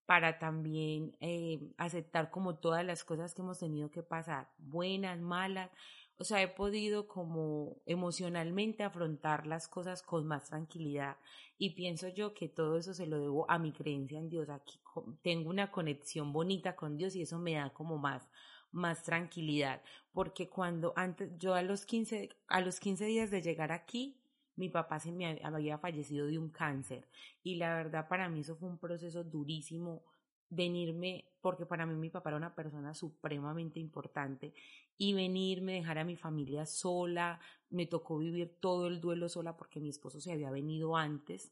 para 0.08 0.40
también 0.40 1.16
eh, 1.20 1.60
aceptar 1.78 2.32
como 2.32 2.56
todas 2.56 2.84
las 2.86 3.04
cosas 3.04 3.36
que 3.36 3.42
hemos 3.42 3.60
tenido 3.60 3.92
que 3.92 4.02
pasar, 4.02 4.48
buenas, 4.58 5.20
malas. 5.20 5.70
O 6.18 6.24
sea, 6.24 6.42
he 6.42 6.48
podido 6.48 7.08
como 7.08 7.76
emocionalmente 7.86 8.84
afrontar 8.84 9.46
las 9.46 9.68
cosas 9.68 10.02
con 10.02 10.26
más 10.26 10.46
tranquilidad 10.46 11.18
y 11.58 11.72
pienso 11.72 12.08
yo 12.08 12.34
que 12.34 12.48
todo 12.48 12.78
eso 12.78 12.94
se 12.94 13.06
lo 13.06 13.20
debo 13.20 13.52
a 13.52 13.60
mi 13.60 13.74
creencia 13.74 14.18
en 14.18 14.30
Dios. 14.30 14.50
Aquí 14.50 14.80
tengo 15.22 15.50
una 15.50 15.72
conexión 15.72 16.32
bonita 16.32 16.78
con 16.78 16.96
Dios 16.96 17.14
y 17.16 17.24
eso 17.24 17.38
me 17.38 17.56
da 17.56 17.70
como 17.72 17.98
más 17.98 18.28
más 18.72 19.02
tranquilidad, 19.04 19.82
porque 20.12 20.50
cuando 20.50 20.92
antes 20.98 21.32
yo 21.38 21.54
a 21.54 21.62
los 21.62 21.86
15 21.86 22.30
a 22.48 22.62
los 22.62 22.80
15 22.80 23.06
días 23.06 23.32
de 23.32 23.42
llegar 23.42 23.72
aquí 23.72 24.18
mi 24.58 24.70
papá 24.70 25.00
se 25.00 25.12
me 25.12 25.40
había 25.44 25.78
fallecido 25.78 26.28
de 26.28 26.38
un 26.38 26.50
cáncer 26.50 27.08
y 27.44 27.56
la 27.56 27.76
verdad 27.76 28.08
para 28.08 28.28
mí 28.28 28.42
eso 28.42 28.56
fue 28.56 28.68
un 28.68 28.78
proceso 28.78 29.24
durísimo 29.24 30.04
venirme, 30.50 31.26
porque 31.42 31.66
para 31.66 31.86
mí 31.86 31.96
mi 31.96 32.10
papá 32.10 32.30
era 32.30 32.38
una 32.38 32.56
persona 32.56 32.94
supremamente 32.94 33.80
importante 33.80 34.54
y 34.98 35.14
venirme, 35.14 35.74
dejar 35.74 36.00
a 36.00 36.06
mi 36.06 36.16
familia 36.16 36.66
sola, 36.66 37.40
me 37.70 37.86
tocó 37.86 38.18
vivir 38.18 38.56
todo 38.60 38.88
el 38.88 39.00
duelo 39.00 39.30
sola 39.30 39.56
porque 39.56 39.80
mi 39.80 39.90
esposo 39.90 40.20
se 40.20 40.32
había 40.32 40.50
venido 40.50 40.96
antes. 40.96 41.52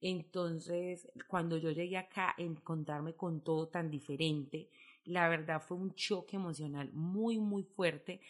Entonces, 0.00 1.08
cuando 1.26 1.56
yo 1.56 1.70
llegué 1.70 1.96
acá, 1.96 2.34
encontrarme 2.36 3.14
con 3.14 3.40
todo 3.40 3.68
tan 3.68 3.90
diferente, 3.90 4.68
la 5.04 5.28
verdad 5.28 5.62
fue 5.62 5.76
un 5.76 5.94
choque 5.94 6.36
emocional 6.36 6.90
muy, 6.92 7.38
muy 7.38 7.62
fuerte 7.64 8.20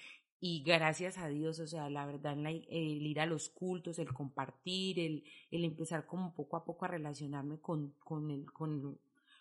y 0.47 0.63
gracias 0.63 1.17
a 1.17 1.29
Dios, 1.29 1.59
o 1.59 1.67
sea, 1.67 1.89
la 1.89 2.05
verdad, 2.05 2.37
el 2.39 3.07
ir 3.07 3.19
a 3.19 3.25
los 3.25 3.49
cultos, 3.49 3.99
el 3.99 4.13
compartir, 4.13 5.01
el, 5.01 5.25
empezar 5.65 6.05
como 6.05 6.35
poco 6.35 6.59
a 6.59 6.67
poco 6.67 6.85
a 6.85 6.89
relacionarme 6.89 7.61
con, 7.63 7.95
con, 8.05 8.45
con, 8.45 8.99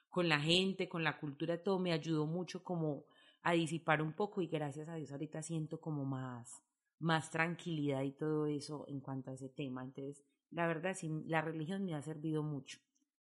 con 0.10 0.30
la 0.30 0.40
gente, 0.40 0.88
con 0.88 1.04
la 1.04 1.20
cultura, 1.20 1.62
todo 1.62 1.78
me 1.78 1.92
ayudó 1.92 2.26
mucho 2.26 2.64
como 2.64 3.04
a 3.42 3.52
disipar 3.52 4.02
un 4.02 4.14
poco 4.14 4.42
y 4.42 4.48
gracias 4.48 4.88
a 4.88 4.96
Dios 4.96 5.12
ahorita 5.12 5.42
siento 5.42 5.82
como 5.82 6.06
más, 6.06 6.64
más 7.00 7.30
tranquilidad 7.30 8.04
y 8.04 8.14
todo 8.14 8.46
eso 8.46 8.86
en 8.88 9.02
cuanto 9.02 9.30
a 9.32 9.34
ese 9.34 9.50
tema. 9.50 9.84
Entonces, 9.84 10.24
la 10.52 10.68
verdad, 10.68 10.94
sí, 10.94 11.12
la 11.26 11.42
religión 11.42 11.84
me 11.84 11.96
ha 11.96 12.02
servido 12.02 12.44
mucho, 12.44 12.80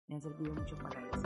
me 0.07 0.15
ha 0.15 0.19
servido 0.19 0.55
mucho 0.55 0.75
para 0.79 1.07
eso. 1.11 1.21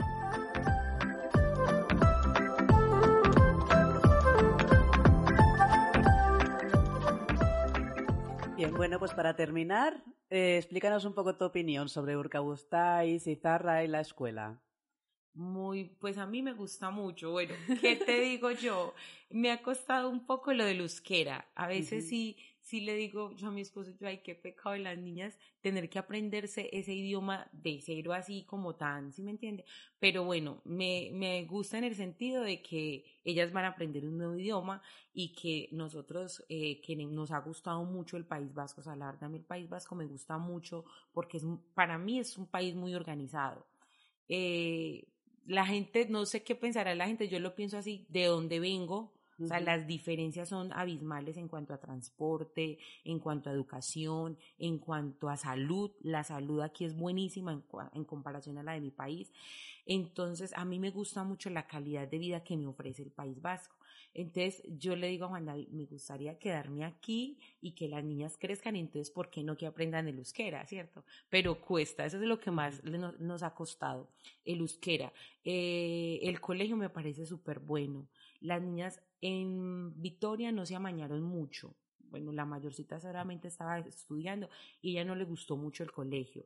Bueno, 8.70 8.98
pues 8.98 9.12
para 9.14 9.34
terminar, 9.34 10.04
eh, 10.30 10.56
explícanos 10.58 11.04
un 11.04 11.14
poco 11.14 11.36
tu 11.36 11.44
opinión 11.44 11.88
sobre 11.88 12.16
Urkabustái, 12.16 13.18
Cizarra 13.18 13.82
y 13.82 13.88
la 13.88 14.00
escuela. 14.00 14.62
Muy, 15.34 15.84
pues 15.98 16.18
a 16.18 16.26
mí 16.26 16.42
me 16.42 16.52
gusta 16.52 16.90
mucho. 16.90 17.30
Bueno, 17.30 17.54
¿qué 17.80 17.96
te 17.96 18.20
digo 18.20 18.50
yo? 18.50 18.94
Me 19.30 19.50
ha 19.50 19.62
costado 19.62 20.10
un 20.10 20.26
poco 20.26 20.52
lo 20.52 20.64
de 20.64 20.72
euskera. 20.76 21.50
A 21.54 21.66
veces 21.66 22.06
sí, 22.06 22.36
sí 22.62 22.80
le 22.80 22.94
digo 22.94 23.32
yo 23.36 23.48
a 23.48 23.50
mi 23.50 23.60
esposo, 23.60 23.90
yo, 24.00 24.06
ay, 24.06 24.22
qué 24.22 24.34
pecado 24.34 24.72
de 24.72 24.78
las 24.78 24.96
niñas 24.96 25.36
tener 25.60 25.90
que 25.90 25.98
aprenderse 25.98 26.70
ese 26.72 26.94
idioma 26.94 27.48
de 27.52 27.80
cero 27.82 28.12
así 28.12 28.44
como 28.44 28.76
tan, 28.76 29.12
¿sí 29.12 29.22
me 29.22 29.32
entiende? 29.32 29.64
Pero 29.98 30.24
bueno, 30.24 30.62
me, 30.64 31.10
me 31.12 31.44
gusta 31.44 31.78
en 31.78 31.84
el 31.84 31.94
sentido 31.94 32.42
de 32.42 32.62
que 32.62 33.04
ellas 33.24 33.52
van 33.52 33.64
a 33.64 33.68
aprender 33.68 34.04
un 34.04 34.16
nuevo 34.16 34.36
idioma 34.36 34.80
y 35.12 35.32
que 35.34 35.68
nosotros, 35.72 36.44
eh, 36.48 36.80
que 36.80 36.96
nos 36.96 37.32
ha 37.32 37.40
gustado 37.40 37.84
mucho 37.84 38.16
el 38.16 38.24
País 38.24 38.54
Vasco, 38.54 38.80
o 38.80 38.84
sea, 38.84 38.94
el 38.94 39.44
País 39.44 39.68
Vasco 39.68 39.94
me 39.94 40.06
gusta 40.06 40.38
mucho 40.38 40.84
porque 41.12 41.38
es, 41.38 41.44
para 41.74 41.98
mí 41.98 42.18
es 42.20 42.38
un 42.38 42.46
país 42.46 42.74
muy 42.74 42.94
organizado. 42.94 43.66
Eh, 44.28 45.08
la 45.46 45.66
gente, 45.66 46.06
no 46.08 46.24
sé 46.26 46.44
qué 46.44 46.54
pensará 46.54 46.94
la 46.94 47.06
gente, 47.06 47.28
yo 47.28 47.40
lo 47.40 47.54
pienso 47.54 47.76
así, 47.76 48.06
de 48.08 48.26
dónde 48.26 48.60
vengo, 48.60 49.12
o 49.42 49.46
sea, 49.46 49.60
las 49.60 49.86
diferencias 49.86 50.48
son 50.48 50.72
abismales 50.72 51.36
en 51.36 51.48
cuanto 51.48 51.74
a 51.74 51.78
transporte, 51.78 52.78
en 53.04 53.18
cuanto 53.18 53.50
a 53.50 53.52
educación, 53.52 54.38
en 54.58 54.78
cuanto 54.78 55.28
a 55.28 55.36
salud. 55.36 55.90
La 56.00 56.24
salud 56.24 56.60
aquí 56.60 56.84
es 56.84 56.94
buenísima 56.94 57.52
en, 57.52 57.64
en, 57.94 58.04
comparación 58.04 58.58
a 58.58 58.62
la 58.62 58.72
de 58.72 58.80
mi 58.80 58.90
país. 58.90 59.32
Entonces, 59.86 60.52
a 60.56 60.64
mí 60.64 60.78
me 60.78 60.90
gusta 60.90 61.24
mucho 61.24 61.50
la 61.50 61.66
calidad 61.66 62.08
de 62.08 62.18
vida 62.18 62.44
que 62.44 62.56
me 62.56 62.66
ofrece 62.66 63.02
el 63.02 63.10
País 63.10 63.40
Vasco. 63.40 63.76
Entonces 64.14 64.62
yo 64.66 64.94
le 64.94 65.08
digo 65.08 65.24
a 65.24 65.28
Juan 65.28 65.46
David, 65.46 65.68
me 65.68 65.84
gustaría 65.84 66.38
quedarme 66.38 66.84
aquí 66.84 67.38
y 67.62 67.72
que 67.72 67.88
las 67.88 68.04
niñas 68.04 68.36
crezcan, 68.38 68.76
entonces 68.76 69.10
¿por 69.10 69.30
qué 69.30 69.42
no 69.42 69.56
que 69.56 69.66
aprendan 69.66 70.06
el 70.06 70.18
euskera, 70.18 70.66
cierto? 70.66 71.04
Pero 71.30 71.60
cuesta, 71.60 72.04
eso 72.04 72.18
es 72.18 72.24
lo 72.24 72.38
que 72.38 72.50
más 72.50 72.82
nos 72.84 73.42
ha 73.42 73.54
costado, 73.54 74.10
el 74.44 74.60
euskera. 74.60 75.12
Eh, 75.44 76.20
el 76.22 76.40
colegio 76.40 76.76
me 76.76 76.90
parece 76.90 77.24
súper 77.24 77.58
bueno. 77.58 78.06
Las 78.42 78.60
niñas 78.60 79.00
en 79.20 80.00
Vitoria 80.02 80.50
no 80.50 80.66
se 80.66 80.74
amañaron 80.74 81.22
mucho. 81.22 81.76
Bueno, 82.10 82.32
la 82.32 82.44
mayorcita 82.44 82.98
seguramente 83.00 83.48
estaba 83.48 83.78
estudiando 83.78 84.50
y 84.82 84.90
ella 84.90 85.04
no 85.04 85.14
le 85.14 85.24
gustó 85.24 85.56
mucho 85.56 85.84
el 85.84 85.92
colegio. 85.92 86.44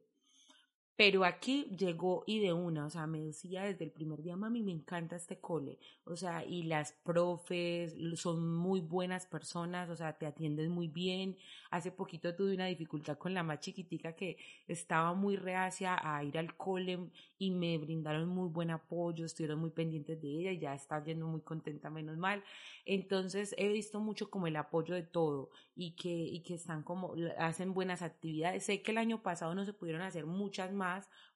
Pero 0.96 1.26
aquí 1.26 1.64
llegó 1.76 2.24
y 2.26 2.40
de 2.40 2.54
una, 2.54 2.86
o 2.86 2.90
sea, 2.90 3.06
me 3.06 3.20
decía 3.20 3.64
desde 3.64 3.84
el 3.84 3.90
primer 3.90 4.22
día, 4.22 4.34
mami, 4.34 4.62
me 4.62 4.72
encanta 4.72 5.14
este 5.14 5.38
cole, 5.38 5.78
o 6.04 6.16
sea, 6.16 6.42
y 6.42 6.62
las 6.62 6.92
profes 6.92 7.94
son 8.14 8.56
muy 8.56 8.80
buenas 8.80 9.26
personas, 9.26 9.90
o 9.90 9.96
sea, 9.96 10.14
te 10.14 10.24
atienden 10.24 10.70
muy 10.70 10.88
bien. 10.88 11.36
Hace 11.70 11.90
poquito 11.90 12.34
tuve 12.34 12.54
una 12.54 12.64
dificultad 12.64 13.18
con 13.18 13.34
la 13.34 13.42
más 13.42 13.60
chiquitica 13.60 14.14
que 14.14 14.38
estaba 14.68 15.12
muy 15.12 15.36
reacia 15.36 15.98
a 16.02 16.24
ir 16.24 16.38
al 16.38 16.56
cole 16.56 17.10
y 17.38 17.50
me 17.50 17.76
brindaron 17.76 18.26
muy 18.28 18.48
buen 18.48 18.70
apoyo, 18.70 19.26
estuvieron 19.26 19.58
muy 19.60 19.70
pendientes 19.70 20.22
de 20.22 20.28
ella 20.28 20.52
y 20.52 20.60
ya 20.60 20.74
está 20.74 21.04
yendo 21.04 21.26
muy 21.26 21.42
contenta, 21.42 21.90
menos 21.90 22.16
mal. 22.16 22.42
Entonces 22.86 23.54
he 23.58 23.68
visto 23.68 24.00
mucho 24.00 24.30
como 24.30 24.46
el 24.46 24.56
apoyo 24.56 24.94
de 24.94 25.02
todo 25.02 25.50
y 25.74 25.90
que, 25.90 26.08
y 26.08 26.40
que 26.40 26.54
están 26.54 26.82
como, 26.82 27.14
hacen 27.38 27.74
buenas 27.74 28.00
actividades. 28.00 28.64
Sé 28.64 28.80
que 28.80 28.92
el 28.92 28.98
año 28.98 29.22
pasado 29.22 29.54
no 29.54 29.66
se 29.66 29.74
pudieron 29.74 30.02
hacer 30.02 30.24
muchas 30.24 30.72
más 30.72 30.85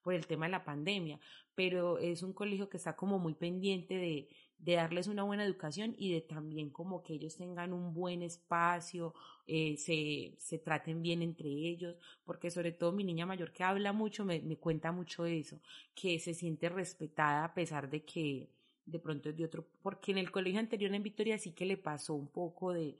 por 0.02 0.14
el 0.14 0.26
tema 0.26 0.46
de 0.46 0.52
la 0.52 0.64
pandemia, 0.64 1.18
pero 1.54 1.98
es 1.98 2.22
un 2.22 2.32
colegio 2.32 2.68
que 2.68 2.76
está 2.76 2.96
como 2.96 3.18
muy 3.18 3.34
pendiente 3.34 3.94
de, 3.94 4.28
darles 4.58 5.06
una 5.06 5.22
buena 5.22 5.44
educación 5.44 5.94
y 5.96 6.12
de 6.12 6.20
también 6.20 6.68
como 6.70 7.02
que 7.02 7.14
ellos 7.14 7.36
tengan 7.36 7.72
un 7.72 7.94
buen 7.94 8.22
espacio, 8.22 9.14
eh, 9.46 9.76
se, 9.78 10.34
se 10.38 10.58
traten 10.58 11.00
bien 11.00 11.22
entre 11.22 11.48
ellos, 11.48 11.96
porque 12.24 12.50
sobre 12.50 12.72
todo 12.72 12.92
mi 12.92 13.04
niña 13.04 13.24
mayor 13.24 13.52
que 13.52 13.64
habla 13.64 13.92
mucho 13.92 14.24
me, 14.24 14.40
me 14.40 14.58
cuenta 14.58 14.92
mucho 14.92 15.24
eso, 15.24 15.60
que 15.94 16.18
se 16.18 16.34
siente 16.34 16.68
respetada 16.68 17.44
a 17.44 17.54
pesar 17.54 17.88
de 17.88 18.04
que 18.04 18.50
de 18.86 18.98
pronto 18.98 19.28
es 19.28 19.36
de 19.36 19.44
otro, 19.44 19.66
porque 19.82 20.12
en 20.12 20.18
el 20.18 20.30
colegio 20.30 20.58
anterior 20.58 20.92
en 20.94 21.02
Victoria 21.02 21.38
sí 21.38 21.52
que 21.52 21.64
le 21.64 21.76
pasó 21.76 22.14
un 22.14 22.28
poco 22.28 22.72
de, 22.72 22.96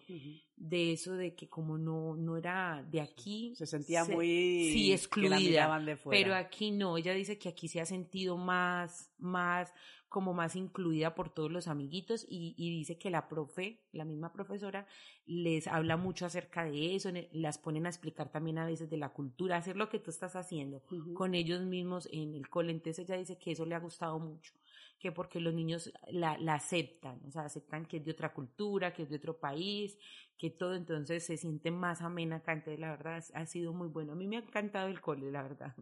de 0.57 0.93
eso 0.93 1.14
de 1.14 1.35
que 1.35 1.49
como 1.49 1.78
no, 1.78 2.16
no 2.16 2.37
era 2.37 2.85
de 2.89 3.01
aquí. 3.01 3.55
Se 3.57 3.66
sentía 3.66 4.05
muy 4.05 4.70
sí, 4.72 4.93
excluida. 4.93 5.78
de 5.81 5.97
Pero 6.11 6.35
aquí 6.35 6.70
no, 6.70 6.97
ella 6.97 7.12
dice 7.12 7.39
que 7.39 7.49
aquí 7.49 7.68
se 7.68 7.81
ha 7.81 7.87
sentido 7.87 8.37
más, 8.37 9.11
más, 9.18 9.72
como 10.09 10.33
más 10.33 10.55
incluida 10.55 11.14
por 11.14 11.31
todos 11.31 11.51
los 11.51 11.66
amiguitos 11.66 12.24
y, 12.28 12.55
y 12.57 12.70
dice 12.70 12.99
que 12.99 13.11
la 13.11 13.28
profe, 13.28 13.81
la 13.93 14.05
misma 14.05 14.33
profesora, 14.33 14.87
les 15.26 15.66
habla 15.66 15.97
mucho 15.97 16.26
acerca 16.26 16.64
de 16.64 16.95
eso, 16.95 17.11
las 17.33 17.59
ponen 17.59 17.87
a 17.87 17.89
explicar 17.89 18.31
también 18.31 18.59
a 18.59 18.66
veces 18.66 18.91
de 18.91 18.97
la 18.97 19.11
cultura, 19.11 19.57
hacer 19.57 19.76
lo 19.76 19.89
que 19.89 19.99
tú 19.99 20.11
estás 20.11 20.37
haciendo 20.37 20.83
con 21.14 21.35
ellos 21.35 21.62
mismos 21.62 22.09
en 22.12 22.35
el 22.35 22.49
cole. 22.49 22.72
Entonces 22.72 23.09
ella 23.09 23.18
dice 23.18 23.39
que 23.39 23.53
eso 23.53 23.64
le 23.66 23.74
ha 23.74 23.81
gustado 23.81 24.18
mucho 24.18 24.53
que 25.01 25.11
porque 25.11 25.40
los 25.40 25.55
niños 25.55 25.92
la, 26.09 26.38
la, 26.38 26.55
aceptan, 26.55 27.20
o 27.26 27.30
sea, 27.30 27.46
aceptan 27.46 27.86
que 27.86 27.96
es 27.96 28.05
de 28.05 28.12
otra 28.12 28.32
cultura, 28.32 28.92
que 28.92 29.03
es 29.03 29.09
de 29.09 29.16
otro 29.16 29.38
país, 29.38 29.98
que 30.36 30.51
todo, 30.51 30.74
entonces 30.74 31.24
se 31.24 31.36
siente 31.36 31.70
más 31.70 32.03
amena 32.03 32.36
acá, 32.36 32.53
entonces 32.53 32.78
la 32.78 32.90
verdad 32.90 33.24
ha 33.34 33.46
sido 33.46 33.72
muy 33.72 33.88
bueno. 33.88 34.12
A 34.12 34.14
mí 34.14 34.28
me 34.28 34.36
ha 34.36 34.40
encantado 34.40 34.88
el 34.88 35.01
cole, 35.01 35.30
la 35.32 35.42
verdad. 35.42 35.74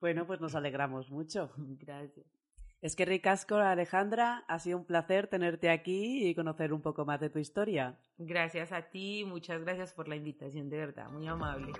Bueno, 0.00 0.26
pues 0.26 0.40
nos 0.40 0.54
alegramos 0.54 1.10
mucho. 1.10 1.50
Gracias. 1.56 2.26
Es 2.82 2.94
que 2.96 3.06
ricasco, 3.06 3.56
Alejandra, 3.56 4.44
ha 4.46 4.58
sido 4.58 4.76
un 4.76 4.84
placer 4.84 5.28
tenerte 5.28 5.70
aquí 5.70 6.28
y 6.28 6.34
conocer 6.34 6.74
un 6.74 6.82
poco 6.82 7.06
más 7.06 7.18
de 7.18 7.30
tu 7.30 7.38
historia. 7.38 7.98
Gracias 8.18 8.72
a 8.72 8.82
ti, 8.90 9.24
muchas 9.24 9.62
gracias 9.62 9.94
por 9.94 10.06
la 10.06 10.16
invitación, 10.16 10.68
de 10.68 10.76
verdad, 10.76 11.08
muy 11.08 11.26
amable. 11.26 11.72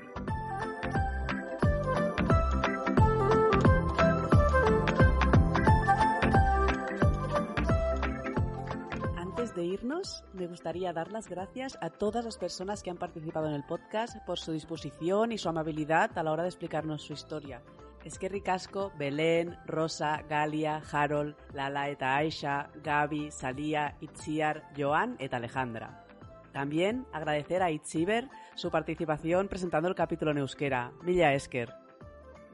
De 9.55 9.65
irnos, 9.65 10.25
me 10.33 10.47
gustaría 10.47 10.93
dar 10.93 11.13
las 11.13 11.29
gracias 11.29 11.79
a 11.81 11.91
todas 11.91 12.25
las 12.25 12.39
personas 12.39 12.83
que 12.83 12.91
han 12.91 12.97
participado 12.97 13.47
en 13.49 13.55
el 13.55 13.65
podcast 13.65 14.17
por 14.27 14.39
su 14.39 14.53
disposición 14.53 15.33
y 15.33 15.39
su 15.39 15.49
amabilidad 15.49 16.17
a 16.19 16.23
la 16.23 16.33
hora 16.33 16.43
de 16.43 16.49
explicarnos 16.49 17.03
su 17.03 17.13
historia. 17.13 17.63
Es 18.05 18.19
que 18.19 18.29
Ricasco, 18.29 18.93
Belén, 18.99 19.57
Rosa, 19.67 20.23
Galia, 20.29 20.83
Harold, 20.93 21.37
Lala 21.53 21.89
eta 21.89 22.17
Aisha, 22.17 22.71
Gaby, 22.83 23.31
Salía, 23.31 23.97
Itziar, 24.01 24.71
Joan 24.77 25.17
eta 25.19 25.39
Alejandra. 25.39 26.05
También 26.53 27.07
agradecer 27.13 27.63
a 27.63 27.71
Itziber 27.71 28.29
su 28.55 28.71
participación 28.71 29.49
presentando 29.49 29.89
el 29.89 29.95
capítulo 29.95 30.33
en 30.33 30.39
euskera. 30.39 30.93
Milla 31.03 31.33
Esker. 31.33 31.84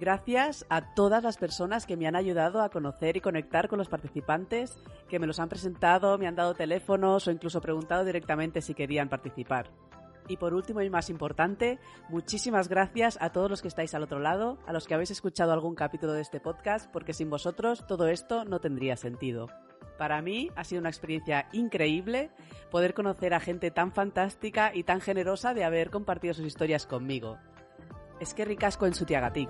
Gracias 0.00 0.64
a 0.70 0.94
todas 0.94 1.22
las 1.22 1.36
personas 1.36 1.84
que 1.84 1.94
me 1.94 2.06
han 2.06 2.16
ayudado 2.16 2.62
a 2.62 2.70
conocer 2.70 3.18
y 3.18 3.20
conectar 3.20 3.68
con 3.68 3.78
los 3.78 3.90
participantes, 3.90 4.78
que 5.10 5.18
me 5.18 5.26
los 5.26 5.38
han 5.40 5.50
presentado, 5.50 6.16
me 6.16 6.26
han 6.26 6.36
dado 6.36 6.54
teléfonos 6.54 7.28
o 7.28 7.30
incluso 7.30 7.60
preguntado 7.60 8.02
directamente 8.02 8.62
si 8.62 8.72
querían 8.72 9.10
participar. 9.10 9.68
Y 10.26 10.38
por 10.38 10.54
último 10.54 10.80
y 10.80 10.88
más 10.88 11.10
importante, 11.10 11.78
muchísimas 12.08 12.68
gracias 12.68 13.18
a 13.20 13.30
todos 13.30 13.50
los 13.50 13.60
que 13.60 13.68
estáis 13.68 13.94
al 13.94 14.02
otro 14.02 14.20
lado, 14.20 14.56
a 14.66 14.72
los 14.72 14.86
que 14.86 14.94
habéis 14.94 15.10
escuchado 15.10 15.52
algún 15.52 15.74
capítulo 15.74 16.14
de 16.14 16.22
este 16.22 16.40
podcast, 16.40 16.90
porque 16.90 17.12
sin 17.12 17.28
vosotros 17.28 17.86
todo 17.86 18.08
esto 18.08 18.46
no 18.46 18.58
tendría 18.58 18.96
sentido. 18.96 19.48
Para 19.98 20.22
mí 20.22 20.48
ha 20.56 20.64
sido 20.64 20.80
una 20.80 20.88
experiencia 20.88 21.46
increíble 21.52 22.30
poder 22.70 22.94
conocer 22.94 23.34
a 23.34 23.40
gente 23.40 23.70
tan 23.70 23.92
fantástica 23.92 24.70
y 24.74 24.84
tan 24.84 25.02
generosa 25.02 25.52
de 25.52 25.64
haber 25.64 25.90
compartido 25.90 26.32
sus 26.32 26.46
historias 26.46 26.86
conmigo. 26.86 27.36
Eskerrik 28.20 28.64
asko 28.68 28.86
entzutiagatik. 28.90 29.48